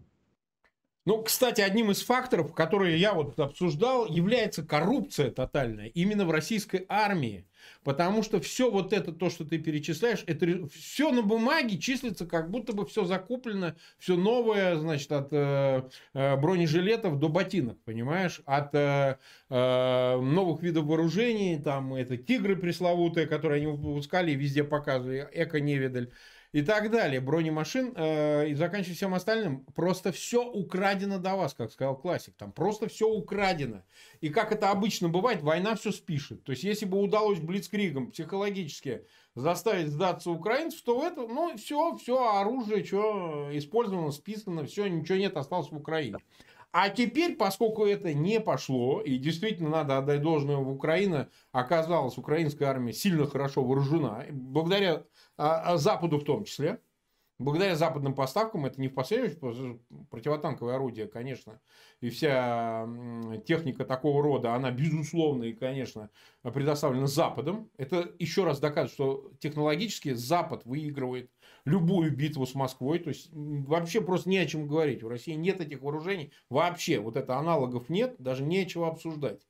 Ну, 1.10 1.24
кстати, 1.24 1.60
одним 1.60 1.89
из 1.89 2.04
факторов, 2.04 2.54
которые 2.54 3.00
я 3.00 3.15
вот 3.15 3.39
обсуждал, 3.39 4.06
является 4.06 4.62
коррупция 4.62 5.32
тотальная 5.32 5.88
именно 5.88 6.24
в 6.24 6.30
российской 6.30 6.86
армии. 6.88 7.48
Потому 7.84 8.22
что 8.22 8.39
все 8.39 8.69
вот 8.69 8.93
это, 8.93 9.12
то, 9.12 9.32
что 9.32 9.43
ты 9.43 9.58
перечисляешь, 9.58 10.24
это 10.28 10.67
все 10.67 11.12
на 11.12 11.24
бумаге 11.24 11.80
числится, 11.80 12.28
как 12.28 12.52
будто 12.52 12.74
бы 12.74 12.86
все 12.86 13.06
закуплено, 13.06 13.74
все 13.98 14.17
новое, 14.17 14.76
значит, 14.76 15.12
от 15.12 15.30
э, 15.32 15.89
э, 16.13 16.36
бронежилетов 16.36 17.17
до 17.17 17.28
ботинок, 17.28 17.80
понимаешь? 17.86 18.41
От 18.45 18.76
э, 18.76 19.17
э, 19.50 20.15
новых 20.22 20.62
видов 20.62 20.86
вооружений, 20.86 21.60
там, 21.60 21.95
это 21.95 22.17
тигры 22.17 22.56
пресловутые, 22.56 23.26
которые 23.26 23.63
они 23.63 23.65
выпускали 23.65 24.30
и 24.30 24.36
везде 24.36 24.63
показывали, 24.63 25.28
эко-невидаль 25.32 26.12
и 26.52 26.62
так 26.64 26.90
далее, 26.90 27.22
бронемашин, 27.22 27.94
э, 27.96 28.50
и 28.50 28.54
заканчивая 28.56 28.96
всем 28.96 29.14
остальным, 29.14 29.66
просто 29.76 30.12
все 30.12 30.44
украдено 30.44 31.20
до 31.20 31.36
вас, 31.36 31.54
как 31.54 31.72
сказал 31.72 31.96
классик, 31.96 32.34
там 32.36 32.52
просто 32.52 32.88
все 32.88 33.08
украдено. 33.08 33.84
И 34.22 34.30
как 34.30 34.52
это 34.52 34.72
обычно 34.72 35.10
бывает, 35.10 35.42
война 35.42 35.76
все 35.76 35.92
спишет. 35.92 36.44
То 36.44 36.52
есть, 36.52 36.64
если 36.64 36.86
бы 36.86 37.00
удалось 37.00 37.40
Блицкригом 37.40 38.12
психологически 38.12 39.06
заставить 39.36 39.90
сдаться 39.90 40.32
украинцев, 40.32 40.82
то 40.82 41.06
это, 41.06 41.28
ну, 41.28 41.56
все, 41.58 41.96
все 41.98 42.40
оружие, 42.40 42.84
что 42.84 43.50
использовано, 43.52 44.12
списано, 44.12 44.66
все, 44.66 44.88
ничего 44.88 45.18
нет, 45.18 45.38
осталось 45.38 45.72
в 45.72 45.78
Украине. 45.78 46.18
А 46.72 46.90
теперь, 46.90 47.36
поскольку 47.36 47.86
это 47.86 48.14
не 48.14 48.40
пошло, 48.40 49.02
и 49.02 49.18
действительно 49.18 49.70
надо 49.70 49.98
отдать 49.98 50.22
должное 50.22 50.58
в 50.58 50.70
Украину, 50.70 51.28
оказалась 51.52 52.18
украинская 52.18 52.70
армия 52.70 52.94
сильно 52.94 53.26
хорошо 53.26 53.64
вооружена, 53.64 54.26
благодаря 54.32 55.04
а, 55.38 55.74
а 55.74 55.78
Западу 55.78 56.20
в 56.20 56.26
том 56.26 56.44
числе, 56.44 56.80
благодаря 57.40 57.76
западным 57.76 58.14
поставкам, 58.14 58.66
это 58.66 58.80
не 58.80 58.90
в 58.90 58.94
последнюю 58.94 59.36
очередь 59.42 59.82
противотанковое 60.12 60.76
орудие, 60.76 61.08
конечно, 61.08 61.60
и 62.02 62.10
вся 62.10 62.88
техника 63.48 63.86
такого 63.86 64.22
рода, 64.22 64.54
она 64.54 64.70
безусловно 64.70 65.46
и, 65.46 65.54
конечно, 65.54 66.12
предоставлена 66.44 67.08
Западом. 67.08 67.72
Это 67.78 68.14
еще 68.20 68.44
раз 68.44 68.60
доказывает, 68.60 68.92
что 68.92 69.32
технологически 69.40 70.14
Запад 70.14 70.66
выигрывает 70.66 71.32
любую 71.65 72.15
битву 72.15 72.45
с 72.45 72.56
Москвой. 72.56 73.00
То 73.00 73.10
есть 73.10 73.30
вообще 73.32 74.02
просто 74.02 74.30
не 74.30 74.38
о 74.38 74.45
чем 74.45 74.67
говорить. 74.67 75.04
У 75.04 75.10
России 75.10 75.34
нет 75.34 75.62
этих 75.62 75.82
вооружений. 75.82 76.32
Вообще 76.50 77.00
вот 77.00 77.15
это 77.15 77.38
аналогов 77.38 77.89
нет, 77.89 78.15
даже 78.19 78.43
нечего 78.43 78.88
обсуждать. 78.88 79.41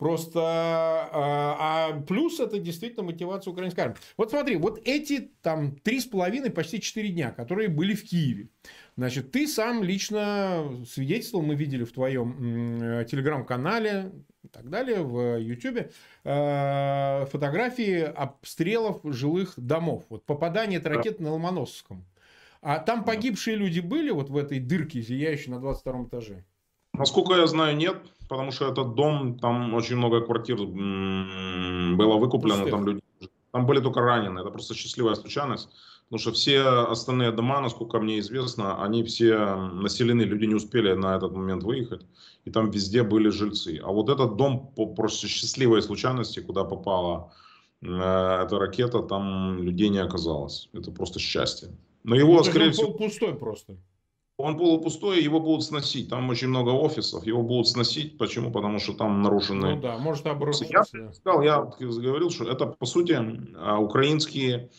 Просто, 0.00 0.40
а, 0.40 1.56
а 1.92 2.00
плюс 2.00 2.40
это 2.40 2.58
действительно 2.58 3.02
мотивация 3.02 3.52
украинской 3.52 3.80
армии. 3.80 3.96
Вот 4.16 4.30
смотри, 4.30 4.56
вот 4.56 4.80
эти 4.86 5.30
там 5.42 5.76
три 5.76 6.00
с 6.00 6.06
половиной, 6.06 6.50
почти 6.50 6.80
четыре 6.80 7.10
дня, 7.10 7.32
которые 7.32 7.68
были 7.68 7.94
в 7.94 8.08
Киеве. 8.08 8.48
Значит, 9.00 9.32
ты 9.32 9.46
сам 9.48 9.82
лично 9.82 10.62
свидетельствовал, 10.86 11.42
мы 11.42 11.54
видели 11.54 11.84
в 11.84 11.92
твоем 11.92 13.06
телеграм-канале 13.06 14.12
и 14.42 14.48
так 14.48 14.68
далее, 14.68 15.02
в 15.02 15.38
Ютубе, 15.38 15.90
э, 16.22 17.24
фотографии 17.32 18.02
обстрелов 18.02 19.00
жилых 19.04 19.54
домов. 19.56 20.04
Вот 20.10 20.26
попадание 20.26 20.80
этой 20.80 20.88
ракеты 20.88 21.22
на 21.22 21.32
Ломоносовском. 21.32 22.04
А 22.60 22.78
там 22.78 23.04
погибшие 23.04 23.56
люди 23.56 23.80
были 23.80 24.10
вот 24.10 24.28
в 24.28 24.36
этой 24.36 24.60
дырке, 24.60 25.00
зияющей 25.00 25.50
на 25.50 25.60
22 25.60 26.04
этаже? 26.04 26.44
Насколько 26.92 27.36
я 27.36 27.46
знаю, 27.46 27.78
нет, 27.78 27.96
потому 28.28 28.50
что 28.50 28.70
этот 28.70 28.96
дом, 28.96 29.38
там 29.38 29.72
очень 29.72 29.96
много 29.96 30.20
квартир 30.20 30.58
было 30.58 32.18
выкуплено, 32.18 32.68
там 32.68 32.84
люди, 32.84 33.00
там 33.50 33.64
были 33.64 33.80
только 33.80 34.02
раненые, 34.02 34.42
это 34.42 34.50
просто 34.50 34.74
счастливая 34.74 35.14
случайность, 35.14 35.70
потому 36.10 36.20
что 36.20 36.32
все 36.32 36.60
остальные 36.62 37.30
дома, 37.30 37.60
насколько 37.60 38.00
мне 38.00 38.18
известно, 38.18 38.82
они 38.82 39.04
все 39.04 39.54
населены, 39.54 40.22
люди 40.22 40.44
не 40.44 40.56
успели 40.56 40.92
на 40.94 41.14
этот 41.16 41.32
момент 41.32 41.62
выехать, 41.62 42.04
и 42.44 42.50
там 42.50 42.70
везде 42.70 43.04
были 43.04 43.28
жильцы. 43.28 43.78
А 43.80 43.92
вот 43.92 44.08
этот 44.08 44.34
дом 44.36 44.72
по 44.74 44.86
просто 44.86 45.28
счастливой 45.28 45.82
случайности, 45.82 46.40
куда 46.40 46.64
попала 46.64 47.32
э, 47.80 47.86
эта 47.86 48.58
ракета, 48.58 49.02
там 49.02 49.62
людей 49.62 49.88
не 49.88 49.98
оказалось. 49.98 50.68
Это 50.72 50.90
просто 50.90 51.20
счастье. 51.20 51.68
Но 52.02 52.16
его, 52.16 52.38
Ну, 52.38 52.42
скорее 52.44 52.66
он 52.66 52.72
всего, 52.72 52.92
пустой 52.92 53.34
просто. 53.34 53.76
он 54.36 54.56
полупустой, 54.58 55.22
его 55.22 55.38
будут 55.38 55.62
сносить. 55.62 56.08
Там 56.08 56.28
очень 56.28 56.48
много 56.48 56.70
офисов, 56.70 57.24
его 57.24 57.42
будут 57.42 57.68
сносить. 57.68 58.18
Почему? 58.18 58.50
Потому 58.50 58.80
что 58.80 58.94
там 58.94 59.22
нарушены... 59.22 59.76
Ну 59.76 59.80
да, 59.80 59.96
может 59.98 60.24
Я 60.24 60.32
обрушиться. 60.32 60.84
да. 60.92 61.12
сказал, 61.12 61.42
я 61.42 61.60
говорил, 61.78 62.30
что 62.30 62.50
это 62.50 62.66
по 62.66 62.86
сути 62.86 63.16
а, 63.54 63.78
украинские 63.78 64.70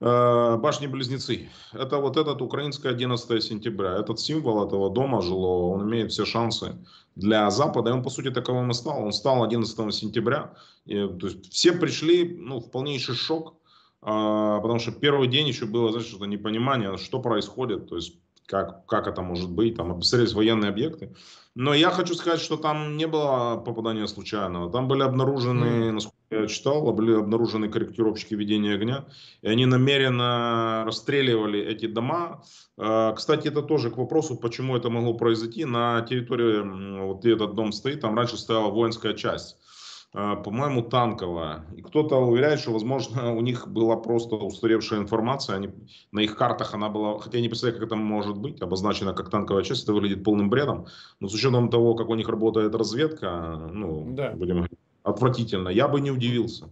башни-близнецы. 0.00 1.48
Это 1.72 1.98
вот 1.98 2.16
этот 2.16 2.42
украинское 2.42 2.92
11 2.92 3.42
сентября. 3.42 3.98
Этот 3.98 4.20
символ 4.20 4.66
этого 4.66 4.90
дома 4.90 5.22
жилого, 5.22 5.74
он 5.74 5.88
имеет 5.88 6.12
все 6.12 6.24
шансы 6.24 6.76
для 7.14 7.50
Запада. 7.50 7.90
И 7.90 7.92
он 7.92 8.02
по 8.02 8.10
сути 8.10 8.30
таковым 8.30 8.70
и 8.70 8.74
стал. 8.74 9.02
Он 9.02 9.12
стал 9.12 9.42
11 9.42 9.94
сентября. 9.94 10.54
И, 10.84 10.94
то 10.94 11.26
есть 11.26 11.50
все 11.52 11.72
пришли 11.72 12.36
ну, 12.38 12.60
в 12.60 12.70
полнейший 12.70 13.14
шок. 13.14 13.54
а, 14.02 14.60
потому 14.60 14.78
что 14.78 14.92
первый 14.92 15.28
день 15.28 15.48
еще 15.48 15.64
было, 15.64 15.90
знаешь, 15.90 16.08
что-то 16.08 16.26
непонимание, 16.26 16.96
что 16.98 17.20
происходит. 17.20 17.88
То 17.88 17.96
есть 17.96 18.18
как, 18.46 18.86
как 18.86 19.06
это 19.06 19.22
может 19.22 19.50
быть, 19.50 19.76
там 19.76 19.92
обстрелялись 19.92 20.32
военные 20.32 20.70
объекты. 20.70 21.14
Но 21.54 21.72
я 21.72 21.90
хочу 21.90 22.14
сказать, 22.14 22.40
что 22.40 22.56
там 22.56 22.96
не 22.96 23.06
было 23.06 23.56
попадания 23.56 24.06
случайного. 24.06 24.70
Там 24.70 24.88
были 24.88 25.02
обнаружены, 25.02 25.90
насколько 25.90 26.16
я 26.30 26.46
читал, 26.46 26.92
были 26.92 27.14
обнаружены 27.14 27.68
корректировщики 27.70 28.34
ведения 28.34 28.74
огня. 28.74 29.06
И 29.40 29.48
они 29.48 29.64
намеренно 29.64 30.84
расстреливали 30.84 31.58
эти 31.60 31.86
дома. 31.86 32.42
Э, 32.76 33.14
Кстати, 33.16 33.48
это 33.48 33.62
тоже 33.62 33.90
к 33.90 33.96
вопросу, 33.96 34.36
почему 34.36 34.76
это 34.76 34.90
могло 34.90 35.14
произойти. 35.14 35.64
На 35.64 36.02
территории, 36.02 37.00
вот 37.06 37.20
где 37.20 37.32
этот 37.32 37.54
дом 37.54 37.72
стоит, 37.72 38.00
там 38.00 38.14
раньше 38.14 38.36
стояла 38.36 38.70
воинская 38.70 39.14
часть 39.14 39.56
по-моему, 40.12 40.82
танковая. 40.82 41.66
И 41.76 41.82
кто-то 41.82 42.16
уверяет, 42.16 42.60
что, 42.60 42.72
возможно, 42.72 43.32
у 43.34 43.40
них 43.40 43.68
была 43.68 43.96
просто 43.96 44.36
устаревшая 44.36 45.00
информация. 45.00 45.56
Они, 45.56 45.70
на 46.12 46.20
их 46.20 46.36
картах 46.36 46.74
она 46.74 46.88
была, 46.88 47.18
хотя 47.18 47.38
я 47.38 47.42
не 47.42 47.48
представляю, 47.48 47.78
как 47.80 47.88
это 47.88 47.96
может 47.96 48.36
быть, 48.38 48.62
обозначена 48.62 49.12
как 49.12 49.30
танковая 49.30 49.62
часть. 49.64 49.84
Это 49.84 49.92
выглядит 49.92 50.24
полным 50.24 50.48
бредом. 50.48 50.86
Но 51.20 51.28
с 51.28 51.34
учетом 51.34 51.68
того, 51.70 51.94
как 51.94 52.08
у 52.08 52.14
них 52.14 52.28
работает 52.28 52.74
разведка, 52.74 53.68
ну, 53.72 54.06
Да. 54.14 54.32
будем 54.32 54.56
говорить, 54.56 54.78
отвратительно. 55.06 55.68
Я 55.68 55.86
бы 55.86 56.00
не 56.00 56.10
удивился, 56.10 56.68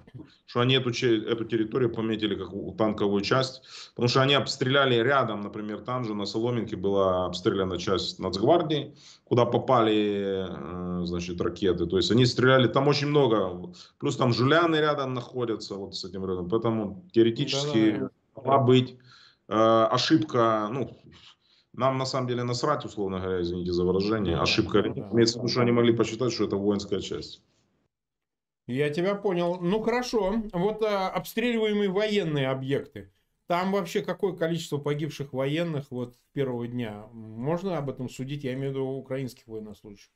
что 0.46 0.60
они 0.60 0.74
эту, 0.74 0.90
эту 0.90 1.44
территорию 1.44 1.90
пометили 1.94 2.34
как 2.34 2.50
танковую 2.76 3.22
часть. 3.22 3.62
Потому 3.94 4.08
что 4.08 4.22
они 4.22 4.34
обстреляли 4.34 4.96
рядом, 4.96 5.40
например, 5.40 5.80
там 5.80 6.04
же 6.04 6.14
на 6.14 6.26
Соломинке 6.26 6.76
была 6.76 7.26
обстреляна 7.26 7.78
часть 7.78 8.18
Нацгвардии, 8.18 8.94
куда 9.24 9.44
попали, 9.44 10.46
э, 10.48 11.06
значит, 11.06 11.40
ракеты. 11.40 11.86
То 11.86 11.96
есть 11.96 12.10
они 12.10 12.26
стреляли, 12.26 12.66
там 12.66 12.88
очень 12.88 13.06
много. 13.06 13.72
Плюс 13.98 14.16
там 14.16 14.32
Жуляны 14.32 14.76
рядом 14.76 15.14
находятся, 15.14 15.76
вот 15.76 15.94
с 15.94 16.04
этим 16.04 16.26
рядом. 16.26 16.48
Поэтому 16.48 17.04
теоретически 17.12 17.92
Да-да. 17.92 18.10
могла 18.34 18.58
быть 18.58 18.96
э, 19.48 19.86
ошибка, 19.90 20.68
ну, 20.72 20.90
нам 21.72 21.98
на 21.98 22.06
самом 22.06 22.26
деле 22.28 22.42
насрать, 22.42 22.84
условно 22.84 23.20
говоря, 23.20 23.40
извините 23.42 23.72
за 23.72 23.84
выражение, 23.84 24.36
Да, 24.36 24.42
ошибка. 24.42 24.82
да, 24.82 24.88
да. 24.92 25.08
Имеется 25.12 25.38
в 25.38 25.42
виду, 25.42 25.52
что 25.52 25.60
они 25.60 25.70
могли 25.72 25.92
посчитать, 25.92 26.32
что 26.32 26.44
это 26.44 26.56
воинская 26.56 27.00
часть. 27.00 27.40
Я 28.66 28.90
тебя 28.90 29.14
понял. 29.14 29.58
Ну 29.60 29.82
хорошо. 29.82 30.42
Вот 30.52 30.82
а, 30.82 31.08
обстреливаемые 31.10 31.90
военные 31.90 32.48
объекты. 32.48 33.12
Там 33.46 33.72
вообще 33.72 34.00
какое 34.00 34.32
количество 34.32 34.78
погибших 34.78 35.34
военных 35.34 35.90
вот 35.90 36.14
с 36.14 36.32
первого 36.32 36.66
дня? 36.66 37.06
Можно 37.12 37.76
об 37.76 37.90
этом 37.90 38.08
судить? 38.08 38.42
Я 38.44 38.54
имею 38.54 38.70
в 38.70 38.74
виду 38.74 38.84
украинских 38.86 39.46
военнослужащих. 39.46 40.10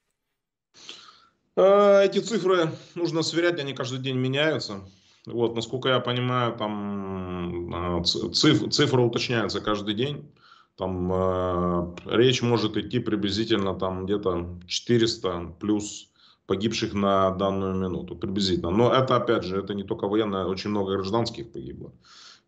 Э, 1.57 2.05
Эти 2.05 2.21
цифры 2.21 2.71
нужно 2.95 3.23
сверять, 3.23 3.61
они 3.61 3.75
каждый 3.75 3.99
день 3.99 4.17
меняются. 4.17 4.81
Вот, 5.27 5.55
насколько 5.55 5.91
я 5.91 6.01
понимаю, 6.01 6.57
там 6.57 8.01
э, 8.01 8.05
циф- 8.05 8.71
цифра 8.71 9.03
уточняется 9.03 9.61
каждый 9.61 9.95
день. 9.95 10.33
Там 10.77 11.13
э, 11.13 11.95
речь 12.07 12.41
может 12.41 12.79
идти 12.79 12.99
приблизительно 12.99 13.75
там 13.75 14.07
где-то 14.07 14.59
400 14.67 15.57
плюс 15.61 16.08
погибших 16.49 16.95
на 16.95 17.31
данную 17.31 17.75
минуту, 17.75 18.17
приблизительно. 18.17 18.71
Но 18.71 18.91
это, 18.93 19.17
опять 19.17 19.45
же, 19.45 19.59
это 19.59 19.75
не 19.75 19.85
только 19.85 20.09
военные, 20.09 20.47
очень 20.47 20.71
много 20.71 20.93
гражданских 20.95 21.53
погибло. 21.53 21.93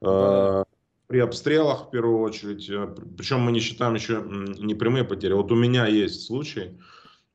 Э, 0.03 0.65
При 1.07 1.19
обстрелах, 1.21 1.89
в 1.89 1.91
первую 1.91 2.21
очередь, 2.21 2.71
э, 2.71 2.87
причем 3.19 3.41
мы 3.41 3.53
не 3.53 3.61
считаем 3.61 3.95
еще 3.95 4.15
м, 4.15 4.53
не 4.53 4.75
прямые 4.75 5.05
потери. 5.05 5.35
Вот 5.35 5.53
у 5.53 5.57
меня 5.57 5.87
есть 5.87 6.27
случай, 6.27 6.79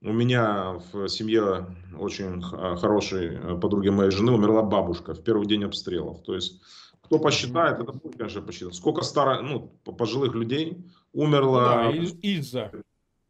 у 0.01 0.11
меня 0.13 0.79
в 0.93 1.07
семье 1.07 1.65
очень 1.99 2.41
х- 2.41 2.75
хорошей 2.77 3.35
э, 3.35 3.59
подруги 3.59 3.89
моей 3.89 4.11
жены 4.11 4.31
умерла 4.31 4.61
бабушка 4.63 5.13
в 5.13 5.23
первый 5.23 5.45
день 5.47 5.65
обстрелов. 5.65 6.23
То 6.23 6.33
есть, 6.35 6.61
кто 7.01 7.19
посчитает, 7.19 7.79
это 7.79 7.91
будет, 7.91 8.17
конечно, 8.17 8.41
посчитать. 8.41 8.75
Сколько 8.75 9.03
старо, 9.03 9.41
ну, 9.41 9.71
по- 9.83 9.91
пожилых 9.91 10.33
людей 10.35 10.77
умерло 11.13 11.59
Да, 11.61 11.91
из- 11.91 12.15
из-за. 12.23 12.71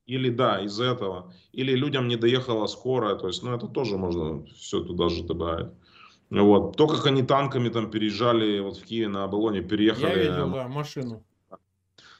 Или 0.06 0.30
да, 0.30 0.62
из-за 0.62 0.86
этого, 0.86 1.34
или 1.52 1.74
людям 1.76 2.08
не 2.08 2.15
доехала 2.15 2.68
скорая, 2.68 3.15
то 3.15 3.28
есть, 3.28 3.44
ну, 3.44 3.54
это 3.56 3.68
тоже 3.68 3.98
можно 3.98 4.46
все 4.56 4.82
туда 4.82 5.10
же 5.10 5.24
добавить. 5.24 5.70
Вот. 6.30 6.76
То, 6.76 6.88
как 6.88 7.06
они 7.06 7.24
танками 7.24 7.70
там 7.70 7.89
переезжали 7.89 8.60
вот 8.60 8.78
в 8.78 8.84
Киеве 8.84 9.08
на 9.08 9.24
Оболоне, 9.24 9.62
переехали. 9.62 10.08
Я 10.08 10.15
видел, 10.15 10.52
да, 10.52 10.68
машину. 10.68 11.24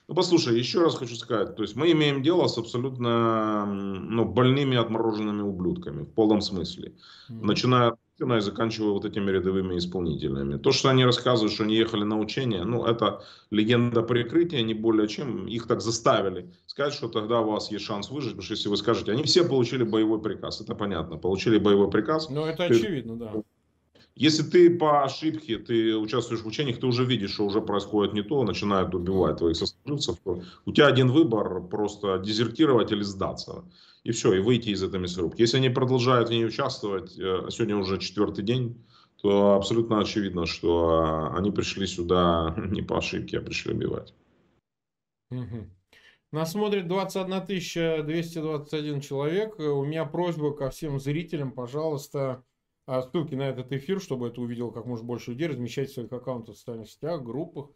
Ну, 0.08 0.14
послушай, 0.14 0.58
еще 0.58 0.84
раз 0.84 0.96
хочу 0.96 1.16
сказать, 1.16 1.56
то 1.56 1.64
есть 1.64 1.76
мы 1.76 1.92
имеем 1.92 2.22
дело 2.22 2.48
с 2.48 2.58
абсолютно 2.58 3.66
ну, 3.66 4.26
больными 4.26 4.78
отмороженными 4.78 5.42
ублюдками, 5.42 6.04
в 6.04 6.14
полном 6.14 6.42
смысле. 6.42 6.94
Мгм. 7.28 7.48
Начиная 7.48 7.88
от 7.90 8.00
Путина 8.18 8.38
и 8.38 8.42
заканчивая 8.42 8.92
вот 8.92 9.06
этими 9.06 9.32
рядовыми 9.32 9.78
исполнителями. 9.78 10.58
То, 10.58 10.72
что 10.72 10.90
они 10.90 11.04
рассказывают, 11.06 11.54
что 11.54 11.64
они 11.64 11.76
ехали 11.76 12.04
на 12.04 12.20
учения, 12.20 12.64
ну, 12.64 12.86
это 12.86 13.24
легенда 13.50 14.04
прикрытия, 14.04 14.62
не 14.62 14.76
более 14.76 15.08
чем. 15.08 15.48
Их 15.48 15.66
так 15.68 15.82
заставили 15.82 16.54
сказать, 16.68 16.94
что 16.94 17.08
тогда 17.08 17.40
у 17.40 17.52
вас 17.52 17.72
есть 17.72 17.86
шанс 17.86 18.12
выжить, 18.12 18.32
потому 18.32 18.44
что 18.44 18.54
если 18.54 18.70
вы 18.70 18.78
скажете, 18.78 19.12
они 19.12 19.24
все 19.24 19.44
получили 19.44 19.84
боевой 19.84 20.22
приказ, 20.22 20.62
это 20.62 20.76
понятно, 20.76 21.18
получили 21.18 21.58
боевой 21.58 21.90
приказ. 21.90 22.30
Ну, 22.30 22.46
это 22.46 22.66
очевидно, 22.66 23.18
да. 23.18 23.34
Если 24.16 24.44
ты 24.44 24.70
по 24.70 25.04
ошибке, 25.04 25.58
ты 25.58 25.98
участвуешь 25.98 26.42
в 26.42 26.48
учениях, 26.48 26.80
ты 26.80 26.88
уже 26.88 27.04
видишь, 27.04 27.34
что 27.34 27.46
уже 27.46 27.60
происходит 27.60 28.14
не 28.14 28.24
то, 28.24 28.44
начинают 28.44 28.96
убивать 28.96 29.38
твоих 29.38 29.58
сослуживцев, 29.58 30.18
то 30.24 30.42
у 30.66 30.72
тебя 30.72 30.88
один 30.88 31.12
выбор 31.12 31.62
просто 31.62 32.18
дезертировать 32.20 32.94
или 32.94 33.04
сдаться. 33.04 33.66
И 34.04 34.12
все, 34.12 34.34
и 34.34 34.40
выйти 34.40 34.70
из 34.70 34.84
этой 34.84 35.00
мясорубки. 35.00 35.42
Если 35.42 35.58
они 35.58 35.70
продолжают 35.70 36.30
в 36.30 36.32
ней 36.32 36.46
участвовать, 36.46 37.18
э, 37.18 37.48
сегодня 37.50 37.76
уже 37.76 37.98
четвертый 37.98 38.44
день, 38.44 38.86
то 39.22 39.56
абсолютно 39.56 40.00
очевидно, 40.00 40.46
что 40.46 41.32
э, 41.34 41.38
они 41.38 41.52
пришли 41.52 41.86
сюда 41.86 42.56
не 42.70 42.84
по 42.84 43.00
ошибке, 43.00 43.40
а 43.40 43.42
пришли 43.42 43.74
убивать. 43.74 44.14
Мгм. 45.30 45.72
Нас 46.32 46.52
смотрит 46.52 46.88
21 46.88 48.06
221 48.06 49.02
человек. 49.02 49.60
У 49.60 49.84
меня 49.84 50.06
просьба 50.06 50.54
ко 50.54 50.70
всем 50.70 51.00
зрителям, 51.00 51.52
пожалуйста, 51.52 52.44
а, 52.86 53.02
ссылки 53.02 53.36
на 53.36 53.44
этот 53.44 53.72
эфир, 53.72 54.00
чтобы 54.00 54.28
это 54.28 54.42
увидел 54.42 54.72
как 54.72 54.86
можно 54.86 55.06
больше 55.06 55.32
людей, 55.32 55.48
размещайте 55.48 55.92
в 55.92 55.94
своих 55.96 56.14
аккаунтах 56.14 56.56
в 56.56 56.58
социальных 56.60 56.90
сетях, 56.90 57.24
группах, 57.24 57.72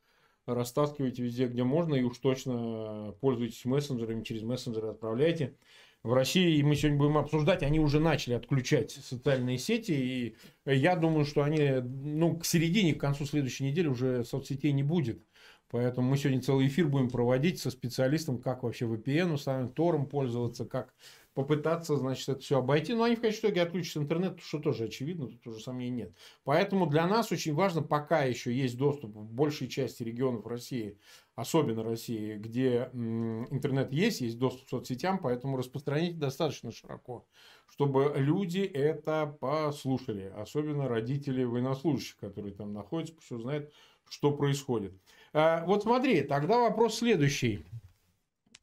растаскивайте 0.45 1.24
везде, 1.24 1.48
где 1.48 1.63
можно, 1.63 1.95
и 1.95 2.04
уж 2.04 2.17
точно 2.17 3.15
пользуйтесь 3.22 3.65
мессенджерами, 3.65 4.24
через 4.24 4.43
мессенджеры 4.43 4.89
отправляйте. 4.89 5.56
В 6.02 6.13
России, 6.13 6.62
мы 6.62 6.76
сегодня 6.76 6.98
будем 6.98 7.17
обсуждать, 7.17 7.62
они 7.62 7.80
уже 7.80 8.00
начали 8.00 8.34
отключать 8.34 8.91
социальные 8.91 9.58
сети, 9.58 9.91
и 9.91 10.36
я 10.65 10.95
думаю, 10.95 11.26
что 11.26 11.43
они, 11.43 11.82
ну, 11.82 12.38
к 12.38 12.45
середине, 12.45 12.93
к 12.93 13.02
концу 13.02 13.26
следующей 13.26 13.65
недели 13.65 13.88
уже 13.88 14.24
соцсетей 14.24 14.72
не 14.72 14.84
будет. 14.84 15.22
Поэтому 15.71 16.10
мы 16.10 16.17
сегодня 16.17 16.41
целый 16.41 16.67
эфир 16.67 16.88
будем 16.88 17.10
проводить 17.10 17.60
со 17.60 17.69
специалистом, 17.69 18.41
как 18.41 18.63
вообще 18.63 18.86
VPN 18.86 19.34
установить, 19.34 19.75
Тором 19.75 20.08
пользоваться, 20.08 20.65
как 20.65 20.93
попытаться, 21.36 21.95
значит, 21.95 22.27
это 22.27 22.39
все 22.41 22.58
обойти. 22.58 22.93
Но 22.93 23.03
они 23.03 23.15
в 23.15 23.21
конечном 23.21 23.51
итоге 23.51 23.62
отключат 23.62 24.03
интернет, 24.03 24.39
что 24.41 24.60
тоже 24.60 24.86
очевидно, 24.86 25.27
тут 25.27 25.45
уже 25.47 25.60
сомнений 25.62 25.91
нет. 25.91 26.13
Поэтому 26.43 26.88
для 26.88 27.08
нас 27.08 27.32
очень 27.32 27.53
важно, 27.53 27.84
пока 27.84 28.23
еще 28.23 28.53
есть 28.53 28.77
доступ 28.77 29.15
в 29.15 29.32
большей 29.32 29.67
части 29.67 30.01
регионов 30.01 30.47
России, 30.47 30.97
особенно 31.36 31.84
России, 31.84 32.36
где 32.36 32.89
интернет 32.93 33.93
есть, 33.93 34.21
есть 34.21 34.39
доступ 34.39 34.65
к 34.65 34.69
соцсетям, 34.69 35.19
поэтому 35.19 35.55
распространите 35.55 36.17
достаточно 36.17 36.71
широко, 36.71 37.25
чтобы 37.67 38.13
люди 38.17 38.60
это 38.60 39.38
послушали, 39.39 40.34
особенно 40.36 40.89
родители 40.89 41.43
военнослужащих, 41.43 42.17
которые 42.17 42.55
там 42.55 42.73
находятся, 42.73 43.13
пусть 43.13 43.32
узнают, 43.32 43.71
что 44.10 44.32
происходит. 44.32 44.93
А, 45.34 45.63
Вот 45.65 45.84
смотри, 45.84 46.22
тогда 46.22 46.60
вопрос 46.60 46.98
следующий. 46.98 47.65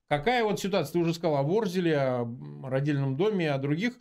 Какая 0.08 0.44
вот 0.44 0.60
ситуация? 0.60 0.92
Ты 0.92 0.98
уже 1.00 1.14
сказал 1.14 1.36
о 1.36 1.42
Ворзеле, 1.42 1.98
о 1.98 2.28
родильном 2.62 3.16
доме, 3.16 3.50
о 3.50 3.58
других. 3.58 3.98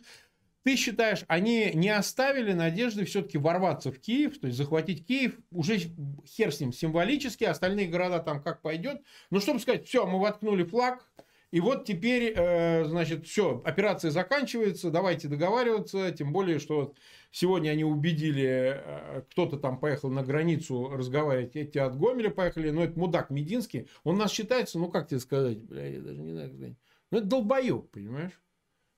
Ты 0.62 0.76
считаешь, 0.76 1.24
они 1.28 1.70
не 1.74 1.90
оставили 1.90 2.52
надежды 2.52 3.04
все-таки 3.04 3.38
ворваться 3.38 3.92
в 3.92 4.00
Киев, 4.00 4.38
то 4.40 4.48
есть 4.48 4.58
захватить 4.58 5.06
Киев, 5.06 5.38
уже 5.52 5.78
хер 6.26 6.52
с 6.52 6.60
ним 6.60 6.72
символически, 6.72 7.44
остальные 7.44 7.86
города 7.86 8.18
там 8.18 8.42
как 8.42 8.62
пойдет. 8.62 9.00
Ну, 9.30 9.38
чтобы 9.38 9.60
сказать, 9.60 9.86
все, 9.86 10.06
мы 10.06 10.18
воткнули 10.18 10.64
флаг, 10.64 11.08
И 11.52 11.60
вот 11.60 11.84
теперь, 11.84 12.32
э, 12.36 12.84
значит, 12.84 13.26
все, 13.26 13.62
операция 13.64 14.10
заканчивается, 14.10 14.90
давайте 14.90 15.28
договариваться, 15.28 16.10
тем 16.10 16.32
более, 16.32 16.58
что 16.58 16.94
сегодня 17.30 17.70
они 17.70 17.84
убедили, 17.84 18.80
э, 18.84 19.22
кто-то 19.30 19.56
там 19.56 19.78
поехал 19.78 20.10
на 20.10 20.24
границу 20.24 20.88
разговаривать, 20.90 21.54
эти 21.54 21.78
от 21.78 21.96
Гомеля 21.96 22.30
поехали, 22.30 22.70
но 22.70 22.82
это 22.82 22.98
мудак 22.98 23.30
Мединский, 23.30 23.88
он 24.02 24.16
нас 24.16 24.32
считается, 24.32 24.78
ну 24.78 24.90
как 24.90 25.08
тебе 25.08 25.20
сказать, 25.20 25.62
бля, 25.62 25.86
я 25.86 26.00
даже 26.00 26.20
не 26.20 26.32
знаю, 26.32 26.76
ну 27.10 27.18
это 27.18 27.26
долбоеб, 27.26 27.90
понимаешь? 27.90 28.32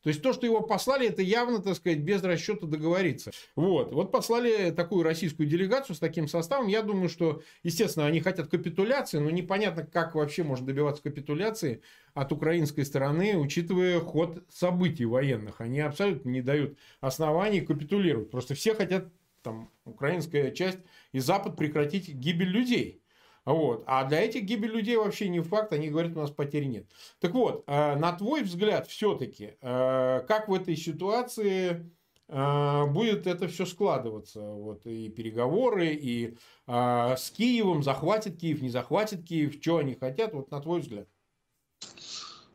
То 0.03 0.11
есть 0.11 0.23
то, 0.23 0.33
что 0.33 0.47
его 0.47 0.61
послали, 0.61 1.09
это 1.09 1.23
явно, 1.23 1.61
так 1.61 1.75
сказать, 1.75 1.99
без 1.99 2.23
расчета 2.23 2.67
договориться. 2.67 3.33
Вот. 3.57 3.93
Вот 3.93 4.13
послали 4.13 4.71
такую 4.71 5.03
российскую 5.03 5.49
делегацию 5.49 5.97
с 5.97 5.99
таким 5.99 6.29
составом. 6.29 6.69
Я 6.69 6.83
думаю, 6.83 7.09
что, 7.09 7.43
естественно, 7.65 8.07
они 8.07 8.21
хотят 8.21 8.49
капитуляции, 8.49 9.19
но 9.19 9.31
непонятно, 9.31 9.85
как 9.85 10.15
вообще 10.15 10.45
можно 10.45 10.67
добиваться 10.67 11.03
капитуляции 11.03 11.83
от 12.15 12.33
украинской 12.33 12.85
стороны, 12.85 13.37
учитывая 13.37 13.99
ход 14.01 14.45
событий 14.49 15.05
военных. 15.05 15.61
Они 15.61 15.81
абсолютно 15.81 16.29
не 16.29 16.43
дают 16.43 16.79
оснований 17.01 17.61
капитулировать. 17.61 18.31
Просто 18.31 18.55
все 18.55 18.75
хотят, 18.75 19.09
там, 19.43 19.71
украинская 19.85 20.53
часть 20.53 20.79
и 21.13 21.19
Запад 21.19 21.57
прекратить 21.57 22.09
гибель 22.09 22.49
людей. 22.49 23.03
Вот. 23.49 23.83
А 23.87 24.05
для 24.05 24.21
этих 24.21 24.43
гибель 24.43 24.73
людей 24.73 24.97
вообще 24.97 25.31
не 25.31 25.41
факт, 25.41 25.73
они 25.73 25.89
говорят, 25.89 26.15
у 26.15 26.21
нас 26.21 26.31
потерь 26.31 26.67
нет. 26.67 26.87
Так 27.19 27.33
вот, 27.33 27.65
э, 27.67 27.97
на 27.97 28.13
твой 28.13 28.43
взгляд, 28.43 28.87
все-таки, 28.89 29.57
э, 29.63 30.21
как 30.29 30.49
в 30.49 30.55
этой 30.55 30.77
ситуации 30.77 31.91
э, 32.29 32.87
будет 32.91 33.27
это 33.27 33.49
все 33.49 33.65
складываться? 33.65 34.43
Вот 34.43 34.85
и 34.85 35.09
переговоры, 35.09 35.95
и 35.95 36.37
с 36.67 37.31
Киевом, 37.35 37.83
захватит 37.83 38.37
Киев, 38.39 38.61
не 38.61 38.69
захватит 38.69 39.25
Киев, 39.25 39.55
что 39.63 39.79
они 39.79 39.95
хотят, 39.95 40.35
вот 40.35 40.51
на 40.51 40.61
твой 40.61 40.81
взгляд. 40.81 41.09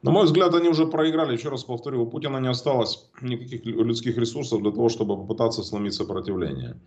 На 0.03 0.12
мой 0.12 0.25
взгляд, 0.25 0.53
они 0.53 0.69
уже 0.69 0.86
проиграли. 0.86 1.36
Еще 1.36 1.49
раз 1.49 1.63
повторю, 1.63 2.03
у 2.03 2.08
Путина 2.08 2.38
не 2.38 2.49
осталось 2.49 3.10
никаких 3.21 3.65
людских 3.65 4.15
ресурсов 4.17 4.62
для 4.62 4.69
того, 4.69 4.89
чтобы 4.89 5.17
попытаться 5.17 5.63
сломить 5.63 5.95
сопротивление. 5.95 6.79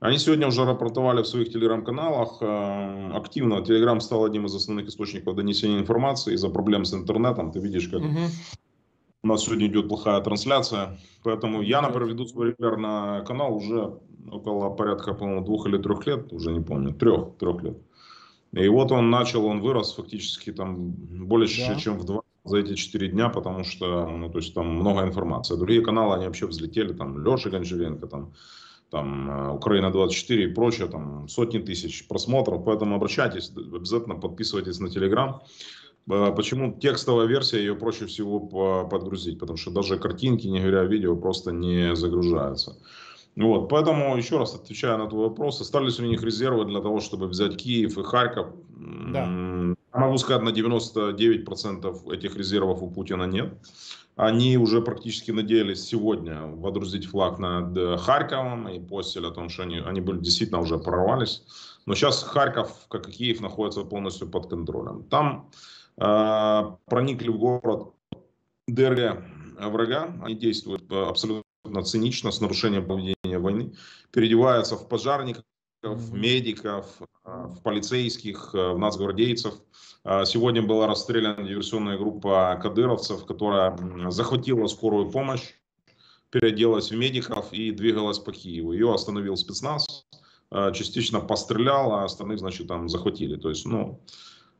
Они 0.00 0.18
сегодня 0.18 0.46
уже 0.46 0.64
рапортовали 0.64 1.22
в 1.22 1.26
своих 1.26 1.52
телеграм-каналах. 1.52 2.38
Э, 2.40 3.10
активно 3.14 3.64
Телеграм 3.64 4.00
стал 4.00 4.24
одним 4.24 4.46
из 4.46 4.54
основных 4.54 4.86
источников 4.86 5.34
донесения 5.34 5.78
информации 5.78 6.34
из-за 6.34 6.48
проблем 6.50 6.84
с 6.84 6.94
интернетом. 6.94 7.50
Ты 7.50 7.58
видишь, 7.58 7.88
как 7.88 8.00
угу. 8.00 8.18
у 9.24 9.26
нас 9.26 9.42
сегодня 9.42 9.66
идет 9.66 9.88
плохая 9.88 10.20
трансляция. 10.20 10.98
Поэтому 11.24 11.62
я, 11.62 11.82
например, 11.82 12.10
веду 12.10 12.26
свой 12.26 12.50
регулярный 12.50 13.24
канал 13.26 13.56
уже 13.56 13.98
около 14.30 14.70
порядка, 14.70 15.14
по-моему, 15.14 15.44
двух 15.44 15.66
или 15.66 15.78
трех 15.78 16.06
лет, 16.06 16.32
уже 16.32 16.52
не 16.52 16.60
помню, 16.60 16.94
трех, 16.94 17.36
трех 17.38 17.62
лет. 17.62 17.78
И 18.52 18.68
вот 18.68 18.92
он 18.92 19.10
начал, 19.10 19.44
он 19.46 19.60
вырос 19.60 19.94
фактически 19.94 20.52
там 20.52 20.90
больше, 20.90 21.66
да. 21.66 21.74
чем 21.74 21.98
в 21.98 22.04
два 22.04 22.22
за 22.44 22.58
эти 22.58 22.74
четыре 22.74 23.08
дня, 23.08 23.28
потому 23.28 23.64
что, 23.64 24.08
ну, 24.08 24.30
то 24.30 24.38
есть 24.38 24.54
там 24.54 24.68
много 24.68 25.02
информации. 25.02 25.56
Другие 25.56 25.82
каналы, 25.82 26.14
они 26.14 26.26
вообще 26.26 26.46
взлетели, 26.46 26.94
там, 26.94 27.22
Леша 27.22 27.50
Гончаренко, 27.50 28.06
там, 28.06 28.32
там 28.90 29.30
э, 29.30 29.52
Украина 29.52 29.90
24 29.90 30.44
и 30.44 30.54
прочее, 30.54 30.88
там 30.88 31.28
сотни 31.28 31.58
тысяч 31.58 32.06
просмотров, 32.08 32.64
поэтому 32.64 32.96
обращайтесь, 32.96 33.52
обязательно 33.56 34.16
подписывайтесь 34.16 34.80
на 34.80 34.90
Телеграм. 34.90 35.42
Э, 36.10 36.32
почему 36.34 36.78
текстовая 36.78 37.26
версия, 37.26 37.58
ее 37.58 37.74
проще 37.74 38.06
всего 38.06 38.40
подгрузить, 38.84 39.38
потому 39.38 39.56
что 39.56 39.70
даже 39.70 39.98
картинки, 39.98 40.46
не 40.46 40.60
говоря 40.60 40.80
о 40.80 40.86
видео, 40.86 41.16
просто 41.16 41.52
не 41.52 41.94
загружаются. 41.94 42.76
Вот, 43.36 43.68
поэтому 43.68 44.16
еще 44.16 44.38
раз 44.38 44.54
отвечая 44.54 44.96
на 44.96 45.06
твой 45.06 45.28
вопрос, 45.28 45.60
остались 45.60 46.00
у 46.00 46.04
них 46.04 46.22
резервы 46.24 46.64
для 46.64 46.80
того, 46.80 46.98
чтобы 46.98 47.28
взять 47.28 47.56
Киев 47.56 47.96
и 47.96 48.02
Харьков. 48.02 48.48
Да. 49.12 49.26
Могу 49.92 50.18
сказать, 50.18 50.42
на 50.42 50.50
99% 50.50 52.12
этих 52.12 52.36
резервов 52.36 52.82
у 52.82 52.90
Путина 52.90 53.24
нет. 53.24 53.54
Они 54.18 54.58
уже 54.58 54.82
практически 54.82 55.30
надеялись 55.30 55.86
сегодня 55.86 56.42
водрузить 56.42 57.06
флаг 57.06 57.38
над 57.38 57.76
э, 57.76 57.96
Харьковом 57.98 58.68
и 58.68 58.80
постель 58.80 59.24
о 59.24 59.30
том, 59.30 59.48
что 59.48 59.62
они, 59.62 59.78
они 59.78 60.00
были 60.00 60.18
действительно 60.18 60.60
уже 60.60 60.76
прорвались. 60.76 61.44
Но 61.86 61.94
сейчас 61.94 62.24
Харьков, 62.24 62.88
как 62.88 63.08
и 63.08 63.12
Киев, 63.12 63.40
находится 63.40 63.84
полностью 63.84 64.28
под 64.28 64.50
контролем. 64.50 65.04
Там 65.04 65.48
э, 65.98 66.62
проникли 66.86 67.28
в 67.28 67.38
город 67.38 67.92
ДРГ 68.66 69.22
врага. 69.60 70.12
Они 70.24 70.34
действуют 70.34 70.90
э, 70.90 71.00
абсолютно 71.00 71.82
цинично, 71.84 72.32
с 72.32 72.40
нарушением 72.40 72.88
поведения 72.88 73.38
войны. 73.38 73.72
Переодеваются 74.10 74.74
в 74.74 74.88
пожарников, 74.88 75.44
в 75.84 76.12
медиков, 76.12 76.86
э, 77.24 77.30
в 77.54 77.62
полицейских, 77.62 78.52
в 78.52 78.78
нацгвардейцев– 78.78 79.54
сегодня 80.24 80.62
была 80.62 80.86
расстреляна 80.86 81.46
диверсионная 81.46 81.98
группа 81.98 82.58
кадыровцев, 82.62 83.24
которая 83.26 83.76
захватила 84.10 84.66
скорую 84.66 85.10
помощь, 85.10 85.42
переоделась 86.30 86.90
в 86.90 86.96
медиков 86.96 87.52
и 87.52 87.70
двигалась 87.70 88.18
по 88.18 88.32
Киеву. 88.32 88.72
Ее 88.72 88.92
остановил 88.92 89.36
спецназ, 89.36 90.06
а, 90.50 90.72
частично 90.72 91.20
пострелял, 91.20 91.92
а 91.92 92.04
остальных, 92.04 92.38
значит, 92.38 92.68
там 92.68 92.88
захватили. 92.88 93.36
То 93.36 93.48
есть, 93.48 93.66
ну, 93.66 94.00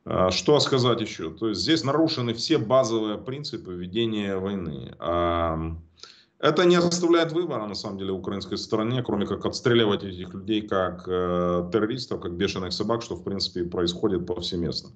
а, 0.05 0.31
что 0.31 0.59
сказать 0.59 1.01
еще? 1.01 1.31
То 1.31 1.49
есть 1.49 1.61
здесь 1.61 1.83
нарушены 1.83 2.33
все 2.33 2.57
базовые 2.57 3.17
принципы 3.17 3.73
ведения 3.73 4.37
войны. 4.37 4.95
Это 6.41 6.63
не 6.63 6.77
оставляет 6.77 7.33
выбора, 7.33 7.65
на 7.67 7.75
самом 7.75 7.97
деле, 7.97 8.13
украинской 8.13 8.57
стороне, 8.57 9.03
кроме 9.03 9.27
как 9.27 9.45
отстреливать 9.45 10.05
этих 10.05 10.33
людей 10.33 10.61
как 10.61 11.03
э, 11.05 11.69
террористов, 11.69 12.21
как 12.21 12.37
бешеных 12.37 12.71
собак, 12.71 13.01
что, 13.01 13.15
в 13.15 13.25
принципе, 13.25 13.65
происходит 13.65 14.25
повсеместно. 14.25 14.91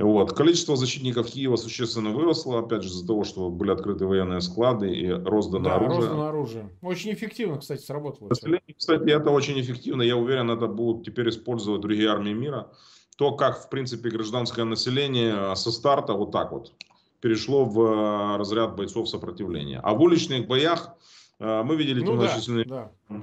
Вот. 0.00 0.32
Количество 0.32 0.76
защитников 0.76 1.26
Киева 1.30 1.56
существенно 1.56 2.10
выросло, 2.10 2.60
опять 2.60 2.82
же, 2.82 2.88
из-за 2.88 3.06
того, 3.06 3.24
что 3.24 3.50
были 3.50 3.70
открыты 3.70 4.06
военные 4.06 4.40
склады 4.40 4.90
и 4.90 5.10
роздано 5.10 5.64
да, 5.64 5.74
оружие. 5.76 6.00
роздано 6.00 6.26
оружие. 6.26 6.70
Очень 6.80 7.12
эффективно, 7.12 7.58
кстати, 7.58 7.82
сработало. 7.82 8.30
Кстати, 8.30 9.10
это 9.10 9.30
очень 9.30 9.60
эффективно. 9.60 10.02
Я 10.02 10.16
уверен, 10.16 10.50
это 10.50 10.66
будут 10.66 11.04
теперь 11.04 11.28
использовать 11.28 11.82
другие 11.82 12.08
армии 12.08 12.32
мира. 12.32 12.70
То, 13.16 13.32
как, 13.32 13.62
в 13.62 13.68
принципе, 13.68 14.08
гражданское 14.08 14.64
население 14.64 15.54
со 15.54 15.70
старта 15.70 16.14
вот 16.14 16.32
так 16.32 16.52
вот 16.52 16.72
перешло 17.20 17.66
в 17.66 17.78
э, 17.82 18.36
разряд 18.38 18.76
бойцов 18.76 19.06
сопротивления. 19.06 19.78
А 19.82 19.92
в 19.92 20.00
уличных 20.00 20.46
боях 20.46 20.94
э, 21.38 21.62
мы 21.62 21.76
видели 21.76 22.02
ну, 22.02 22.14
многочисленные... 22.14 22.64
Да, 22.64 22.90
да. 23.10 23.20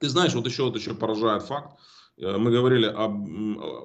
Ты 0.00 0.08
знаешь, 0.08 0.34
вот 0.34 0.44
еще, 0.44 0.64
вот 0.64 0.74
еще 0.74 0.92
поражает 0.94 1.44
факт, 1.44 1.78
Э, 1.78 1.95
мы 2.18 2.50
говорили 2.50 2.86
об 2.86 3.28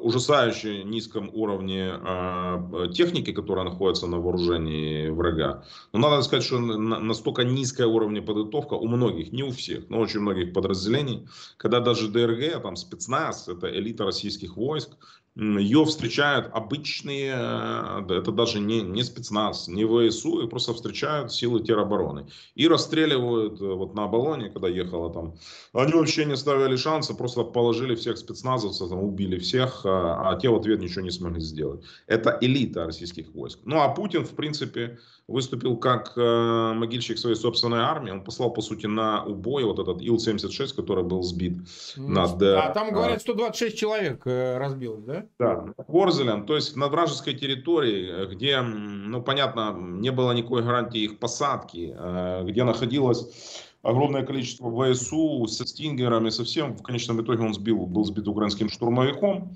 ужасающе 0.02 0.84
низком 0.86 1.30
уровне 1.34 1.92
э, 1.92 2.88
техники, 2.94 3.34
которая 3.34 3.66
находится 3.66 4.08
на 4.08 4.20
вооружении 4.20 5.10
врага. 5.10 5.66
Но 5.92 6.00
надо 6.00 6.22
сказать, 6.22 6.46
что 6.46 6.60
настолько 6.60 7.44
низкая 7.44 7.88
уровня 7.88 8.22
подготовка 8.22 8.76
у 8.76 8.88
многих, 8.88 9.34
не 9.34 9.44
у 9.44 9.52
всех, 9.52 9.90
но 9.90 10.00
очень 10.00 10.22
многих 10.22 10.54
подразделений, 10.54 11.28
когда 11.58 11.82
даже 11.82 12.08
ДРГ, 12.08 12.62
там 12.62 12.78
спецназ, 12.78 13.50
это 13.50 13.70
элита 13.70 14.06
российских 14.06 14.56
войск, 14.56 14.92
ее 15.36 15.86
встречают 15.86 16.50
обычные, 16.52 17.34
э, 17.34 18.06
это 18.10 18.32
даже 18.32 18.60
не, 18.60 18.82
не 18.82 19.04
спецназ, 19.04 19.70
не 19.70 19.86
ВСУ, 19.86 20.42
и 20.42 20.50
просто 20.50 20.74
встречают 20.74 21.32
силы 21.32 21.62
теробороны. 21.62 22.28
И 22.56 22.68
расстреливают 22.68 23.62
э, 23.62 23.66
вот 23.66 23.96
на 23.96 24.04
Оболоне, 24.04 24.50
когда 24.50 24.68
ехала 24.68 25.12
там. 25.14 25.36
Они 25.74 25.94
вообще 25.94 26.26
не 26.26 26.36
ставили 26.36 26.76
шанса, 26.76 27.14
просто 27.14 27.44
положили 27.44 27.96
всех 27.96 28.18
спецназовцев, 28.18 28.90
там, 28.90 29.02
убили 29.02 29.40
всех, 29.40 29.86
а, 29.86 30.32
а 30.32 30.40
те 30.40 30.50
в 30.50 30.56
ответ 30.56 30.82
ничего 30.82 31.02
не 31.02 31.12
смогли 31.12 31.40
сделать. 31.40 31.82
Это 32.08 32.38
элита 32.42 32.86
российских 32.86 33.34
войск. 33.34 33.60
Ну 33.64 33.80
а 33.80 33.88
Путин, 33.90 34.26
в 34.26 34.36
принципе, 34.36 35.00
выступил 35.32 35.78
как 35.78 36.14
э, 36.16 36.74
могильщик 36.74 37.18
своей 37.18 37.36
собственной 37.36 37.80
армии. 37.80 38.12
Он 38.12 38.24
послал, 38.24 38.52
по 38.52 38.62
сути, 38.62 38.86
на 38.86 39.24
убой 39.24 39.64
вот 39.64 39.80
этот 39.80 40.02
Ил-76, 40.02 40.76
который 40.76 41.04
был 41.04 41.24
сбит. 41.24 41.58
Над, 41.98 42.42
э, 42.42 42.56
а 42.56 42.74
там, 42.74 42.92
говорят, 42.92 43.22
126 43.22 43.78
человек 43.78 44.22
э, 44.26 44.58
разбилось, 44.58 45.04
да? 45.04 45.26
Да, 45.40 45.66
Ворзелем, 45.88 46.46
то 46.46 46.56
есть 46.56 46.76
на 46.76 46.88
вражеской 46.88 47.34
территории, 47.34 48.28
где, 48.34 48.62
ну, 48.62 49.22
понятно, 49.22 49.76
не 49.78 50.12
было 50.12 50.32
никакой 50.32 50.64
гарантии 50.64 51.02
их 51.02 51.20
посадки, 51.20 51.96
э, 51.98 52.44
где 52.46 52.64
находилось 52.64 53.66
огромное 53.84 54.24
количество 54.24 54.94
ВСУ 54.94 55.48
со 55.48 55.66
стингерами, 55.66 56.30
совсем 56.30 56.76
в 56.76 56.84
конечном 56.84 57.22
итоге 57.22 57.44
он 57.44 57.54
сбил, 57.54 57.86
был 57.86 58.04
сбит 58.06 58.28
украинским 58.28 58.70
штурмовиком. 58.70 59.56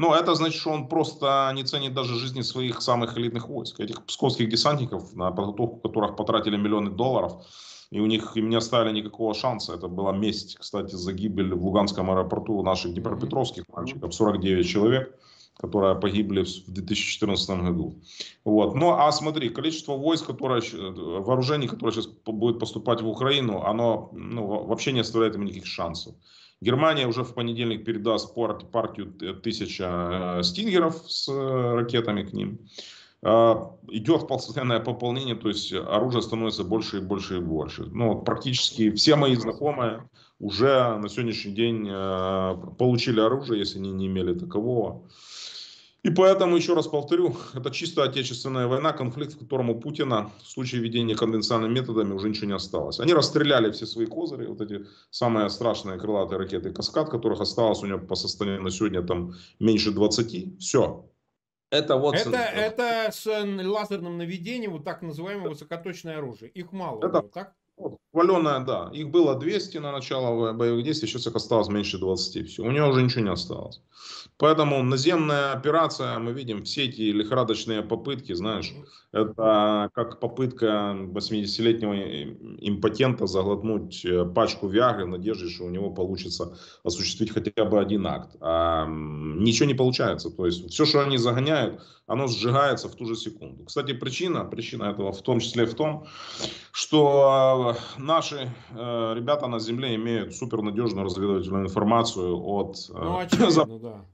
Но 0.00 0.16
это 0.16 0.34
значит, 0.34 0.58
что 0.58 0.70
он 0.70 0.88
просто 0.88 1.52
не 1.54 1.62
ценит 1.62 1.92
даже 1.92 2.14
жизни 2.14 2.40
своих 2.40 2.80
самых 2.80 3.18
элитных 3.18 3.50
войск. 3.50 3.80
Этих 3.80 4.02
псковских 4.06 4.48
десантников, 4.48 5.12
на 5.12 5.30
подготовку 5.30 5.76
которых 5.76 6.16
потратили 6.16 6.56
миллионы 6.56 6.90
долларов, 6.90 7.32
и 7.90 8.00
у 8.00 8.06
них 8.06 8.34
им 8.34 8.48
не 8.48 8.56
оставили 8.56 8.94
никакого 8.94 9.34
шанса. 9.34 9.74
Это 9.74 9.88
была 9.88 10.12
месть, 10.12 10.56
кстати, 10.56 10.94
за 10.94 11.12
гибель 11.12 11.52
в 11.52 11.62
Луганском 11.66 12.10
аэропорту 12.10 12.62
наших 12.62 12.94
днепропетровских 12.94 13.64
мальчиков, 13.68 14.14
49 14.14 14.66
человек 14.66 15.14
которые 15.58 15.94
погибли 15.94 16.42
в 16.42 16.72
2014 16.72 17.50
году. 17.50 17.94
Вот. 18.44 18.74
Ну, 18.74 18.92
а 18.92 19.12
смотри, 19.12 19.50
количество 19.50 19.92
войск, 19.92 20.28
которое, 20.28 20.62
вооружений, 21.20 21.68
которое 21.68 21.92
сейчас 21.92 22.06
будет 22.06 22.58
поступать 22.58 23.02
в 23.02 23.06
Украину, 23.06 23.60
оно 23.60 24.08
ну, 24.14 24.46
вообще 24.64 24.92
не 24.92 25.00
оставляет 25.00 25.34
им 25.34 25.44
никаких 25.44 25.66
шансов. 25.66 26.14
Германия 26.62 27.06
уже 27.06 27.24
в 27.24 27.34
понедельник 27.34 27.84
передаст 27.84 28.34
партию 28.34 29.12
тысяча 29.42 30.38
э, 30.38 30.42
стингеров 30.42 31.10
с 31.10 31.26
э, 31.28 31.74
ракетами 31.74 32.22
к 32.22 32.34
ним. 32.34 32.58
а, 33.22 33.76
идет 33.88 34.28
постоянное 34.28 34.80
пополнение, 34.80 35.34
то 35.34 35.48
есть 35.48 35.72
оружие 35.72 36.22
становится 36.22 36.64
больше 36.64 36.98
и 36.98 37.00
больше 37.00 37.38
и 37.38 37.40
больше. 37.40 37.84
Ну, 37.84 38.20
практически 38.22 38.90
все 38.90 39.16
мои 39.16 39.36
знакомые 39.36 40.08
уже 40.38 40.96
на 40.96 41.08
сегодняшний 41.08 41.52
день 41.52 41.88
э, 41.90 42.56
получили 42.78 43.20
оружие, 43.20 43.60
если 43.60 43.78
они 43.78 43.92
не 43.92 44.06
имели 44.06 44.34
такового. 44.34 45.02
И 46.02 46.10
поэтому, 46.10 46.56
еще 46.56 46.74
раз 46.74 46.86
повторю, 46.86 47.36
это 47.54 47.70
чисто 47.70 48.02
отечественная 48.02 48.66
война, 48.66 48.92
конфликт, 48.92 49.34
в 49.34 49.38
котором 49.38 49.70
у 49.70 49.80
Путина 49.80 50.30
в 50.42 50.48
случае 50.48 50.80
ведения 50.80 51.14
конвенциональными 51.14 51.80
методами 51.80 52.12
уже 52.12 52.28
ничего 52.28 52.46
не 52.46 52.54
осталось. 52.54 53.00
Они 53.00 53.12
расстреляли 53.12 53.70
все 53.70 53.86
свои 53.86 54.06
козыри, 54.06 54.46
вот 54.46 54.60
эти 54.60 54.86
самые 55.10 55.50
страшные 55.50 55.98
крылатые 55.98 56.38
ракеты 56.38 56.70
«Каскад», 56.70 57.10
которых 57.10 57.40
осталось 57.40 57.82
у 57.82 57.86
него 57.86 57.98
по 57.98 58.14
состоянию 58.14 58.62
на 58.62 58.70
сегодня 58.70 59.02
там 59.02 59.34
меньше 59.58 59.90
20. 59.90 60.58
Все, 60.58 61.10
это 61.70 61.96
вот... 61.96 62.16
Это, 62.16 62.36
это 62.36 63.10
с 63.12 63.26
лазерным 63.26 64.18
наведением, 64.18 64.72
вот 64.72 64.84
так 64.84 65.02
называемое 65.02 65.50
высокоточное 65.50 66.18
оружие. 66.18 66.50
Их 66.50 66.72
мало. 66.72 66.98
Это, 66.98 67.20
было, 67.20 67.30
так? 67.30 67.54
Валеная, 68.12 68.60
да. 68.60 68.90
Их 68.92 69.08
было 69.10 69.38
200 69.38 69.78
на 69.78 69.92
начало 69.92 70.52
боевых 70.52 70.84
действий, 70.84 71.08
сейчас 71.08 71.26
их 71.26 71.36
осталось 71.36 71.68
меньше 71.68 71.98
20. 71.98 72.48
Все, 72.48 72.62
у 72.62 72.70
него 72.70 72.88
уже 72.88 73.02
ничего 73.02 73.22
не 73.22 73.30
осталось. 73.30 73.80
Поэтому 74.36 74.82
наземная 74.82 75.52
операция, 75.52 76.18
мы 76.18 76.32
видим 76.32 76.64
все 76.64 76.84
эти 76.84 77.02
лихорадочные 77.02 77.82
попытки, 77.82 78.32
знаешь, 78.32 78.72
это 79.12 79.90
как 79.94 80.18
попытка 80.18 80.96
80-летнего 80.96 81.94
импотента 82.60 83.26
заглотнуть 83.26 84.04
э, 84.04 84.24
пачку 84.24 84.68
Виагры 84.68 85.04
в 85.04 85.08
надежде, 85.08 85.48
что 85.48 85.64
у 85.64 85.70
него 85.70 85.90
получится 85.90 86.56
осуществить 86.84 87.32
хотя 87.32 87.64
бы 87.64 87.80
один 87.80 88.06
акт. 88.06 88.36
А 88.40 88.86
ничего 88.88 89.66
не 89.66 89.74
получается. 89.74 90.30
То 90.30 90.46
есть 90.46 90.70
все, 90.70 90.84
что 90.84 91.02
они 91.02 91.18
загоняют, 91.18 91.80
оно 92.10 92.26
сжигается 92.26 92.88
в 92.88 92.96
ту 92.96 93.06
же 93.06 93.14
секунду. 93.14 93.64
Кстати, 93.64 93.92
причина, 93.92 94.44
причина 94.44 94.84
этого 94.84 95.12
в 95.12 95.22
том 95.22 95.38
числе 95.38 95.64
в 95.64 95.74
том, 95.74 96.06
что 96.72 97.76
э, 97.98 98.00
наши 98.00 98.52
э, 98.70 99.14
ребята 99.14 99.46
на 99.46 99.60
земле 99.60 99.94
имеют 99.94 100.34
супернадежную 100.34 101.04
разведывательную 101.04 101.66
информацию 101.66 102.36
от... 102.36 102.76
Э, 102.90 102.92
ну, 102.94 103.18
очевидно, 103.18 103.78
да 103.78 104.04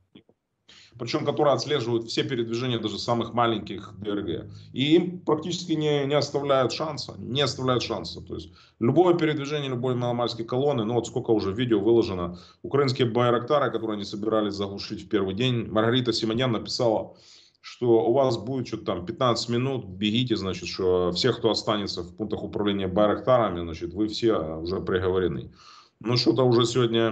причем 0.98 1.26
которые 1.26 1.54
отслеживают 1.54 2.04
все 2.08 2.24
передвижения 2.24 2.78
даже 2.78 2.98
самых 2.98 3.34
маленьких 3.34 3.92
ДРГ. 3.98 4.50
И 4.72 4.94
им 4.94 5.20
практически 5.20 5.72
не, 5.72 6.06
не 6.06 6.14
оставляют 6.14 6.72
шанса, 6.72 7.14
не 7.18 7.42
оставляют 7.42 7.82
шанса. 7.82 8.22
То 8.22 8.34
есть 8.34 8.50
любое 8.80 9.14
передвижение 9.14 9.68
любой 9.68 9.94
маломальской 9.94 10.46
колонны, 10.46 10.84
ну 10.84 10.94
вот 10.94 11.06
сколько 11.06 11.32
уже 11.32 11.52
видео 11.52 11.80
выложено, 11.80 12.38
украинские 12.62 13.08
байрактары, 13.08 13.70
которые 13.70 13.96
они 13.96 14.04
собирались 14.04 14.54
заглушить 14.54 15.04
в 15.04 15.08
первый 15.10 15.34
день, 15.34 15.66
Маргарита 15.70 16.14
Симонян 16.14 16.52
написала, 16.52 17.14
что 17.68 18.06
у 18.06 18.12
вас 18.12 18.38
будет 18.38 18.68
что-то 18.68 18.84
там 18.84 19.06
15 19.06 19.48
минут, 19.48 19.86
бегите, 19.86 20.36
значит, 20.36 20.68
что 20.68 21.10
всех, 21.10 21.38
кто 21.38 21.50
останется 21.50 22.02
в 22.02 22.14
пунктах 22.14 22.44
управления 22.44 22.86
байрактарами, 22.86 23.60
значит, 23.60 23.92
вы 23.92 24.06
все 24.06 24.36
уже 24.36 24.80
приговорены. 24.80 25.50
Ну, 25.98 26.16
что-то 26.16 26.44
уже 26.44 26.64
сегодня 26.64 27.08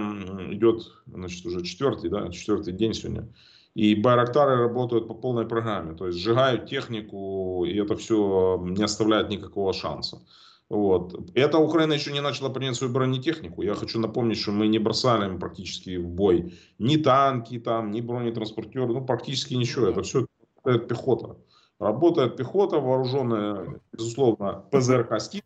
идет, 0.53 0.93
значит, 1.07 1.45
уже 1.45 1.61
четвертый, 1.61 2.09
да, 2.09 2.29
четвертый 2.29 2.71
день 2.71 2.93
сегодня. 2.93 3.27
И 3.73 3.95
Байрактары 3.95 4.55
работают 4.55 5.09
по 5.09 5.13
полной 5.13 5.45
программе, 5.45 5.93
то 5.93 6.07
есть 6.07 6.19
сжигают 6.19 6.69
технику, 6.69 7.65
и 7.65 7.75
это 7.75 7.97
все 7.97 8.57
не 8.65 8.83
оставляет 8.83 9.29
никакого 9.29 9.73
шанса. 9.73 10.21
Вот. 10.69 11.29
Это 11.35 11.59
Украина 11.59 11.93
еще 11.93 12.11
не 12.13 12.21
начала 12.21 12.49
принять 12.49 12.75
свою 12.75 12.93
бронетехнику. 12.93 13.61
Я 13.61 13.75
хочу 13.75 13.99
напомнить, 13.99 14.39
что 14.39 14.51
мы 14.51 14.67
не 14.67 14.79
бросали 14.79 15.37
практически 15.37 15.97
в 15.97 16.07
бой 16.07 16.53
ни 16.79 16.95
танки, 16.95 17.59
там, 17.59 17.91
ни 17.91 18.01
бронетранспортеры, 18.01 18.87
ну 18.87 19.05
практически 19.05 19.53
ничего. 19.53 19.87
Это 19.87 20.01
все 20.01 20.25
работает 20.65 20.87
пехота. 20.87 21.37
Работает 21.79 22.37
пехота, 22.37 22.79
вооруженная, 22.79 23.81
безусловно, 23.91 24.65
ПЗРК 24.71 25.19
«Стиль», 25.19 25.43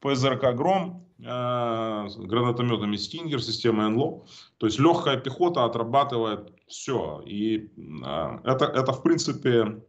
ПЗРК 0.00 0.54
«Гром», 0.54 1.06
э, 1.18 1.24
гранатометами 1.24 2.96
«Стингер», 2.96 3.40
системой 3.40 3.88
НЛО. 3.90 4.24
То 4.58 4.66
есть 4.66 4.80
легкая 4.80 5.18
пехота 5.18 5.64
отрабатывает 5.64 6.52
все. 6.66 7.22
И 7.24 7.70
э, 7.76 8.38
это, 8.44 8.64
это, 8.64 8.92
в 8.92 9.02
принципе, 9.02 9.82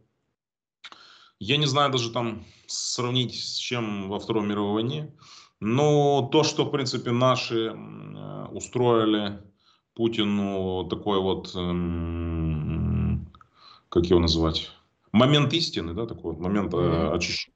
я 1.40 1.56
не 1.56 1.66
знаю 1.66 1.90
даже 1.90 2.12
там 2.12 2.44
сравнить 2.66 3.34
с 3.34 3.56
чем 3.56 4.08
во 4.08 4.18
Второй 4.18 4.46
мировой 4.46 4.74
войне. 4.74 5.12
Но 5.60 6.28
то, 6.30 6.44
что, 6.44 6.64
в 6.64 6.70
принципе, 6.70 7.10
наши 7.10 7.66
э, 7.66 8.46
устроили 8.52 9.40
Путину 9.94 10.88
такой 10.88 11.20
вот, 11.20 11.54
эм, 11.54 12.83
как 13.94 14.06
его 14.06 14.18
называть, 14.18 14.72
момент 15.12 15.52
истины, 15.52 15.94
да, 15.94 16.06
такой 16.06 16.34
вот 16.34 16.40
момент 16.40 16.74
э, 16.74 17.10
очищения 17.14 17.54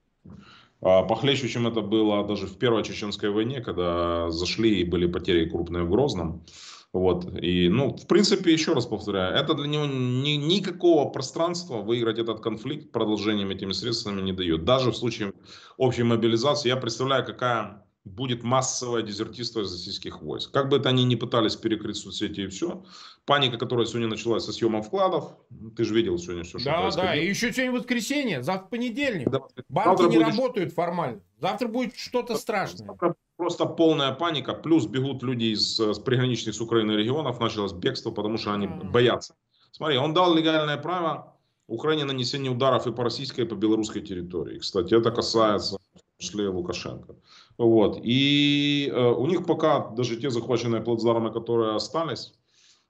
а 0.81 1.03
похлеще, 1.03 1.49
чем 1.49 1.67
это 1.67 1.81
было 1.81 2.25
даже 2.25 2.47
в 2.47 2.57
Первой 2.57 2.83
Чеченской 2.83 3.29
войне, 3.29 3.59
когда 3.59 4.31
зашли 4.31 4.79
и 4.79 4.85
были 4.85 5.07
потери 5.07 5.49
крупные 5.49 5.83
в 5.83 5.89
Грозном. 5.89 6.45
Вот. 6.93 7.37
И, 7.37 7.67
ну, 7.67 7.97
в 7.97 8.07
принципе, 8.07 8.53
еще 8.53 8.73
раз 8.73 8.85
повторяю, 8.85 9.35
это 9.35 9.53
для 9.55 9.67
него 9.67 9.85
ни, 9.85 10.37
никакого 10.37 11.09
пространства 11.09 11.81
выиграть 11.81 12.17
этот 12.17 12.39
конфликт 12.39 12.93
продолжением 12.93 13.49
этими 13.49 13.73
средствами 13.73 14.21
не 14.21 14.31
дает. 14.31 14.63
Даже 14.63 14.91
в 14.91 14.95
случае 14.95 15.33
общей 15.75 16.03
мобилизации 16.03 16.69
я 16.69 16.77
представляю, 16.77 17.25
какая 17.25 17.83
будет 18.05 18.43
массовое 18.43 19.01
дезертирство 19.01 19.61
из 19.61 19.71
российских 19.71 20.21
войск. 20.21 20.51
Как 20.51 20.69
бы 20.69 20.77
это 20.77 20.89
они 20.89 21.03
ни 21.03 21.15
пытались 21.15 21.55
перекрыть 21.55 21.97
соцсети 21.97 22.41
и 22.41 22.47
все, 22.47 22.83
паника, 23.25 23.57
которая 23.57 23.85
сегодня 23.85 24.07
началась 24.07 24.45
со 24.45 24.53
съемом 24.53 24.83
вкладов, 24.83 25.35
ты 25.75 25.83
же 25.83 25.93
видел 25.93 26.17
сегодня 26.17 26.43
все, 26.43 26.59
что 26.59 26.69
Да, 26.69 26.81
происходило. 26.81 27.13
да, 27.13 27.15
и 27.15 27.27
еще 27.27 27.53
сегодня 27.53 27.79
воскресенье, 27.79 28.43
завтра 28.43 28.67
понедельник. 28.67 29.29
Да, 29.29 29.41
Банки 29.67 30.01
не 30.03 30.17
будет... 30.17 30.27
работают 30.27 30.73
формально. 30.73 31.21
Завтра 31.39 31.67
будет 31.67 31.95
что-то 31.95 32.35
страшное. 32.37 32.87
Завтра 32.87 33.15
просто 33.37 33.65
полная 33.65 34.11
паника, 34.13 34.53
плюс 34.53 34.85
бегут 34.85 35.23
люди 35.23 35.53
из, 35.53 35.79
из 35.79 35.99
приграничных 35.99 36.55
с 36.55 36.61
Украиной 36.61 36.97
регионов, 36.97 37.39
началось 37.39 37.73
бегство, 37.73 38.11
потому 38.11 38.37
что 38.37 38.53
они 38.53 38.67
а. 38.67 38.83
боятся. 38.85 39.35
Смотри, 39.71 39.97
он 39.97 40.13
дал 40.13 40.33
легальное 40.33 40.77
право 40.77 41.35
Украине 41.67 42.05
нанесения 42.05 42.49
ударов 42.49 42.87
и 42.87 42.91
по 42.91 43.03
российской, 43.03 43.41
и 43.41 43.45
по 43.45 43.53
белорусской 43.53 44.01
территории. 44.01 44.57
Кстати, 44.57 44.93
это 44.93 45.11
касается 45.11 45.78
числе 46.19 46.49
Лукашенко. 46.49 47.15
Вот. 47.57 47.99
И 48.03 48.91
э, 48.93 49.11
у 49.11 49.25
них 49.25 49.45
пока 49.45 49.89
даже 49.89 50.17
те 50.17 50.29
захваченные 50.29 50.81
плацдармы, 50.81 51.31
которые 51.31 51.75
остались, 51.75 52.33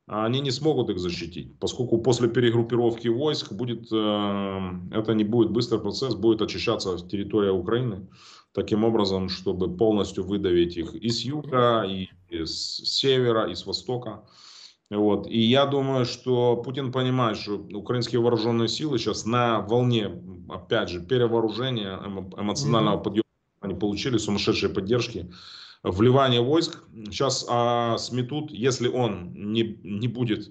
они 0.08 0.42
не 0.42 0.52
смогут 0.52 0.90
их 0.90 1.00
защитить, 1.00 1.60
поскольку 1.60 2.00
после 2.00 2.28
перегруппировки 2.28 3.08
войск 3.08 3.54
будет, 3.54 3.88
э, 3.92 4.60
это 4.92 5.14
не 5.14 5.24
будет 5.24 5.52
быстрый 5.52 5.80
процесс, 5.80 6.16
будет 6.16 6.42
очищаться 6.42 6.98
территория 7.08 7.52
Украины 7.52 8.08
таким 8.54 8.84
образом, 8.84 9.30
чтобы 9.30 9.78
полностью 9.78 10.24
выдавить 10.24 10.76
их 10.78 10.96
и 10.96 11.10
с 11.10 11.22
юга, 11.22 11.84
и 11.84 12.10
с 12.32 12.82
севера, 12.84 13.50
и 13.50 13.54
с 13.54 13.68
востока. 13.68 14.24
Вот. 14.90 15.28
И 15.28 15.40
я 15.40 15.66
думаю, 15.66 16.06
что 16.06 16.58
Путин 16.58 16.92
понимает, 16.92 17.38
что 17.38 17.58
украинские 17.74 18.22
вооруженные 18.22 18.68
силы 18.68 18.98
сейчас 18.98 19.26
на 19.26 19.62
волне, 19.62 20.12
опять 20.50 20.90
же, 20.90 21.00
перевооружения, 21.00 22.00
эмоционального 22.38 22.98
подъема 22.98 23.24
они 23.62 23.76
получили 23.76 24.18
сумасшедшие 24.18 24.70
поддержки. 24.70 25.30
Вливание 25.84 26.42
войск 26.42 26.84
сейчас 27.06 27.46
а, 27.50 27.98
сметут, 27.98 28.52
если 28.52 28.88
он 28.88 29.34
не, 29.34 29.80
не 29.84 30.08
будет 30.08 30.50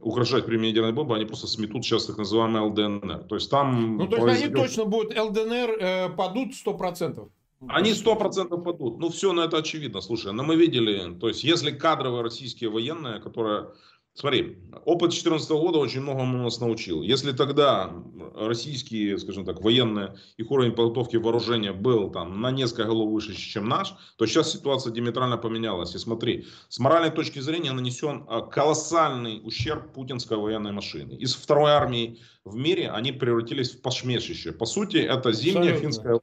угрожать 0.00 0.46
применением 0.46 0.74
ядерной 0.74 0.92
бомбы, 0.92 1.16
они 1.16 1.24
просто 1.24 1.46
сметут 1.46 1.84
сейчас 1.84 2.06
так 2.06 2.18
называемый 2.18 2.62
ЛДНР. 2.62 3.24
То 3.24 3.34
есть 3.34 3.50
там... 3.50 3.96
Ну, 3.96 4.06
то 4.06 4.16
есть 4.16 4.22
произойдет... 4.22 4.54
они 4.54 4.66
точно 4.66 4.84
будут, 4.84 5.18
ЛДНР 5.18 5.70
э, 5.80 6.08
падут 6.10 6.50
100%. 6.66 7.28
Они 7.68 7.92
100% 7.92 8.62
падут. 8.62 8.98
Ну, 8.98 9.08
все 9.08 9.32
на 9.32 9.42
это 9.42 9.58
очевидно. 9.58 10.00
Слушай, 10.00 10.32
но 10.32 10.42
мы 10.42 10.56
видели, 10.56 11.18
то 11.18 11.28
есть 11.28 11.44
если 11.44 11.70
кадровые 11.70 12.22
российские 12.22 12.70
военные, 12.70 13.20
которые 13.20 13.68
Смотри, 14.16 14.58
опыт 14.84 15.10
2014 15.10 15.50
года 15.50 15.78
очень 15.78 16.00
многому 16.00 16.44
нас 16.44 16.60
научил. 16.60 17.02
Если 17.02 17.32
тогда 17.32 17.92
российские, 18.36 19.18
скажем 19.18 19.44
так, 19.44 19.60
военные, 19.60 20.14
их 20.36 20.52
уровень 20.52 20.70
подготовки 20.70 21.16
вооружения 21.16 21.72
был 21.72 22.12
там 22.12 22.40
на 22.40 22.52
несколько 22.52 22.84
голов 22.84 23.10
выше, 23.10 23.34
чем 23.34 23.68
наш, 23.68 23.92
то 24.16 24.24
сейчас 24.26 24.52
ситуация 24.52 24.92
диаметрально 24.92 25.36
поменялась. 25.36 25.96
И 25.96 25.98
смотри, 25.98 26.46
с 26.68 26.78
моральной 26.78 27.10
точки 27.10 27.40
зрения 27.40 27.72
нанесен 27.72 28.24
а, 28.28 28.42
колоссальный 28.42 29.40
ущерб 29.42 29.92
путинской 29.92 30.36
военной 30.36 30.70
машины. 30.70 31.14
Из 31.14 31.34
второй 31.34 31.72
армии 31.72 32.20
в 32.44 32.54
мире 32.54 32.90
они 32.90 33.10
превратились 33.10 33.72
в 33.72 33.82
посмешище. 33.82 34.52
По 34.52 34.64
сути, 34.64 34.98
это 34.98 35.32
зимняя 35.32 35.72
Абсолютно. 35.72 35.80
финская 35.80 36.20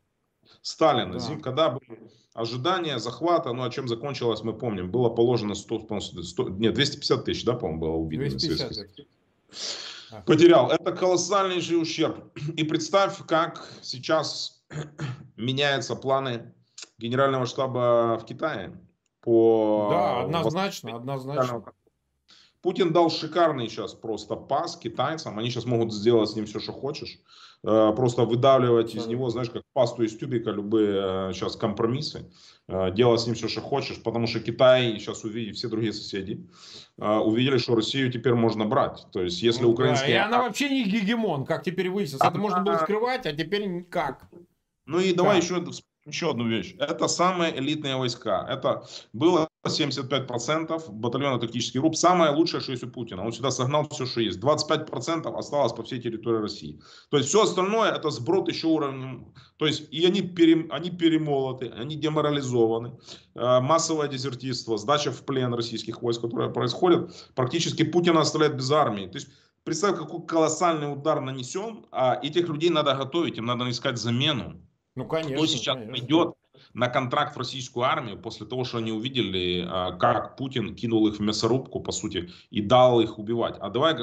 Сталина. 0.61 1.13
Да. 1.13 1.19
Зим, 1.19 1.41
когда 1.41 1.71
были 1.71 1.99
ожидания 2.33 2.99
захвата, 2.99 3.51
ну, 3.53 3.63
а 3.63 3.69
чем 3.69 3.87
закончилось, 3.87 4.43
мы 4.43 4.53
помним. 4.53 4.91
Было 4.91 5.09
положено 5.09 5.55
100, 5.55 5.99
100 6.23 6.49
нет, 6.49 6.73
250 6.73 7.25
тысяч, 7.25 7.43
да, 7.43 7.53
по-моему, 7.53 7.81
было 7.81 7.95
убито. 7.95 8.37
250. 8.37 9.07
Потерял. 10.25 10.69
Это 10.69 10.91
колоссальнейший 10.91 11.81
ущерб. 11.81 12.37
И 12.55 12.63
представь, 12.63 13.25
как 13.27 13.67
сейчас 13.81 14.63
меняются 15.37 15.95
планы 15.95 16.53
генерального 16.97 17.45
штаба 17.45 18.17
в 18.21 18.25
Китае. 18.25 18.79
По 19.21 19.89
да, 19.91 20.21
однозначно, 20.23 20.95
однозначно. 20.95 21.63
Путин 22.61 22.93
дал 22.93 23.09
шикарный 23.09 23.67
сейчас 23.69 23.93
просто 23.93 24.35
пас 24.35 24.77
китайцам. 24.77 25.39
Они 25.39 25.49
сейчас 25.49 25.65
могут 25.65 25.93
сделать 25.93 26.29
с 26.29 26.35
ним 26.35 26.45
все, 26.45 26.59
что 26.59 26.73
хочешь. 26.73 27.19
Э, 27.63 27.93
просто 27.95 28.23
выдавливать 28.23 28.95
из 28.95 29.07
него, 29.07 29.29
знаешь, 29.29 29.49
как 29.49 29.63
пасту 29.73 30.03
из 30.03 30.17
тюбика 30.17 30.51
любые 30.51 31.33
сейчас 31.33 31.55
компромиссы, 31.55 32.31
делать 32.93 33.21
с 33.21 33.25
ним 33.25 33.35
все, 33.35 33.47
что 33.47 33.61
хочешь, 33.61 34.01
потому 34.01 34.27
что 34.27 34.39
Китай 34.39 34.97
сейчас 34.97 35.23
увидит, 35.23 35.55
все 35.55 35.67
другие 35.67 35.93
соседи 35.93 36.47
увидели, 36.97 37.57
что 37.57 37.75
Россию 37.75 38.11
теперь 38.11 38.33
можно 38.33 38.65
брать. 38.65 39.07
То 39.11 39.21
есть, 39.21 39.41
если 39.41 39.63
ну, 39.63 39.71
украинские... 39.71 40.09
Да, 40.09 40.13
и 40.13 40.17
она 40.17 40.41
вообще 40.43 40.69
не 40.69 40.83
гегемон, 40.83 41.45
как 41.45 41.63
теперь 41.63 41.89
выяснилось. 41.89 42.25
Это 42.25 42.37
можно 42.37 42.61
было 42.61 42.77
скрывать, 42.77 43.25
а 43.25 43.33
теперь 43.33 43.65
никак. 43.65 44.29
Ну 44.85 44.99
и 44.99 45.13
давай 45.13 45.37
еще 45.37 45.63
еще 46.05 46.31
одну 46.31 46.47
вещь. 46.47 46.75
Это 46.79 47.07
самые 47.07 47.57
элитные 47.57 47.95
войска. 47.95 48.45
Это 48.49 48.83
было 49.13 49.47
75% 49.67 50.91
батальона 50.91 51.39
тактический 51.39 51.79
групп. 51.79 51.95
Самое 51.95 52.31
лучшее, 52.31 52.61
что 52.61 52.71
есть 52.71 52.83
у 52.83 52.89
Путина. 52.89 53.23
Он 53.23 53.31
сюда 53.31 53.51
согнал 53.51 53.87
все, 53.89 54.05
что 54.05 54.21
есть. 54.21 54.39
25% 54.39 55.37
осталось 55.37 55.73
по 55.73 55.83
всей 55.83 56.01
территории 56.01 56.41
России. 56.41 56.81
То 57.09 57.17
есть 57.17 57.29
все 57.29 57.43
остальное 57.43 57.91
это 57.91 58.09
сброд 58.09 58.49
еще 58.49 58.67
уровнем. 58.67 59.33
То 59.57 59.67
есть 59.67 59.87
и 59.91 60.05
они, 60.05 60.21
пере, 60.21 60.65
они 60.71 60.89
перемолоты, 60.89 61.69
они 61.69 61.95
деморализованы. 61.95 62.97
Э, 63.35 63.59
массовое 63.59 64.07
дезертирство, 64.07 64.77
сдача 64.77 65.11
в 65.11 65.23
плен 65.23 65.53
российских 65.53 66.01
войск, 66.01 66.21
которое 66.21 66.49
происходит. 66.49 67.11
Практически 67.35 67.83
Путина 67.83 68.21
оставляет 68.21 68.55
без 68.55 68.71
армии. 68.71 69.05
То 69.05 69.17
есть 69.17 69.27
представь, 69.63 69.97
какой 69.97 70.25
колоссальный 70.25 70.91
удар 70.91 71.21
нанесен. 71.21 71.85
А 71.91 72.19
этих 72.23 72.49
людей 72.49 72.71
надо 72.71 72.95
готовить, 72.95 73.37
им 73.37 73.45
надо 73.45 73.69
искать 73.69 73.99
замену. 73.99 74.59
Ну, 74.95 75.05
конечно. 75.05 75.35
Кто 75.35 75.45
сейчас 75.45 75.75
конечно. 75.75 75.93
пойдет 75.93 76.35
на 76.73 76.87
контракт 76.87 77.35
в 77.35 77.39
российскую 77.39 77.85
армию 77.85 78.17
после 78.17 78.45
того, 78.45 78.63
что 78.63 78.77
они 78.77 78.91
увидели, 78.91 79.65
а, 79.67 79.91
как 79.93 80.37
Путин 80.37 80.75
кинул 80.75 81.07
их 81.07 81.15
в 81.15 81.19
мясорубку, 81.19 81.79
по 81.79 81.91
сути, 81.91 82.29
и 82.49 82.61
дал 82.61 83.01
их 83.01 83.19
убивать. 83.19 83.57
А 83.59 83.69
давай 83.69 83.95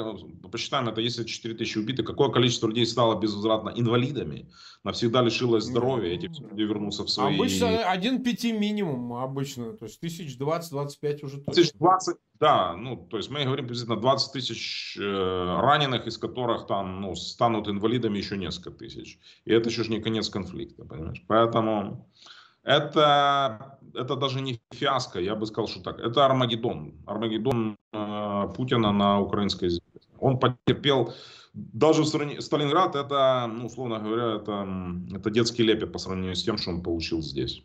посчитаем, 0.51 0.87
это 0.89 1.01
если 1.01 1.23
4 1.23 1.55
тысячи 1.55 1.77
убитых, 1.77 2.05
какое 2.05 2.29
количество 2.29 2.67
людей 2.67 2.85
стало 2.85 3.19
безвозвратно 3.19 3.69
инвалидами, 3.75 4.49
навсегда 4.83 5.21
лишилось 5.21 5.65
здоровья, 5.65 6.13
эти 6.13 6.25
люди 6.25 6.61
вернутся 6.61 7.03
в 7.03 7.09
свои... 7.09 7.35
Обычно 7.35 7.83
один 7.89 8.23
пяти 8.23 8.51
минимум, 8.51 9.13
обычно, 9.13 9.73
то 9.73 9.85
есть 9.85 9.99
тысяч 9.99 10.37
двадцать-двадцать 10.37 11.23
уже 11.23 11.37
точно. 11.37 11.53
Тысяч 11.53 11.73
двадцать, 11.73 12.17
да, 12.39 12.73
ну, 12.75 12.95
то 12.95 13.17
есть 13.17 13.29
мы 13.29 13.43
говорим 13.43 13.65
приблизительно 13.65 13.99
20 13.99 14.31
тысяч 14.31 14.97
э, 14.97 15.01
раненых, 15.03 16.07
из 16.07 16.17
которых 16.17 16.67
там, 16.67 17.01
ну, 17.01 17.13
станут 17.15 17.67
инвалидами 17.67 18.17
еще 18.17 18.37
несколько 18.37 18.71
тысяч. 18.71 19.19
И 19.43 19.51
это 19.51 19.69
еще 19.69 19.85
не 19.89 19.99
конец 19.99 20.29
конфликта, 20.29 20.85
понимаешь? 20.85 21.21
Поэтому 21.27 22.09
это, 22.63 23.79
это 23.93 24.15
даже 24.15 24.41
не 24.41 24.59
фиаско, 24.71 25.19
я 25.19 25.35
бы 25.35 25.45
сказал, 25.45 25.67
что 25.67 25.81
так. 25.81 25.99
Это 25.99 26.25
Армагеддон. 26.25 26.93
Армагеддон 27.05 27.77
э, 27.93 28.47
Путина 28.55 28.91
на 28.91 29.19
украинской 29.19 29.69
земле. 29.69 30.01
Он 30.19 30.37
потерпел, 30.37 31.13
даже 31.53 32.03
в 32.03 32.07
стране, 32.07 32.41
Сталинград, 32.41 32.95
это, 32.95 33.47
ну, 33.47 33.65
условно 33.65 33.99
говоря, 33.99 34.35
это, 34.35 34.67
это 35.15 35.29
детский 35.29 35.63
лепет 35.63 35.91
по 35.91 35.99
сравнению 35.99 36.35
с 36.35 36.43
тем, 36.43 36.57
что 36.57 36.71
он 36.71 36.83
получил 36.83 37.21
здесь. 37.21 37.63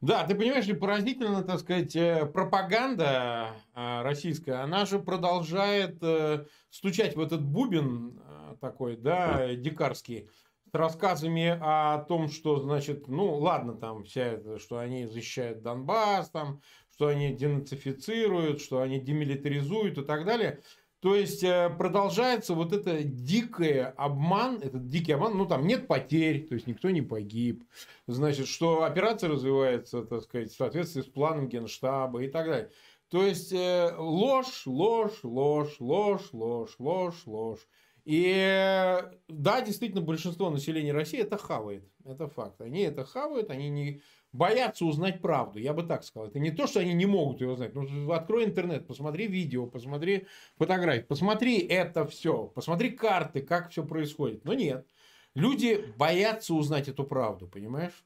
Да, 0.00 0.24
ты 0.26 0.34
понимаешь, 0.34 0.66
поразительно, 0.78 1.42
так 1.42 1.60
сказать, 1.60 1.96
э, 1.96 2.26
пропаганда 2.26 3.52
э, 3.74 4.02
российская, 4.02 4.62
она 4.62 4.84
же 4.84 4.98
продолжает 4.98 5.98
э, 6.02 6.46
стучать 6.70 7.16
в 7.16 7.20
этот 7.20 7.42
бубен 7.42 8.20
такой, 8.60 8.96
да, 8.96 9.54
дикарский, 9.54 10.28
рассказами 10.76 11.58
о 11.60 11.98
том, 12.08 12.28
что, 12.28 12.58
значит, 12.58 13.08
ну, 13.08 13.34
ладно, 13.34 13.74
там, 13.74 14.04
вся 14.04 14.24
это, 14.24 14.58
что 14.58 14.78
они 14.78 15.06
защищают 15.06 15.62
Донбасс, 15.62 16.30
там, 16.30 16.60
что 16.92 17.08
они 17.08 17.34
денацифицируют, 17.34 18.60
что 18.60 18.80
они 18.80 19.00
демилитаризуют 19.00 19.98
и 19.98 20.02
так 20.02 20.24
далее. 20.24 20.62
То 21.00 21.14
есть 21.14 21.44
э, 21.44 21.70
продолжается 21.76 22.54
вот 22.54 22.72
это 22.72 23.02
дикое 23.04 23.94
обман, 23.96 24.56
этот 24.56 24.88
дикий 24.88 25.12
обман, 25.12 25.36
ну 25.36 25.46
там 25.46 25.66
нет 25.66 25.86
потерь, 25.86 26.46
то 26.48 26.54
есть 26.54 26.66
никто 26.66 26.90
не 26.90 27.02
погиб, 27.02 27.64
значит, 28.06 28.48
что 28.48 28.82
операция 28.82 29.28
развивается, 29.30 30.02
так 30.02 30.22
сказать, 30.22 30.50
в 30.50 30.56
соответствии 30.56 31.02
с 31.02 31.06
планом 31.06 31.48
Генштаба 31.48 32.22
и 32.22 32.28
так 32.28 32.46
далее. 32.46 32.70
То 33.10 33.24
есть 33.24 33.52
э, 33.52 33.94
ложь, 33.96 34.66
ложь, 34.66 35.20
ложь, 35.22 35.76
ложь, 35.80 36.32
ложь, 36.32 36.74
ложь, 36.78 37.22
ложь. 37.26 37.60
И 38.06 39.02
да, 39.26 39.60
действительно, 39.62 40.00
большинство 40.00 40.48
населения 40.48 40.92
России 40.92 41.20
это 41.20 41.36
хавает. 41.36 41.84
Это 42.04 42.28
факт. 42.28 42.60
Они 42.60 42.82
это 42.82 43.04
хавают, 43.04 43.50
они 43.50 43.68
не 43.68 44.00
боятся 44.32 44.84
узнать 44.84 45.20
правду. 45.20 45.58
Я 45.58 45.72
бы 45.72 45.82
так 45.82 46.04
сказал. 46.04 46.28
Это 46.28 46.38
не 46.38 46.52
то, 46.52 46.68
что 46.68 46.78
они 46.78 46.94
не 46.94 47.04
могут 47.04 47.40
ее 47.40 47.50
узнать. 47.50 47.74
Ну, 47.74 48.12
открой 48.12 48.44
интернет, 48.44 48.86
посмотри 48.86 49.26
видео, 49.26 49.66
посмотри 49.66 50.28
фотографии, 50.56 51.02
посмотри 51.02 51.58
это 51.58 52.06
все, 52.06 52.46
посмотри 52.54 52.90
карты, 52.90 53.40
как 53.40 53.70
все 53.70 53.84
происходит. 53.84 54.44
Но 54.44 54.54
нет. 54.54 54.86
Люди 55.34 55.92
боятся 55.98 56.54
узнать 56.54 56.86
эту 56.86 57.02
правду, 57.02 57.48
понимаешь? 57.48 58.04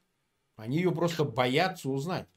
Они 0.55 0.77
ее 0.77 0.91
просто 0.91 1.25
боятся 1.25 1.89
узнать. 1.89 2.27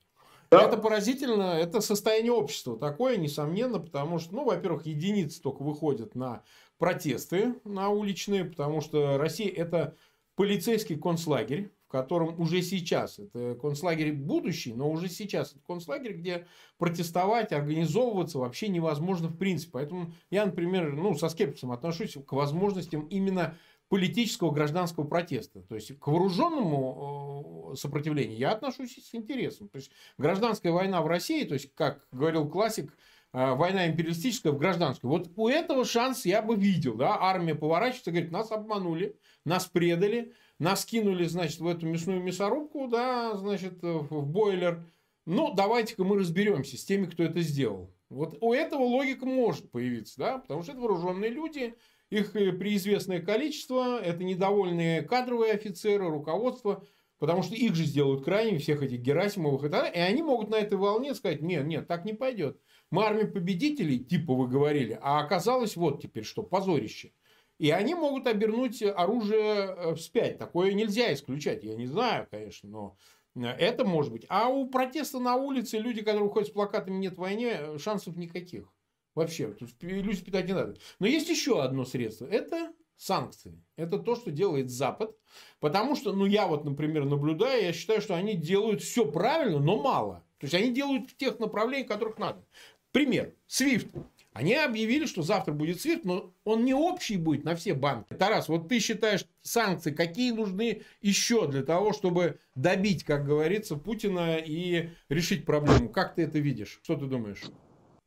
Да. 0.50 0.62
Это 0.62 0.76
поразительно, 0.76 1.58
это 1.58 1.80
состояние 1.80 2.30
общества 2.30 2.78
такое, 2.78 3.16
несомненно, 3.16 3.80
потому 3.80 4.18
что, 4.18 4.34
ну, 4.34 4.44
во-первых, 4.44 4.86
единицы 4.86 5.42
только 5.42 5.62
выходят 5.62 6.14
на 6.14 6.42
протесты 6.78 7.54
на 7.64 7.90
уличные, 7.90 8.44
потому 8.44 8.80
что 8.80 9.18
Россия 9.18 9.50
это 9.50 9.96
полицейский 10.34 10.96
концлагерь, 10.96 11.70
в 11.86 11.90
котором 11.90 12.40
уже 12.40 12.60
сейчас, 12.62 13.18
это 13.18 13.56
концлагерь 13.60 14.12
будущий, 14.12 14.72
но 14.72 14.90
уже 14.90 15.08
сейчас 15.08 15.52
это 15.52 15.60
концлагерь, 15.64 16.14
где 16.14 16.46
протестовать, 16.76 17.52
организовываться 17.52 18.38
вообще 18.38 18.68
невозможно 18.68 19.28
в 19.28 19.36
принципе. 19.36 19.72
Поэтому 19.74 20.12
я, 20.30 20.44
например, 20.44 20.92
ну, 20.92 21.14
со 21.14 21.28
скепсисом 21.28 21.70
отношусь 21.70 22.16
к 22.26 22.32
возможностям 22.32 23.06
именно 23.06 23.56
политического 23.88 24.50
гражданского 24.50 25.04
протеста. 25.04 25.62
То 25.62 25.76
есть 25.76 25.98
к 25.98 26.06
вооруженному 26.08 27.72
э, 27.72 27.76
сопротивлению 27.76 28.36
я 28.36 28.52
отношусь 28.52 28.96
с 28.96 29.14
интересом. 29.14 29.68
То 29.68 29.76
есть 29.76 29.90
гражданская 30.18 30.72
война 30.72 31.00
в 31.02 31.06
России, 31.06 31.44
то 31.44 31.54
есть, 31.54 31.72
как 31.74 32.06
говорил 32.10 32.48
классик, 32.48 32.92
война 33.35 33.89
империалистическая 33.89 34.53
в 34.53 34.59
гражданскую. 34.59 35.11
Вот 35.11 35.30
у 35.35 35.49
этого 35.49 35.85
шанс 35.85 36.24
я 36.24 36.41
бы 36.41 36.55
видел. 36.55 36.95
Да? 36.95 37.18
Армия 37.20 37.55
поворачивается 37.55 38.12
говорит, 38.12 38.30
нас 38.30 38.53
обманули, 38.53 39.16
нас 39.45 39.66
предали, 39.66 40.32
нас 40.59 40.85
кинули, 40.85 41.24
значит, 41.24 41.59
в 41.59 41.66
эту 41.66 41.87
мясную 41.87 42.22
мясорубку, 42.22 42.87
да, 42.87 43.37
значит, 43.37 43.82
в 43.82 44.24
бойлер. 44.24 44.85
Ну, 45.26 45.53
давайте-ка 45.53 46.05
мы 46.05 46.18
разберемся 46.18 46.78
с 46.78 46.85
теми, 46.85 47.07
кто 47.07 47.24
это 47.24 47.41
сделал. 47.41 47.93
Вот 48.09 48.39
у 48.41 48.53
этого 48.53 48.82
логика 48.82 49.26
может 49.26 49.70
появиться, 49.70 50.14
да, 50.18 50.39
потому 50.39 50.62
что 50.62 50.72
это 50.72 50.80
вооруженные 50.80 51.30
люди, 51.30 51.74
их 52.11 52.37
э, 52.37 52.53
преизвестное 52.53 53.20
количество, 53.20 54.01
это 54.01 54.22
недовольные 54.22 55.03
кадровые 55.03 55.55
офицеры, 55.55 56.09
руководство, 56.09 56.85
потому 57.18 57.42
что 57.42 57.54
их 57.54 57.74
же 57.74 57.84
сделают 57.84 58.24
крайними, 58.24 58.58
всех 58.58 58.82
этих 58.82 59.00
Герасимовых 59.00 59.64
и 59.64 59.68
так 59.68 59.94
и 59.94 59.98
они 59.98 60.22
могут 60.22 60.50
на 60.50 60.56
этой 60.56 60.78
волне 60.78 61.14
сказать, 61.14 61.42
нет, 61.42 61.66
нет, 61.66 61.86
так 61.86 62.04
не 62.04 62.12
пойдет. 62.12 62.60
Мы 62.90 63.04
армия 63.04 63.26
победителей, 63.26 63.98
типа 63.98 64.34
вы 64.34 64.48
говорили, 64.48 64.98
а 65.00 65.20
оказалось 65.20 65.76
вот 65.76 66.02
теперь 66.02 66.24
что, 66.24 66.42
позорище. 66.42 67.12
И 67.58 67.70
они 67.70 67.94
могут 67.94 68.26
обернуть 68.26 68.82
оружие 68.82 69.42
э, 69.42 69.94
вспять. 69.94 70.38
Такое 70.38 70.72
нельзя 70.74 71.12
исключать. 71.14 71.62
Я 71.62 71.76
не 71.76 71.86
знаю, 71.86 72.26
конечно, 72.30 72.68
но 72.68 72.96
э, 73.36 73.46
это 73.46 73.84
может 73.84 74.12
быть. 74.12 74.26
А 74.28 74.48
у 74.48 74.68
протеста 74.68 75.20
на 75.20 75.36
улице 75.36 75.78
люди, 75.78 76.02
которые 76.02 76.30
ходят 76.30 76.48
с 76.48 76.52
плакатами 76.52 76.98
«Нет 76.98 77.16
войне», 77.16 77.78
шансов 77.78 78.16
никаких. 78.16 78.72
Вообще, 79.14 79.54
иллюзий 79.80 80.24
питать 80.24 80.46
не 80.46 80.54
надо. 80.54 80.76
Но 80.98 81.06
есть 81.06 81.28
еще 81.28 81.62
одно 81.62 81.84
средство. 81.84 82.26
Это 82.26 82.72
санкции. 82.97 83.62
Это 83.76 83.99
то, 83.99 84.16
что 84.16 84.30
делает 84.30 84.70
Запад. 84.70 85.16
Потому 85.61 85.97
что, 85.97 86.12
ну, 86.12 86.26
я 86.26 86.47
вот, 86.47 86.64
например, 86.64 87.05
наблюдаю, 87.05 87.64
я 87.64 87.72
считаю, 87.72 88.01
что 88.01 88.14
они 88.14 88.34
делают 88.34 88.82
все 88.82 89.05
правильно, 89.11 89.59
но 89.59 89.80
мало. 89.80 90.24
То 90.38 90.45
есть, 90.45 90.55
они 90.55 90.72
делают 90.72 91.11
в 91.11 91.16
тех 91.16 91.38
направлениях, 91.38 91.88
которых 91.88 92.18
надо. 92.18 92.45
Пример. 92.92 93.34
SWIFT. 93.49 93.88
Они 94.34 94.55
объявили, 94.55 95.07
что 95.07 95.22
завтра 95.22 95.53
будет 95.53 95.84
SWIFT, 95.84 96.01
но 96.05 96.32
он 96.45 96.64
не 96.64 96.74
общий 96.74 97.16
будет 97.16 97.45
на 97.45 97.55
все 97.55 97.72
банки. 97.72 98.14
Тарас, 98.14 98.49
вот 98.49 98.68
ты 98.68 98.80
считаешь 98.80 99.24
санкции, 99.42 99.92
какие 99.92 100.32
нужны 100.32 100.82
еще 101.01 101.47
для 101.47 101.62
того, 101.62 101.92
чтобы 101.92 102.40
добить, 102.57 103.05
как 103.05 103.24
говорится, 103.24 103.76
Путина 103.76 104.36
и 104.36 104.90
решить 105.09 105.45
проблему? 105.45 105.88
Как 105.88 106.16
ты 106.16 106.22
это 106.22 106.40
видишь? 106.40 106.80
Что 106.82 106.97
ты 106.97 107.07
думаешь? 107.07 107.42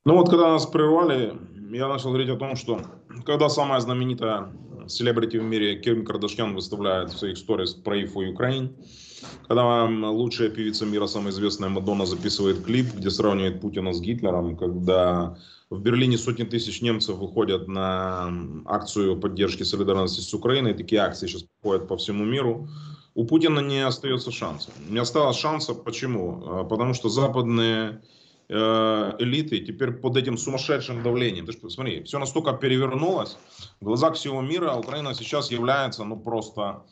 Ну 0.04 0.16
вот, 0.16 0.30
когда 0.30 0.50
нас 0.50 0.66
прервали, 0.66 1.34
я 1.76 1.88
начал 1.88 2.10
говорить 2.10 2.30
о 2.30 2.38
том, 2.38 2.56
что 2.56 2.82
когда 3.26 3.50
самая 3.50 3.80
знаменитая 3.80 4.54
селебрити 4.88 5.38
в 5.38 5.44
мире 5.44 5.76
Ким 5.76 6.06
Кардашьян 6.06 6.56
выставляет 6.56 7.12
в 7.12 7.18
своих 7.18 7.38
сторис 7.38 7.74
про 7.74 8.04
Ифу 8.04 8.22
Украин, 8.22 8.76
когда 9.48 9.86
лучшая 9.86 10.50
певица 10.50 10.86
мира, 10.86 11.08
самая 11.08 11.32
известная 11.32 11.70
Мадонна, 11.70 12.06
записывает 12.06 12.64
клип, 12.64 12.94
где 12.96 13.10
сравнивает 13.10 13.62
Путина 13.62 13.94
с 13.94 14.02
Гитлером, 14.02 14.58
когда 14.58 15.38
в 15.70 15.82
Берлине 15.82 16.18
сотни 16.18 16.44
тысяч 16.44 16.82
немцев 16.82 17.18
выходят 17.18 17.68
на 17.68 18.32
акцию 18.66 19.20
поддержки 19.20 19.64
солидарности 19.64 20.22
с 20.22 20.34
Украиной, 20.34 20.74
такие 20.74 21.02
акции 21.02 21.28
сейчас 21.28 21.46
проходят 21.62 21.88
по 21.88 21.98
всему 21.98 22.24
миру, 22.24 22.70
у 23.16 23.26
Путина 23.26 23.60
не 23.60 23.86
остается 23.86 24.32
шанса. 24.32 24.70
Не 24.90 25.00
осталось 25.00 25.38
шанса, 25.38 25.74
почему? 25.74 26.44
А, 26.46 26.64
потому 26.64 26.94
что 26.94 27.10
западные 27.10 28.02
э, 28.50 29.14
элиты 29.20 29.60
теперь 29.60 29.92
под 29.92 30.18
этим 30.18 30.38
сумасшедшим 30.38 31.04
давлением. 31.04 31.46
Ты 31.46 31.52
что, 31.54 31.70
смотри, 31.70 32.04
все 32.04 32.20
настолько 32.20 32.54
перевернулось. 32.54 33.38
В 33.82 33.86
глазах 33.86 34.16
всего 34.16 34.42
мира 34.42 34.74
Украина 34.74 35.14
сейчас 35.14 35.52
является, 35.52 36.04
ну, 36.04 36.18
просто, 36.18 36.84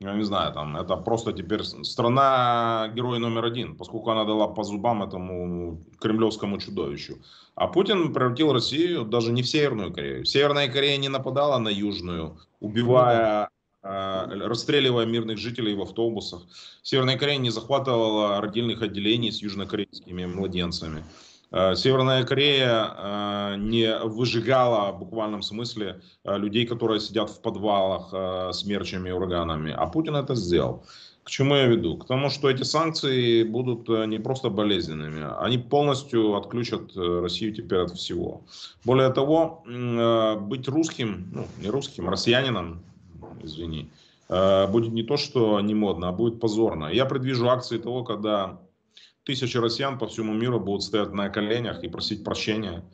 я 0.00 0.14
не 0.14 0.24
знаю, 0.24 0.52
там, 0.52 0.76
это 0.76 0.96
просто 0.96 1.32
теперь 1.32 1.62
страна 1.62 2.90
герой 2.94 3.18
номер 3.18 3.44
один, 3.44 3.76
поскольку 3.76 4.10
она 4.10 4.24
дала 4.24 4.48
по 4.48 4.64
зубам 4.64 5.02
этому 5.02 5.80
кремлевскому 6.00 6.58
чудовищу. 6.58 7.16
А 7.54 7.68
Путин 7.68 8.12
превратил 8.12 8.52
Россию 8.52 9.04
даже 9.04 9.32
не 9.32 9.42
в 9.42 9.48
Северную 9.48 9.92
Корею. 9.92 10.24
Северная 10.24 10.68
Корея 10.68 10.96
не 10.98 11.08
нападала 11.08 11.58
на 11.58 11.68
Южную, 11.68 12.38
убивая 12.60 13.48
расстреливая 13.84 15.04
мирных 15.04 15.38
жителей 15.38 15.74
в 15.74 15.82
автобусах. 15.82 16.42
Северная 16.82 17.18
Корея 17.18 17.38
не 17.38 17.50
захватывала 17.50 18.40
родильных 18.40 18.80
отделений 18.82 19.30
с 19.30 19.42
южнокорейскими 19.42 20.24
младенцами. 20.24 21.04
Э, 21.52 21.74
Северная 21.76 22.24
Корея 22.24 22.94
э, 22.96 23.56
не 23.58 23.98
выжигала 23.98 24.90
в 24.92 25.00
буквальном 25.00 25.42
смысле 25.42 26.00
людей, 26.24 26.66
которые 26.66 26.98
сидят 26.98 27.28
в 27.28 27.42
подвалах 27.42 28.54
с 28.54 28.64
мерчами 28.64 29.10
и 29.10 29.12
ураганами. 29.12 29.72
А 29.76 29.86
Путин 29.86 30.16
это 30.16 30.34
сделал. 30.34 30.84
К 31.22 31.30
чему 31.30 31.54
я 31.54 31.66
веду? 31.66 31.96
К 31.96 32.06
тому, 32.06 32.30
что 32.30 32.50
эти 32.50 32.64
санкции 32.64 33.44
будут 33.44 33.88
не 33.88 34.18
просто 34.18 34.50
болезненными, 34.50 35.26
они 35.40 35.56
полностью 35.56 36.34
отключат 36.36 36.94
Россию 36.94 37.54
теперь 37.54 37.80
от 37.80 37.92
всего. 37.92 38.42
Более 38.84 39.10
того, 39.10 39.62
быть 40.40 40.68
русским, 40.68 41.30
ну 41.32 41.46
не 41.62 41.70
русским, 41.70 42.10
россиянином, 42.10 42.82
извини, 43.42 43.90
э, 44.28 44.66
будет 44.68 44.92
не 44.92 45.02
то, 45.02 45.16
что 45.16 45.60
не 45.60 45.74
модно, 45.74 46.08
а 46.08 46.12
будет 46.12 46.40
позорно. 46.40 46.86
Я 46.86 47.06
предвижу 47.06 47.48
акции 47.48 47.78
того, 47.78 48.04
когда 48.04 48.60
тысячи 49.24 49.56
россиян 49.56 49.98
по 49.98 50.06
всему 50.06 50.32
миру 50.34 50.60
будут 50.60 50.82
стоять 50.82 51.12
на 51.12 51.28
коленях 51.28 51.82
и 51.82 51.88
просить 51.88 52.24
прощения. 52.24 52.84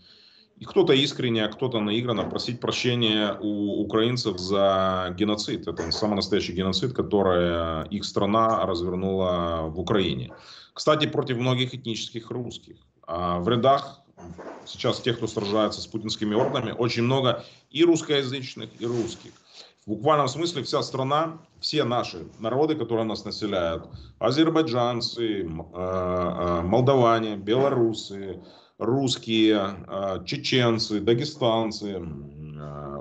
И 0.57 0.64
кто-то 0.66 0.93
искренне, 0.93 1.47
а 1.47 1.49
кто-то 1.49 1.80
наигранно 1.80 2.24
просить 2.24 2.61
прощения 2.61 3.34
у 3.41 3.82
украинцев 3.82 4.38
за 4.38 5.14
геноцид. 5.16 5.66
Это 5.66 5.91
самый 5.91 6.16
настоящий 6.16 6.53
геноцид, 6.53 6.93
который 6.93 7.88
их 7.88 8.05
страна 8.05 8.66
развернула 8.66 9.62
в 9.68 9.80
Украине. 9.80 10.34
Кстати, 10.74 11.07
против 11.07 11.38
многих 11.38 11.74
этнических 11.74 12.30
русских. 12.30 12.76
А 13.07 13.38
в 13.38 13.49
рядах 13.49 14.03
сейчас 14.66 15.01
тех, 15.01 15.16
кто 15.16 15.26
сражается 15.26 15.80
с 15.80 15.86
путинскими 15.86 16.34
ордами, 16.34 16.72
очень 16.72 17.05
много 17.05 17.43
и 17.70 17.82
русскоязычных, 17.82 18.68
и 18.78 18.86
русских 18.86 19.32
в 19.87 19.91
буквальном 19.91 20.28
смысле 20.28 20.62
вся 20.62 20.83
страна, 20.83 21.39
все 21.61 21.85
наши 21.85 22.26
народы, 22.39 22.74
которые 22.74 23.05
нас 23.05 23.24
населяют, 23.24 23.89
азербайджанцы, 24.18 25.43
э, 25.43 25.45
э, 25.45 26.61
молдаване, 26.62 27.37
белорусы, 27.37 28.43
русские, 28.78 29.85
э, 29.89 30.24
чеченцы, 30.26 31.01
дагестанцы, 31.01 32.03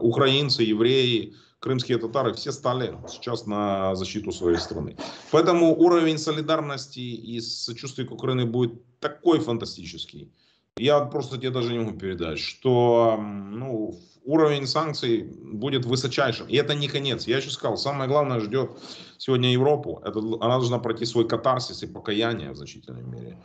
украинцы, 0.01 0.63
евреи, 0.63 1.35
крымские 1.59 1.97
татары, 1.97 2.33
все 2.33 2.53
стали 2.53 2.97
сейчас 3.09 3.45
на 3.45 3.93
защиту 3.95 4.31
своей 4.31 4.57
страны. 4.57 4.95
Поэтому 5.31 5.75
уровень 5.75 6.17
солидарности 6.17 6.99
и 6.99 7.41
сочувствия 7.41 8.05
к 8.05 8.11
Украине 8.11 8.45
будет 8.45 8.81
такой 8.99 9.39
фантастический. 9.39 10.31
Я 10.77 11.01
просто 11.01 11.37
тебе 11.37 11.49
даже 11.49 11.73
не 11.73 11.79
могу 11.79 11.97
передать, 11.97 12.39
что 12.39 13.17
ну, 13.21 13.99
уровень 14.29 14.67
санкций 14.67 15.23
будет 15.41 15.85
высочайшим. 15.85 16.47
И 16.47 16.55
это 16.55 16.75
не 16.75 16.87
конец. 16.87 17.27
Я 17.27 17.37
еще 17.37 17.49
сказал, 17.49 17.77
самое 17.77 18.07
главное 18.07 18.39
ждет 18.39 18.69
сегодня 19.17 19.51
Европу. 19.51 20.01
Это, 20.05 20.19
она 20.19 20.57
должна 20.57 20.77
пройти 20.77 21.05
свой 21.05 21.27
катарсис 21.27 21.83
и 21.83 21.87
покаяние 21.87 22.51
в 22.51 22.55
значительной 22.55 23.03
мере. 23.03 23.37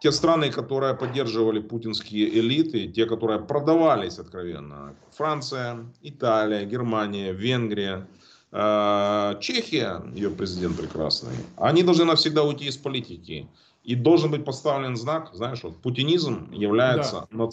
Те 0.00 0.12
страны, 0.12 0.50
которые 0.50 0.94
поддерживали 0.94 1.58
путинские 1.60 2.38
элиты, 2.38 2.86
те, 2.86 3.06
которые 3.06 3.40
продавались 3.40 4.20
откровенно, 4.20 4.94
Франция, 5.16 5.86
Италия, 6.02 6.64
Германия, 6.64 7.32
Венгрия, 7.32 8.06
э, 8.52 9.34
Чехия, 9.40 10.02
ее 10.14 10.30
президент 10.30 10.76
прекрасный, 10.76 11.34
они 11.56 11.82
должны 11.82 12.04
навсегда 12.04 12.44
уйти 12.44 12.66
из 12.66 12.76
политики. 12.76 13.48
И 13.82 13.96
должен 13.96 14.30
быть 14.30 14.44
поставлен 14.44 14.96
знак, 14.96 15.30
знаешь, 15.32 15.64
вот 15.64 15.82
путинизм 15.82 16.52
является 16.52 17.26
да. 17.32 17.48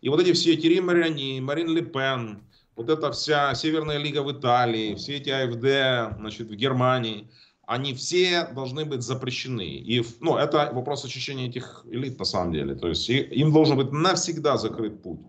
И 0.00 0.08
вот 0.08 0.20
эти 0.20 0.32
все 0.32 0.56
Тири 0.56 0.80
Мариани, 0.80 1.40
Марин 1.40 1.68
Ле 1.68 1.82
Пен, 1.82 2.42
вот 2.76 2.88
эта 2.88 3.10
вся 3.12 3.54
Северная 3.54 3.98
Лига 3.98 4.22
в 4.22 4.32
Италии, 4.32 4.94
все 4.94 5.16
эти 5.16 5.30
АФД 5.30 6.18
значит, 6.18 6.50
в 6.50 6.54
Германии, 6.54 7.30
они 7.66 7.94
все 7.94 8.46
должны 8.52 8.84
быть 8.84 9.02
запрещены. 9.02 9.66
И, 9.66 10.04
ну, 10.20 10.36
это 10.36 10.70
вопрос 10.72 11.04
очищения 11.04 11.48
этих 11.48 11.84
элит 11.90 12.18
на 12.18 12.24
самом 12.24 12.52
деле. 12.52 12.74
То 12.74 12.88
есть 12.88 13.08
им 13.08 13.52
должен 13.52 13.76
быть 13.76 13.92
навсегда 13.92 14.56
закрыт 14.56 15.02
путь. 15.02 15.20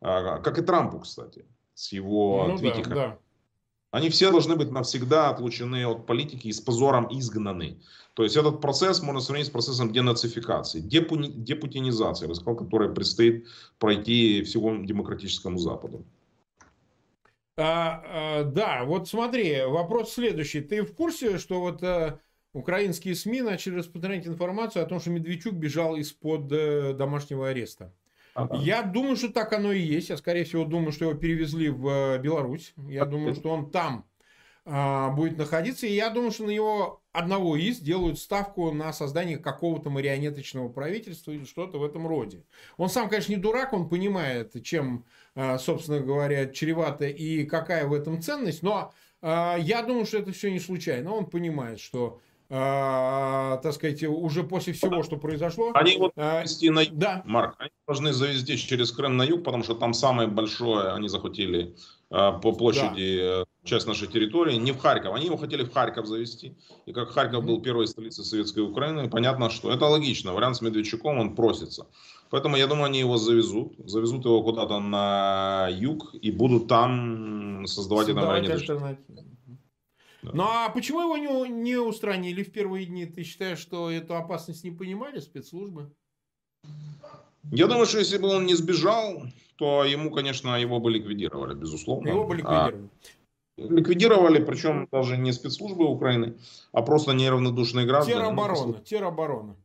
А, 0.00 0.38
как 0.38 0.58
и 0.58 0.62
Трампу, 0.62 1.00
кстати, 1.00 1.44
с 1.74 1.92
его 1.92 2.46
ну, 2.48 2.58
твитиками. 2.58 2.94
Да, 2.94 3.06
да. 3.08 3.18
Они 3.92 4.10
все 4.10 4.30
должны 4.30 4.56
быть 4.56 4.70
навсегда 4.70 5.30
отлучены 5.30 5.86
от 5.86 6.06
политики 6.06 6.48
и 6.48 6.52
с 6.52 6.60
позором 6.60 7.06
изгнаны. 7.10 7.80
То 8.16 8.22
есть 8.22 8.34
этот 8.34 8.62
процесс 8.62 9.02
можно 9.02 9.20
сравнить 9.20 9.48
с 9.48 9.50
процессом 9.50 9.92
денацификации, 9.92 10.80
депуни, 10.80 11.28
депутинизации, 11.28 12.26
который 12.56 12.94
предстоит 12.94 13.46
пройти 13.78 14.42
всего 14.42 14.74
демократическому 14.74 15.58
Западу. 15.58 16.02
А, 17.58 18.02
а, 18.06 18.44
да, 18.44 18.84
вот 18.84 19.06
смотри, 19.06 19.60
вопрос 19.66 20.14
следующий. 20.14 20.62
Ты 20.62 20.82
в 20.82 20.94
курсе, 20.94 21.36
что 21.36 21.60
вот 21.60 21.82
а, 21.82 22.18
украинские 22.54 23.14
СМИ 23.14 23.42
начали 23.42 23.74
распространять 23.74 24.26
информацию 24.26 24.82
о 24.82 24.86
том, 24.86 24.98
что 24.98 25.10
Медведчук 25.10 25.52
бежал 25.52 25.96
из-под 25.96 26.50
а, 26.52 26.94
домашнего 26.94 27.50
ареста? 27.50 27.92
Ага. 28.32 28.56
Я 28.56 28.82
думаю, 28.82 29.16
что 29.16 29.30
так 29.30 29.52
оно 29.52 29.72
и 29.72 29.80
есть. 29.80 30.08
Я, 30.08 30.16
скорее 30.16 30.44
всего, 30.44 30.64
думаю, 30.64 30.92
что 30.92 31.04
его 31.04 31.14
перевезли 31.14 31.68
в 31.68 31.86
э, 31.86 32.18
Беларусь. 32.18 32.72
Я 32.88 33.04
думаю, 33.04 33.34
что 33.34 33.50
он 33.50 33.70
там 33.70 34.06
а, 34.68 35.10
будет 35.10 35.38
находиться. 35.38 35.86
И 35.86 35.94
я 35.94 36.10
думаю, 36.10 36.32
что 36.32 36.44
на 36.44 36.50
него 36.50 37.00
одного 37.12 37.56
из 37.56 37.78
делают 37.78 38.18
ставку 38.18 38.72
на 38.72 38.92
создание 38.92 39.38
какого-то 39.38 39.90
марионеточного 39.90 40.68
правительства 40.68 41.30
или 41.30 41.44
что-то 41.44 41.78
в 41.78 41.84
этом 41.84 42.06
роде. 42.06 42.44
Он 42.76 42.90
сам, 42.90 43.08
конечно, 43.08 43.32
не 43.32 43.38
дурак, 43.38 43.72
он 43.72 43.88
понимает, 43.88 44.60
чем, 44.64 45.04
а, 45.36 45.58
собственно 45.58 46.00
говоря, 46.00 46.46
чревато 46.46 47.06
и 47.06 47.44
какая 47.44 47.86
в 47.86 47.94
этом 47.94 48.20
ценность. 48.20 48.64
Но 48.64 48.92
а, 49.22 49.56
я 49.56 49.82
думаю, 49.82 50.04
что 50.04 50.18
это 50.18 50.32
все 50.32 50.50
не 50.50 50.58
случайно. 50.58 51.12
Он 51.12 51.26
понимает, 51.26 51.78
что 51.78 52.20
а, 52.48 53.58
так 53.58 53.72
сказать, 53.72 54.02
уже 54.04 54.44
после 54.44 54.72
всего, 54.72 55.02
что 55.02 55.16
произошло. 55.16 55.72
Они 55.74 55.96
вот 55.96 56.12
а, 56.16 56.44
на 56.62 56.80
юг, 56.80 56.94
да. 56.94 57.22
Марк, 57.24 57.56
они 57.58 57.70
должны 57.86 58.12
завести 58.12 58.56
через 58.56 58.92
Крым 58.92 59.16
на 59.16 59.24
юг, 59.24 59.42
потому 59.42 59.64
что 59.64 59.74
там 59.74 59.94
самое 59.94 60.28
большое, 60.28 60.92
они 60.92 61.08
захватили 61.08 61.74
а, 62.10 62.32
по 62.32 62.52
площади 62.52 63.18
да. 63.18 63.42
Э, 63.42 63.44
часть 63.64 63.86
нашей 63.86 64.06
территории, 64.06 64.54
не 64.56 64.70
в 64.70 64.78
Харьков. 64.78 65.14
Они 65.14 65.26
его 65.26 65.36
хотели 65.36 65.64
в 65.64 65.72
Харьков 65.72 66.06
завести. 66.06 66.54
И 66.86 66.92
как 66.92 67.10
Харьков 67.10 67.44
был 67.44 67.60
первой 67.60 67.88
столицей 67.88 68.24
Советской 68.24 68.60
Украины, 68.60 69.10
понятно, 69.10 69.50
что 69.50 69.72
это 69.72 69.86
логично. 69.86 70.32
Вариант 70.32 70.56
с 70.56 70.60
Медведчуком, 70.62 71.18
он 71.18 71.34
просится. 71.34 71.86
Поэтому 72.30 72.56
я 72.56 72.66
думаю, 72.68 72.86
они 72.86 73.00
его 73.00 73.16
завезут. 73.16 73.74
Завезут 73.84 74.24
его 74.24 74.42
куда-то 74.42 74.78
на 74.78 75.68
юг 75.72 76.14
и 76.14 76.30
будут 76.30 76.68
там 76.68 77.66
создавать, 77.66 78.06
создавать 78.06 78.44
это 78.44 78.96
альтернативу. 80.26 80.36
Ну 80.36 80.44
а 80.44 80.68
почему 80.70 81.00
его 81.00 81.16
не, 81.16 81.50
не 81.50 81.76
устранили 81.76 82.42
в 82.42 82.52
первые 82.52 82.86
дни? 82.86 83.06
Ты 83.06 83.22
считаешь, 83.22 83.58
что 83.58 83.90
эту 83.90 84.16
опасность 84.16 84.64
не 84.64 84.70
понимали 84.70 85.20
спецслужбы? 85.20 85.92
Я 87.50 87.66
думаю, 87.66 87.86
что 87.86 87.98
если 87.98 88.18
бы 88.18 88.28
он 88.28 88.46
не 88.46 88.54
сбежал, 88.54 89.22
то 89.56 89.84
ему, 89.84 90.10
конечно, 90.10 90.60
его 90.60 90.80
бы 90.80 90.90
ликвидировали, 90.90 91.54
безусловно. 91.54 92.08
Его 92.08 92.26
бы 92.26 92.36
ликвидировали. 92.36 92.88
А, 93.58 93.62
ликвидировали, 93.62 94.44
причем 94.44 94.88
даже 94.90 95.16
не 95.16 95.32
спецслужбы 95.32 95.84
Украины, 95.84 96.36
а 96.72 96.82
просто 96.82 97.12
неравнодушные 97.12 97.86
граждане. 97.86 98.18
Тероборона, 98.18 98.80
тероборона. 98.80 99.56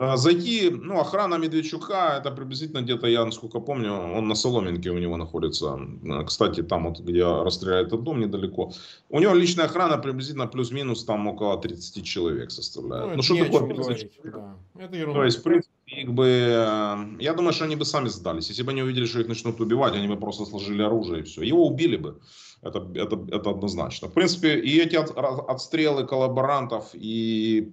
А, 0.00 0.16
зайти, 0.16 0.70
ну, 0.70 1.00
охрана 1.00 1.38
Медведчука, 1.38 2.18
это 2.20 2.30
приблизительно 2.30 2.82
где-то, 2.82 3.08
я 3.08 3.24
насколько 3.24 3.58
помню, 3.58 3.92
он 3.92 4.28
на 4.28 4.36
Соломенке 4.36 4.90
у 4.90 4.98
него 4.98 5.16
находится. 5.16 5.76
Кстати, 6.24 6.62
там 6.62 6.88
вот, 6.88 7.00
где 7.00 7.24
расстреляли 7.24 7.86
этот 7.86 8.04
дом 8.04 8.20
недалеко. 8.20 8.72
У 9.08 9.18
него 9.18 9.34
личная 9.34 9.64
охрана 9.64 9.98
приблизительно 9.98 10.46
плюс-минус 10.46 11.04
там 11.04 11.26
около 11.26 11.60
30 11.60 12.04
человек 12.04 12.52
составляет. 12.52 13.08
Ну, 13.08 13.16
ну 13.16 13.22
что 13.22 13.44
такое 13.44 13.74
30 13.74 14.10
Да. 14.22 14.56
Это 14.78 14.96
ерунда. 14.96 15.18
То 15.18 15.24
есть, 15.24 15.38
в 15.40 15.42
принципе, 15.42 15.72
их 15.86 16.12
бы, 16.12 16.26
э, 16.26 16.96
я 17.18 17.34
думаю, 17.34 17.52
что 17.52 17.64
они 17.64 17.74
бы 17.74 17.84
сами 17.84 18.06
сдались. 18.08 18.50
Если 18.50 18.62
бы 18.62 18.70
они 18.70 18.82
увидели, 18.82 19.06
что 19.06 19.18
их 19.20 19.26
начнут 19.26 19.60
убивать, 19.60 19.94
они 19.94 20.06
бы 20.06 20.16
просто 20.16 20.44
сложили 20.44 20.82
оружие 20.82 21.20
и 21.20 21.22
все. 21.24 21.42
Его 21.42 21.66
убили 21.66 21.96
бы. 21.96 22.20
Это, 22.62 22.86
это, 22.94 23.18
это 23.32 23.50
однозначно. 23.50 24.08
В 24.08 24.12
принципе, 24.12 24.60
и 24.60 24.78
эти 24.78 24.96
от, 24.96 25.10
отстрелы 25.16 26.06
коллаборантов 26.06 26.90
и 26.94 27.72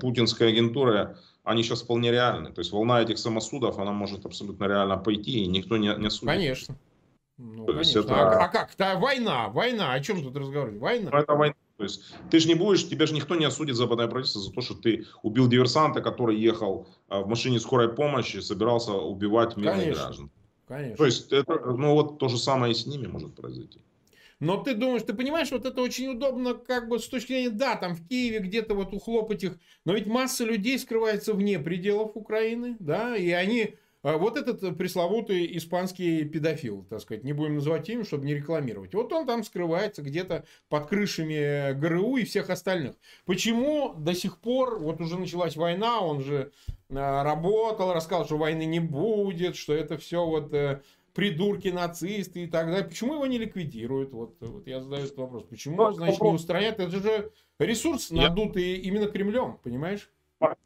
путинской 0.00 0.48
агентуры, 0.48 1.16
они 1.44 1.62
сейчас 1.62 1.82
вполне 1.82 2.10
реальны. 2.10 2.52
То 2.52 2.60
есть 2.60 2.72
волна 2.72 3.02
этих 3.02 3.18
самосудов, 3.18 3.78
она 3.78 3.92
может 3.92 4.24
абсолютно 4.26 4.64
реально 4.66 4.96
пойти, 4.96 5.44
и 5.44 5.46
никто 5.46 5.76
не, 5.76 5.94
не 5.96 6.10
судит. 6.10 6.34
Конечно. 6.34 6.76
Ну, 7.38 7.66
конечно. 7.66 8.00
Это... 8.00 8.14
А, 8.14 8.44
а 8.44 8.48
как? 8.48 8.74
Это 8.74 8.98
война, 8.98 9.48
война. 9.48 9.92
О 9.92 10.00
чем 10.00 10.22
тут 10.22 10.36
разговаривать? 10.36 10.80
Война. 10.80 11.10
Ну, 11.10 11.18
это 11.18 11.34
война. 11.34 11.54
То 11.78 11.84
есть 11.84 12.14
ты 12.30 12.38
же 12.38 12.46
не 12.46 12.54
будешь, 12.54 12.88
тебя 12.88 13.06
же 13.06 13.14
никто 13.14 13.34
не 13.34 13.44
осудит 13.44 13.74
западное 13.74 14.06
правительство 14.06 14.40
за 14.40 14.52
то, 14.52 14.60
что 14.60 14.74
ты 14.74 15.06
убил 15.22 15.48
диверсанта, 15.48 16.00
который 16.00 16.38
ехал 16.38 16.86
в 17.08 17.26
машине 17.26 17.58
скорой 17.58 17.88
помощи, 17.88 18.36
собирался 18.36 18.92
убивать 18.92 19.56
мирных 19.56 19.82
Конечно. 19.82 20.04
граждан. 20.04 20.30
Конечно. 20.68 20.96
То 20.96 21.06
есть 21.06 21.32
это, 21.32 21.58
ну 21.58 21.94
вот 21.94 22.18
то 22.18 22.28
же 22.28 22.38
самое 22.38 22.72
и 22.72 22.76
с 22.76 22.86
ними 22.86 23.08
может 23.08 23.34
произойти. 23.34 23.80
Но 24.42 24.56
ты 24.56 24.74
думаешь, 24.74 25.04
ты 25.04 25.14
понимаешь, 25.14 25.52
вот 25.52 25.64
это 25.66 25.80
очень 25.80 26.08
удобно, 26.08 26.54
как 26.54 26.88
бы 26.88 26.98
с 26.98 27.06
точки 27.06 27.28
зрения, 27.28 27.50
да, 27.50 27.76
там 27.76 27.94
в 27.94 28.04
Киеве 28.08 28.40
где-то 28.40 28.74
вот 28.74 28.92
ухлопать 28.92 29.44
их, 29.44 29.56
но 29.84 29.92
ведь 29.94 30.08
масса 30.08 30.44
людей 30.44 30.80
скрывается 30.80 31.32
вне 31.32 31.60
пределов 31.60 32.16
Украины, 32.16 32.74
да, 32.80 33.14
и 33.14 33.30
они, 33.30 33.76
а, 34.02 34.18
вот 34.18 34.36
этот 34.36 34.76
пресловутый 34.76 35.56
испанский 35.56 36.24
педофил, 36.24 36.84
так 36.90 37.02
сказать, 37.02 37.22
не 37.22 37.32
будем 37.32 37.54
называть 37.54 37.88
имя, 37.88 38.02
чтобы 38.04 38.26
не 38.26 38.34
рекламировать, 38.34 38.94
вот 38.94 39.12
он 39.12 39.28
там 39.28 39.44
скрывается 39.44 40.02
где-то 40.02 40.44
под 40.68 40.88
крышами 40.88 41.72
ГРУ 41.78 42.16
и 42.16 42.24
всех 42.24 42.50
остальных. 42.50 42.96
Почему 43.26 43.94
до 43.94 44.12
сих 44.12 44.38
пор, 44.38 44.80
вот 44.80 45.00
уже 45.00 45.20
началась 45.20 45.54
война, 45.54 46.00
он 46.00 46.20
же 46.20 46.50
а, 46.90 47.22
работал, 47.22 47.94
рассказал, 47.94 48.26
что 48.26 48.38
войны 48.38 48.64
не 48.64 48.80
будет, 48.80 49.54
что 49.54 49.72
это 49.72 49.98
все 49.98 50.26
вот 50.26 50.52
э, 50.52 50.82
придурки, 51.14 51.68
нацисты 51.68 52.44
и 52.44 52.46
так 52.46 52.66
далее. 52.66 52.84
Почему 52.84 53.14
его 53.14 53.26
не 53.26 53.38
ликвидируют? 53.38 54.12
Вот, 54.12 54.36
вот 54.40 54.66
я 54.66 54.80
задаю 54.80 55.04
этот 55.04 55.16
вопрос. 55.18 55.44
Почему, 55.44 55.76
Ну, 55.76 55.92
значит, 55.92 56.00
не 56.00 56.12
вопрос. 56.12 56.40
устранят? 56.40 56.80
Это 56.80 56.90
же 56.90 57.30
ресурс, 57.58 58.10
Я- 58.10 58.28
надутый 58.28 58.76
именно 58.78 59.06
Кремлем, 59.06 59.58
понимаешь? 59.62 60.10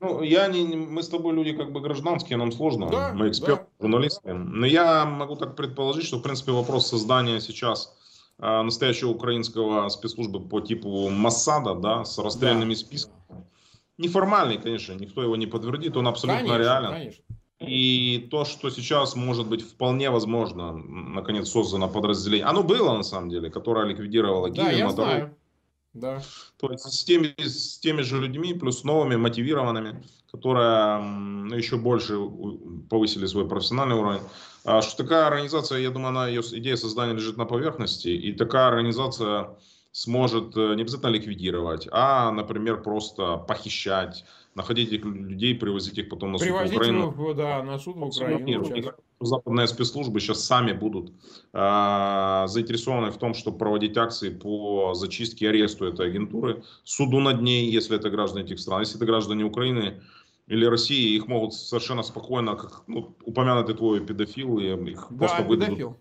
Ну, 0.00 0.22
я 0.22 0.46
не, 0.48 0.64
не- 0.64 0.76
мы 0.76 1.02
с 1.02 1.08
тобой 1.08 1.34
люди 1.34 1.52
как 1.52 1.70
бы 1.70 1.80
гражданские, 1.80 2.38
нам 2.38 2.50
сложно, 2.50 2.88
Да, 2.88 3.12
мы 3.12 3.28
эксперты, 3.28 3.66
журналисты. 3.78 4.32
Но 4.32 4.64
я 4.66 5.04
могу 5.04 5.36
так 5.36 5.54
предположить, 5.54 6.06
что, 6.06 6.18
в 6.18 6.22
принципе, 6.22 6.52
вопрос 6.52 6.88
создания 6.88 7.40
сейчас 7.40 7.94
а, 8.38 8.62
настоящего 8.62 9.10
украинского 9.10 9.88
спецслужбы 9.88 10.40
по 10.46 10.60
типу 10.60 11.08
Массада, 11.08 11.74
да, 11.74 12.04
с 12.04 12.18
расстрельными 12.18 12.74
списками, 12.74 13.14
неформальный, 13.98 14.58
конечно, 14.58 14.92
никто 14.92 15.22
его 15.22 15.36
не 15.36 15.46
подтвердит, 15.46 15.96
он 15.96 16.06
абсолютно 16.08 16.40
конечно, 16.42 16.58
реален. 16.62 16.90
конечно. 16.90 17.24
И 17.60 18.28
то, 18.30 18.44
что 18.44 18.68
сейчас 18.68 19.16
может 19.16 19.48
быть 19.48 19.62
вполне 19.62 20.10
возможно, 20.10 20.72
наконец 20.72 21.48
создано 21.48 21.88
подразделение, 21.88 22.46
оно 22.46 22.62
было 22.62 22.94
на 22.94 23.02
самом 23.02 23.30
деле, 23.30 23.50
которое 23.50 23.86
ликвидировало 23.86 24.50
Да, 24.50 24.64
Киев, 24.68 24.78
я 24.78 24.84
Моторол. 24.86 25.10
знаю. 25.10 25.36
Да. 25.94 26.22
То 26.58 26.70
есть 26.70 26.84
с 26.84 27.04
теми, 27.04 27.34
с 27.38 27.78
теми 27.78 28.02
же 28.02 28.20
людьми, 28.20 28.52
плюс 28.52 28.84
новыми, 28.84 29.16
мотивированными, 29.16 30.02
которые 30.30 30.98
ну, 31.00 31.54
еще 31.54 31.78
больше 31.78 32.18
повысили 32.90 33.24
свой 33.24 33.48
профессиональный 33.48 33.96
уровень. 33.96 34.20
А 34.64 34.82
что 34.82 35.04
такая 35.04 35.26
организация, 35.26 35.78
я 35.78 35.90
думаю, 35.90 36.08
она, 36.08 36.28
ее 36.28 36.42
идея 36.42 36.76
создания 36.76 37.14
лежит 37.14 37.38
на 37.38 37.46
поверхности, 37.46 38.08
и 38.08 38.32
такая 38.32 38.68
организация 38.68 39.56
сможет 39.92 40.54
э, 40.58 40.74
не 40.74 40.82
обязательно 40.82 41.08
ликвидировать, 41.08 41.88
а, 41.90 42.30
например, 42.30 42.82
просто 42.82 43.38
похищать, 43.38 44.26
находить 44.56 44.92
этих 44.92 45.04
людей, 45.04 45.54
привозить 45.54 45.98
их 45.98 46.08
потом 46.08 46.32
на 46.32 46.38
суд 46.38 46.48
в 46.48 46.50
Привозить 46.50 46.76
Украину. 46.76 47.12
его, 47.12 47.34
да, 47.34 47.62
на 47.62 47.78
суд 47.78 47.96
в 47.96 48.02
Украину. 48.02 48.64
Западные 49.20 49.66
спецслужбы 49.66 50.20
сейчас 50.20 50.44
сами 50.44 50.72
будут 50.72 51.12
а, 51.52 52.46
заинтересованы 52.48 53.10
в 53.10 53.18
том, 53.18 53.34
чтобы 53.34 53.58
проводить 53.58 53.96
акции 53.96 54.30
по 54.30 54.94
зачистке 54.94 55.44
и 55.44 55.48
аресту 55.48 55.86
этой 55.86 56.06
агентуры, 56.06 56.62
суду 56.84 57.20
над 57.20 57.42
ней, 57.42 57.70
если 57.70 57.96
это 57.96 58.10
граждане 58.10 58.44
этих 58.44 58.58
стран. 58.58 58.80
Если 58.80 58.96
это 58.96 59.06
граждане 59.06 59.44
Украины 59.44 60.00
или 60.48 60.64
России, 60.64 61.14
их 61.14 61.28
могут 61.28 61.54
совершенно 61.54 62.02
спокойно, 62.02 62.56
как 62.56 62.82
ну, 62.86 63.14
упомянутый 63.24 63.74
твой 63.74 64.00
педофил, 64.00 64.58
и 64.58 64.90
их 64.90 65.06
Да, 65.10 65.16
просто 65.18 65.42
выдадут 65.42 65.78
педофил. 65.78 65.96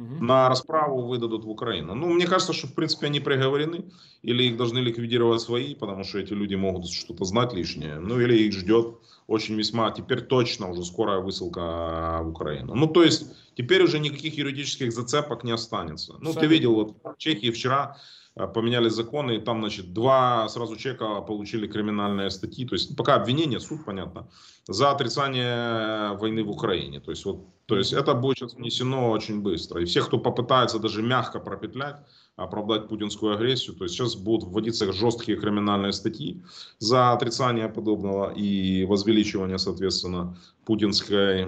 Мгм. 0.00 0.26
на 0.26 0.48
расправу 0.48 1.06
выдадут 1.06 1.44
в 1.44 1.50
Украину. 1.50 1.94
Ну, 1.94 2.08
мне 2.08 2.26
кажется, 2.26 2.54
что, 2.54 2.66
в 2.66 2.74
принципе, 2.74 3.06
они 3.08 3.20
приговорены, 3.20 3.84
или 4.22 4.44
их 4.44 4.56
должны 4.56 4.78
ликвидировать 4.78 5.42
свои, 5.42 5.74
потому 5.74 6.04
что 6.04 6.18
эти 6.18 6.32
люди 6.32 6.54
могут 6.54 6.88
что-то 6.90 7.24
знать 7.24 7.52
лишнее, 7.52 7.98
ну, 7.98 8.18
или 8.18 8.34
их 8.34 8.54
ждет 8.54 8.94
очень 9.26 9.56
весьма, 9.56 9.90
теперь 9.90 10.22
точно 10.22 10.70
уже 10.70 10.84
скорая 10.84 11.20
высылка 11.20 12.20
в 12.22 12.28
Украину. 12.30 12.74
Ну, 12.74 12.86
то 12.86 13.04
есть, 13.04 13.26
теперь 13.54 13.82
уже 13.82 13.98
никаких 13.98 14.38
юридических 14.38 14.90
зацепок 14.90 15.44
не 15.44 15.52
останется. 15.52 16.14
Ну, 16.14 16.18
ты 16.18 16.28
Абсолютно. 16.28 16.54
видел, 16.54 16.74
вот 16.74 16.96
в 17.04 17.18
Чехии 17.18 17.50
вчера 17.50 17.98
поменяли 18.46 18.88
законы, 18.88 19.36
и 19.36 19.40
там, 19.40 19.60
значит, 19.60 19.92
два 19.92 20.48
сразу 20.48 20.76
человека 20.76 21.20
получили 21.22 21.66
криминальные 21.66 22.30
статьи, 22.30 22.66
то 22.66 22.74
есть, 22.74 22.96
пока 22.96 23.14
обвинение, 23.14 23.60
суд, 23.60 23.84
понятно, 23.84 24.28
за 24.68 24.90
отрицание 24.90 26.16
войны 26.18 26.44
в 26.44 26.50
Украине. 26.50 27.00
То 27.00 27.10
есть, 27.10 27.24
вот, 27.24 27.46
то 27.66 27.76
есть 27.76 27.92
это 27.92 28.14
будет 28.14 28.38
сейчас 28.38 28.54
внесено 28.54 29.10
очень 29.10 29.40
быстро. 29.40 29.80
И 29.80 29.84
все, 29.84 30.02
кто 30.02 30.18
попытается 30.18 30.78
даже 30.78 31.02
мягко 31.02 31.40
пропетлять, 31.40 31.96
оправдать 32.36 32.88
путинскую 32.88 33.34
агрессию, 33.34 33.76
то 33.76 33.84
есть 33.84 33.94
сейчас 33.94 34.16
будут 34.16 34.48
вводиться 34.48 34.92
жесткие 34.92 35.38
криминальные 35.38 35.92
статьи 35.92 36.42
за 36.78 37.12
отрицание 37.12 37.68
подобного 37.68 38.32
и 38.32 38.84
возвеличивание, 38.86 39.58
соответственно, 39.58 40.36
путинской, 40.64 41.46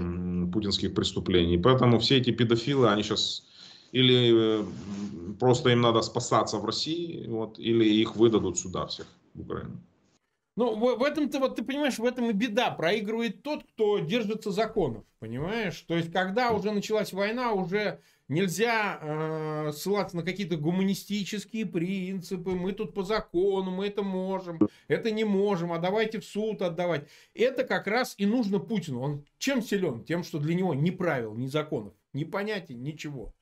путинских 0.53 0.95
преступлений. 0.95 1.59
Поэтому 1.59 1.99
все 1.99 2.19
эти 2.19 2.31
педофилы, 2.31 2.89
они 2.89 3.03
сейчас 3.03 3.43
или 3.93 4.65
просто 5.39 5.71
им 5.71 5.81
надо 5.81 6.03
спасаться 6.03 6.59
в 6.59 6.65
России, 6.65 7.27
вот, 7.29 7.59
или 7.59 7.85
их 7.85 8.17
выдадут 8.17 8.59
сюда 8.59 8.87
всех, 8.87 9.07
в 9.35 9.43
Украину. 9.43 9.81
Ну, 10.55 10.75
в 10.77 11.03
этом-то, 11.03 11.39
вот 11.39 11.57
ты 11.57 11.65
понимаешь, 11.65 11.99
в 11.99 12.05
этом 12.05 12.29
и 12.29 12.35
беда. 12.35 12.71
Проигрывает 12.71 13.43
тот, 13.43 13.65
кто 13.65 14.01
держится 14.01 14.51
законов, 14.51 15.05
понимаешь? 15.19 15.81
То 15.89 15.97
есть, 15.97 16.13
когда 16.13 16.51
уже 16.51 16.73
началась 16.73 17.15
война, 17.15 17.53
уже 17.53 18.01
нельзя 18.29 18.99
э, 19.01 19.73
ссылаться 19.73 20.17
на 20.17 20.23
какие-то 20.23 20.59
гуманистические 20.59 21.65
принципы. 21.65 22.51
Мы 22.51 22.73
тут 22.73 22.93
по 22.93 23.03
закону, 23.03 23.71
мы 23.71 23.87
это 23.87 24.03
можем, 24.03 24.59
это 24.89 25.11
не 25.11 25.25
можем, 25.25 25.73
а 25.73 25.79
давайте 25.79 26.21
в 26.21 26.25
суд 26.27 26.61
отдавать. 26.61 27.09
Это 27.33 27.65
как 27.65 27.87
раз 27.87 28.15
и 28.19 28.27
нужно 28.27 28.59
Путину. 28.59 29.01
Он 29.01 29.25
чем 29.39 29.63
силен? 29.63 30.05
Тем, 30.05 30.23
что 30.23 30.39
для 30.39 30.55
него 30.55 30.75
ни 30.75 30.91
правил, 30.91 31.35
ни 31.35 31.47
законов, 31.47 31.95
ни 32.13 32.25
понятий, 32.25 32.75
ничего. 32.75 33.33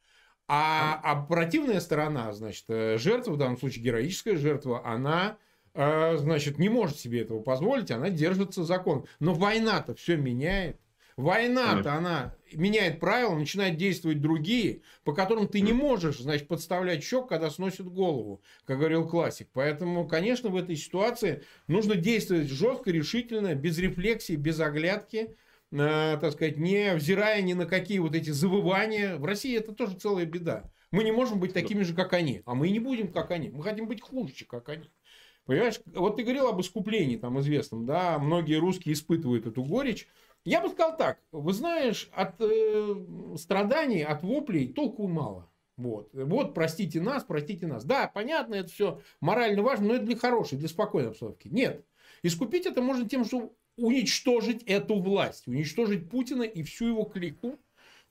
А, 0.53 0.99
а 1.05 1.15
противная 1.23 1.79
сторона, 1.79 2.33
значит, 2.33 2.65
э, 2.67 2.99
жертва, 2.99 3.35
в 3.35 3.37
данном 3.37 3.57
случае 3.57 3.85
героическая 3.85 4.37
жертва, 4.37 4.85
она 4.85 5.39
э, 5.75 6.17
значит, 6.17 6.59
не 6.59 6.69
может 6.69 6.99
себе 6.99 7.21
этого 7.21 7.41
позволить, 7.41 7.93
она 7.93 8.11
держится 8.11 8.65
закон. 8.65 9.07
Но 9.21 9.33
война-то 9.33 9.95
все 9.95 10.17
меняет. 10.17 10.81
Война-то 11.17 11.95
она 11.95 12.35
меняет 12.53 12.99
правила, 12.99 13.37
начинают 13.37 13.77
действовать 13.77 14.21
другие, 14.21 14.83
по 15.05 15.15
которым 15.15 15.47
ты 15.47 15.61
не 15.61 15.73
можешь, 15.73 16.19
значит, 16.19 16.49
подставлять 16.49 17.05
щек, 17.05 17.29
когда 17.29 17.49
сносит 17.49 17.87
голову, 17.87 18.43
как 18.65 18.79
говорил 18.79 19.07
классик. 19.07 19.49
Поэтому, 19.53 20.09
конечно, 20.09 20.49
в 20.49 20.57
этой 20.57 20.75
ситуации 20.75 21.45
нужно 21.69 21.95
действовать 21.95 22.49
жестко, 22.49 22.91
решительно, 22.91 23.55
без 23.55 23.79
рефлексии, 23.79 24.35
без 24.35 24.59
оглядки, 24.59 25.37
так 25.71 26.33
сказать, 26.33 26.57
не 26.57 26.95
взирая 26.95 27.43
ни 27.43 27.53
на 27.53 27.67
какие 27.67 27.99
вот 27.99 28.15
эти 28.15 28.31
завывания. 28.31 29.17
В 29.17 29.25
России 29.25 29.57
это 29.57 29.73
тоже 29.73 29.97
целая 29.97 30.27
беда. 30.27 30.71
Мы 30.91 31.05
не 31.05 31.13
можем 31.13 31.39
быть 31.39 31.53
такими 31.53 31.83
же, 31.83 31.95
как 31.95 32.13
они. 32.13 32.43
А 32.47 32.55
мы 32.55 32.69
и 32.69 32.73
не 32.73 32.81
будем, 32.81 33.13
как 33.13 33.31
они. 33.31 33.51
Мы 33.51 33.63
хотим 33.63 33.87
быть 33.87 34.01
хуже, 34.01 34.45
как 34.47 34.69
они. 34.69 34.91
Понимаешь, 35.47 35.81
вот 35.87 36.17
ты 36.17 36.23
говорил 36.23 36.49
об 36.49 36.61
искуплении 36.61 37.17
там 37.17 37.41
известном, 37.41 37.85
да, 37.85 38.19
многие 38.19 38.61
русские 38.61 38.93
испытывают 38.93 39.47
эту 39.47 39.65
горечь. 39.65 40.07
Я 40.45 40.61
бы 40.61 40.69
сказал 40.69 40.97
так, 40.97 41.19
вы 41.33 41.53
знаешь, 41.53 42.09
от 42.13 42.37
э, 42.41 42.95
страданий, 43.37 44.05
от 44.05 44.23
воплей 44.23 44.73
толку 44.73 45.09
мало. 45.09 45.51
Вот. 45.77 46.11
вот, 46.13 46.55
простите 46.55 47.01
нас, 47.01 47.25
простите 47.25 47.67
нас. 47.67 47.85
Да, 47.85 48.07
понятно, 48.07 48.55
это 48.55 48.71
все 48.71 49.01
морально 49.21 49.63
важно, 49.63 49.89
но 49.89 49.95
это 49.95 50.05
для 50.05 50.17
хорошей, 50.17 50.59
для 50.59 50.69
спокойной 50.69 51.11
обстановки. 51.11 51.49
Нет. 51.49 51.85
Искупить 52.23 52.67
это 52.67 52.83
можно 52.83 53.09
тем, 53.09 53.25
что 53.25 53.53
уничтожить 53.81 54.63
эту 54.65 55.01
власть, 55.01 55.49
уничтожить 55.49 56.09
Путина 56.09 56.43
и 56.43 56.63
всю 56.63 56.89
его 56.89 57.05
клику, 57.05 57.59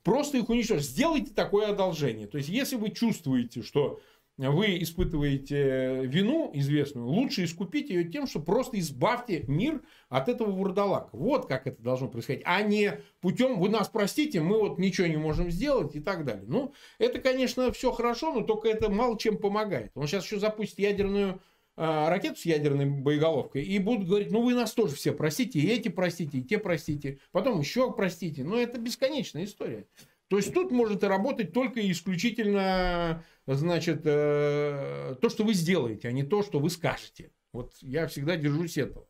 просто 0.04 0.38
их 0.38 0.50
уничтожить. 0.50 0.86
Сделайте 0.86 1.34
такое 1.34 1.70
одолжение. 1.70 2.28
То 2.28 2.38
есть, 2.38 2.50
если 2.50 2.76
вы 2.76 2.92
чувствуете, 2.92 3.62
что 3.62 4.00
вы 4.48 4.82
испытываете 4.82 6.06
вину 6.06 6.50
известную, 6.54 7.06
лучше 7.08 7.44
искупить 7.44 7.90
ее 7.90 8.06
тем, 8.06 8.26
что 8.26 8.40
просто 8.40 8.80
избавьте 8.80 9.44
мир 9.48 9.82
от 10.08 10.30
этого 10.30 10.50
вурдалака. 10.50 11.10
Вот 11.12 11.46
как 11.48 11.68
это 11.68 11.82
должно 11.82 12.08
происходить. 12.08 12.44
А 12.46 12.62
не 12.62 13.02
путем, 13.20 13.60
вы 13.60 13.68
нас 13.68 13.90
простите, 13.90 14.40
мы 14.40 14.60
вот 14.60 14.80
ничего 14.80 15.08
не 15.08 15.18
можем 15.18 15.52
сделать 15.52 15.94
и 15.96 16.00
так 16.00 16.24
далее. 16.24 16.46
Ну, 16.48 16.74
это, 17.00 17.20
конечно, 17.20 17.72
все 17.74 17.92
хорошо, 17.92 18.34
но 18.34 18.42
только 18.42 18.70
это 18.70 18.90
мало 18.90 19.20
чем 19.20 19.38
помогает. 19.38 19.92
Он 19.96 20.08
сейчас 20.08 20.24
еще 20.24 20.40
запустит 20.40 20.80
ядерную 20.80 21.34
э, 21.34 21.40
ракету 21.80 22.40
с 22.40 22.46
ядерной 22.46 22.86
боеголовкой 22.86 23.64
и 23.64 23.80
будут 23.80 24.08
говорить, 24.08 24.32
ну 24.32 24.42
вы 24.42 24.54
нас 24.54 24.74
тоже 24.74 24.96
все 24.96 25.14
простите, 25.14 25.60
и 25.60 25.68
эти 25.68 25.88
простите, 25.88 26.40
и 26.40 26.44
те 26.44 26.58
простите, 26.58 27.20
потом 27.32 27.60
еще 27.60 27.94
простите. 27.94 28.44
Но 28.44 28.60
это 28.60 28.78
бесконечная 28.80 29.46
история. 29.46 29.86
То 30.30 30.38
есть 30.38 30.54
тут 30.54 30.72
может 30.72 31.04
работать 31.04 31.54
только 31.54 31.90
исключительно, 31.90 33.24
значит, 33.48 34.02
э, 34.06 35.16
то, 35.20 35.30
что 35.30 35.44
вы 35.44 35.54
сделаете, 35.54 36.08
а 36.08 36.12
не 36.12 36.24
то, 36.24 36.44
что 36.44 36.60
вы 36.60 36.70
скажете. 36.70 37.32
Вот 37.52 37.74
я 37.82 38.08
всегда 38.08 38.36
держусь 38.36 38.78
этого. 38.78 39.08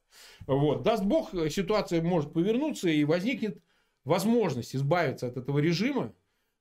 Вот. 0.48 0.84
Даст 0.84 1.04
Бог, 1.04 1.32
ситуация 1.50 2.02
может 2.02 2.32
повернуться 2.32 2.88
и 2.88 3.04
возникнет 3.04 3.62
возможность 4.06 4.76
избавиться 4.76 5.28
от 5.28 5.36
этого 5.36 5.60
режима. 5.60 6.14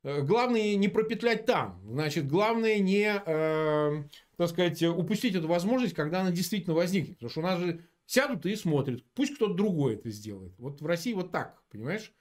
Э, 0.03 0.23
Главное 0.23 0.75
не 0.75 0.89
пропетлять 0.89 1.47
там. 1.47 1.81
Значит, 1.89 2.27
главное 2.27 2.79
не 2.81 3.23
э, 3.25 4.05
так 4.39 4.49
сказать, 4.51 4.81
упустить 4.85 5.35
эту 5.35 5.49
возможность, 5.49 5.95
когда 5.95 6.21
она 6.21 6.31
действительно 6.31 6.75
возникнет. 6.75 7.17
Потому 7.17 7.31
что 7.31 7.41
у 7.41 7.43
нас 7.43 7.61
же 7.61 7.85
сядут 8.07 8.47
и 8.47 8.55
смотрят. 8.55 9.05
Пусть 9.15 9.35
кто-то 9.35 9.55
другой 9.55 9.97
это 9.97 10.11
сделает. 10.11 10.55
Вот 10.59 10.81
в 10.81 10.87
России 10.87 11.13
вот 11.13 11.33
так, 11.33 11.61
понимаешь? 11.71 12.13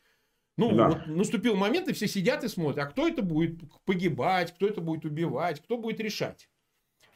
Ну, 0.58 0.76
да. 0.76 0.90
вот 0.90 1.06
наступил 1.06 1.56
момент, 1.56 1.88
и 1.88 1.94
все 1.94 2.08
сидят 2.08 2.44
и 2.44 2.48
смотрят. 2.48 2.80
А 2.80 2.90
кто 2.90 3.08
это 3.08 3.22
будет 3.22 3.62
погибать, 3.86 4.52
кто 4.56 4.66
это 4.66 4.82
будет 4.82 5.06
убивать, 5.06 5.62
кто 5.62 5.78
будет 5.78 6.00
решать? 6.00 6.50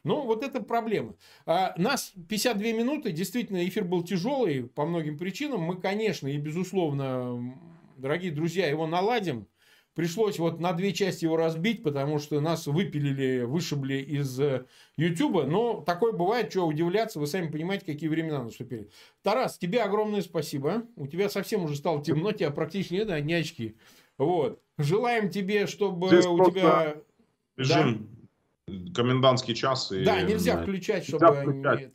Ну, 0.04 0.22
вот 0.22 0.44
это 0.44 0.62
проблема. 0.62 1.16
А, 1.48 1.74
нас 1.78 2.14
52 2.30 2.64
минуты, 2.72 3.12
действительно, 3.12 3.68
эфир 3.68 3.86
был 3.86 4.04
тяжелый 4.04 4.68
по 4.68 4.86
многим 4.86 5.18
причинам. 5.18 5.62
Мы, 5.62 5.82
конечно, 5.82 6.28
и 6.28 6.38
безусловно, 6.38 7.58
дорогие 7.98 8.32
друзья, 8.32 8.68
его 8.68 8.86
наладим. 8.86 9.48
Пришлось 10.02 10.40
вот 10.40 10.60
на 10.60 10.74
две 10.74 10.94
части 10.94 11.26
его 11.26 11.38
разбить, 11.38 11.84
потому 11.84 12.18
что 12.18 12.42
нас 12.42 12.66
выпилили, 12.66 13.44
вышибли 13.44 13.98
из 13.98 14.42
Ютуба. 14.98 15.44
Но 15.44 15.82
такое 15.82 16.12
бывает, 16.12 16.50
что 16.50 16.66
удивляться, 16.66 17.20
вы 17.20 17.28
сами 17.28 17.52
понимаете, 17.52 17.86
какие 17.86 18.10
времена 18.10 18.44
наступили. 18.44 18.90
Тарас, 19.22 19.60
тебе 19.60 19.84
огромное 19.84 20.24
спасибо. 20.24 20.88
У 20.96 21.06
тебя 21.06 21.30
совсем 21.30 21.66
уже 21.66 21.76
стало 21.76 22.04
темно, 22.04 22.32
тебя 22.32 22.50
практически 22.50 22.96
нет, 22.96 23.12
одни 23.12 23.36
очки. 23.36 23.78
Вот. 24.18 24.60
Желаем 24.80 25.30
тебе, 25.30 25.68
чтобы 25.68 26.08
Здесь 26.08 26.26
у 26.26 26.50
тебя... 26.50 26.96
Режим 27.56 28.10
да? 28.66 28.74
комендантский 28.96 29.54
час. 29.54 29.92
И, 29.92 30.04
да, 30.04 30.20
нельзя 30.24 30.64
включать, 30.64 31.06
чтобы 31.06 31.28
нельзя 31.46 31.74
включать. 31.74 31.94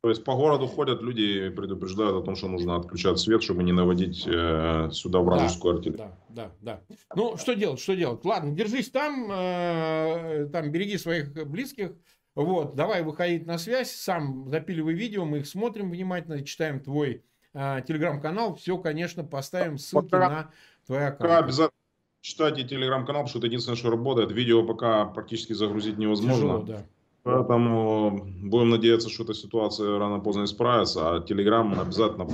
То 0.00 0.10
есть 0.10 0.22
по 0.22 0.36
городу 0.36 0.68
ходят 0.68 1.02
люди, 1.02 1.48
предупреждают 1.48 2.22
о 2.22 2.24
том, 2.24 2.36
что 2.36 2.46
нужно 2.46 2.76
отключать 2.76 3.18
свет, 3.18 3.42
чтобы 3.42 3.64
не 3.64 3.72
наводить 3.72 4.24
э, 4.28 4.90
сюда 4.92 5.18
вражескую 5.18 5.74
да, 5.74 5.78
артиллерию. 5.78 6.12
Да, 6.28 6.52
да, 6.60 6.80
да. 6.88 6.96
Ну, 7.16 7.36
что 7.36 7.54
делать, 7.54 7.80
что 7.80 7.96
делать? 7.96 8.24
Ладно, 8.24 8.54
держись 8.54 8.90
там, 8.90 9.28
э, 9.28 10.48
там 10.52 10.70
береги 10.70 10.98
своих 10.98 11.32
близких. 11.48 11.94
Вот, 12.36 12.76
давай 12.76 13.02
выходить 13.02 13.44
на 13.46 13.58
связь, 13.58 13.90
сам 13.90 14.48
запиливай 14.48 14.94
видео, 14.94 15.24
мы 15.24 15.38
их 15.38 15.48
смотрим 15.48 15.90
внимательно, 15.90 16.44
читаем 16.44 16.78
твой 16.78 17.24
э, 17.52 17.82
телеграм-канал, 17.88 18.54
все, 18.54 18.78
конечно, 18.78 19.24
поставим 19.24 19.78
ссылки 19.78 20.10
пока, 20.10 20.28
на 20.30 20.50
твой 20.86 21.06
аккаунт. 21.08 21.18
Пока 21.18 21.38
обязательно 21.38 21.78
читайте 22.20 22.62
телеграм-канал, 22.62 23.22
потому 23.22 23.28
что 23.30 23.38
это 23.38 23.48
единственное, 23.48 23.76
что 23.76 23.90
работает. 23.90 24.30
Видео 24.30 24.64
пока 24.64 25.06
практически 25.06 25.54
загрузить 25.54 25.98
невозможно. 25.98 26.34
Тяжело, 26.36 26.62
да. 26.62 26.86
Поэтому 27.22 28.24
будем 28.42 28.70
надеяться, 28.70 29.08
что 29.10 29.24
эта 29.24 29.34
ситуация 29.34 29.98
рано-поздно 29.98 30.44
исправится. 30.44 31.16
А 31.16 31.20
Телеграм 31.20 31.78
обязательно 31.78 32.26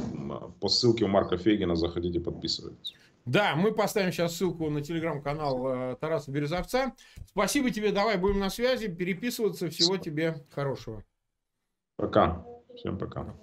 по 0.60 0.68
ссылке 0.68 1.04
у 1.04 1.08
Марка 1.08 1.36
Фейгина 1.36 1.74
заходите, 1.74 2.20
подписывайтесь. 2.20 2.94
Да, 3.24 3.56
мы 3.56 3.72
поставим 3.72 4.12
сейчас 4.12 4.36
ссылку 4.36 4.68
на 4.68 4.82
телеграм-канал 4.82 5.66
э, 5.68 5.96
Тараса 5.98 6.30
Березовца. 6.30 6.92
Спасибо 7.26 7.70
тебе, 7.70 7.90
давай 7.90 8.18
будем 8.18 8.38
на 8.38 8.50
связи, 8.50 8.88
переписываться. 8.88 9.70
Всего 9.70 9.96
тебе 9.96 10.44
хорошего. 10.50 11.02
Пока. 11.96 12.44
Всем 12.76 12.98
пока. 12.98 13.34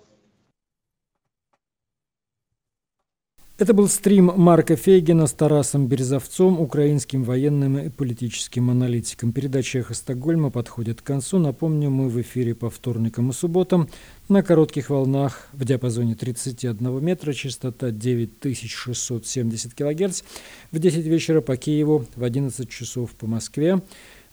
Это 3.61 3.75
был 3.75 3.87
стрим 3.87 4.31
Марка 4.37 4.75
Фейгина 4.75 5.27
с 5.27 5.33
Тарасом 5.33 5.85
Березовцом, 5.85 6.59
украинским 6.59 7.23
военным 7.23 7.77
и 7.77 7.89
политическим 7.89 8.71
аналитиком. 8.71 9.33
Передача 9.33 9.77
«Эхо 9.77 9.93
Стокгольма» 9.93 10.49
подходит 10.49 11.01
к 11.01 11.03
концу. 11.03 11.37
Напомню, 11.37 11.91
мы 11.91 12.09
в 12.09 12.19
эфире 12.21 12.55
по 12.55 12.71
вторникам 12.71 13.29
и 13.29 13.33
субботам 13.33 13.87
на 14.29 14.41
коротких 14.41 14.89
волнах 14.89 15.47
в 15.53 15.63
диапазоне 15.63 16.15
31 16.15 17.05
метра, 17.05 17.33
частота 17.33 17.91
9670 17.91 19.75
кГц, 19.75 20.23
в 20.71 20.79
10 20.79 21.05
вечера 21.05 21.41
по 21.41 21.55
Киеву, 21.55 22.07
в 22.15 22.23
11 22.23 22.67
часов 22.67 23.11
по 23.11 23.27
Москве. 23.27 23.79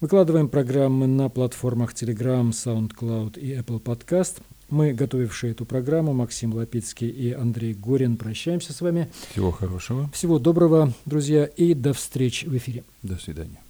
Выкладываем 0.01 0.49
программы 0.49 1.07
на 1.07 1.29
платформах 1.29 1.93
Telegram, 1.93 2.49
SoundCloud 2.49 3.39
и 3.39 3.53
Apple 3.53 3.83
Podcast– 3.83 4.37
мы, 4.71 4.93
готовившие 4.93 5.53
эту 5.53 5.64
программу, 5.64 6.12
Максим 6.12 6.53
Лапицкий 6.55 7.09
и 7.09 7.33
Андрей 7.33 7.75
Горин, 7.75 8.16
прощаемся 8.16 8.73
с 8.73 8.81
вами. 8.81 9.11
Всего 9.31 9.51
хорошего. 9.51 10.11
Всего 10.12 10.39
доброго, 10.39 10.93
друзья, 11.05 11.45
и 11.45 11.75
до 11.75 11.93
встречи 11.93 12.47
в 12.47 12.57
эфире. 12.57 12.85
До 13.03 13.16
свидания. 13.16 13.61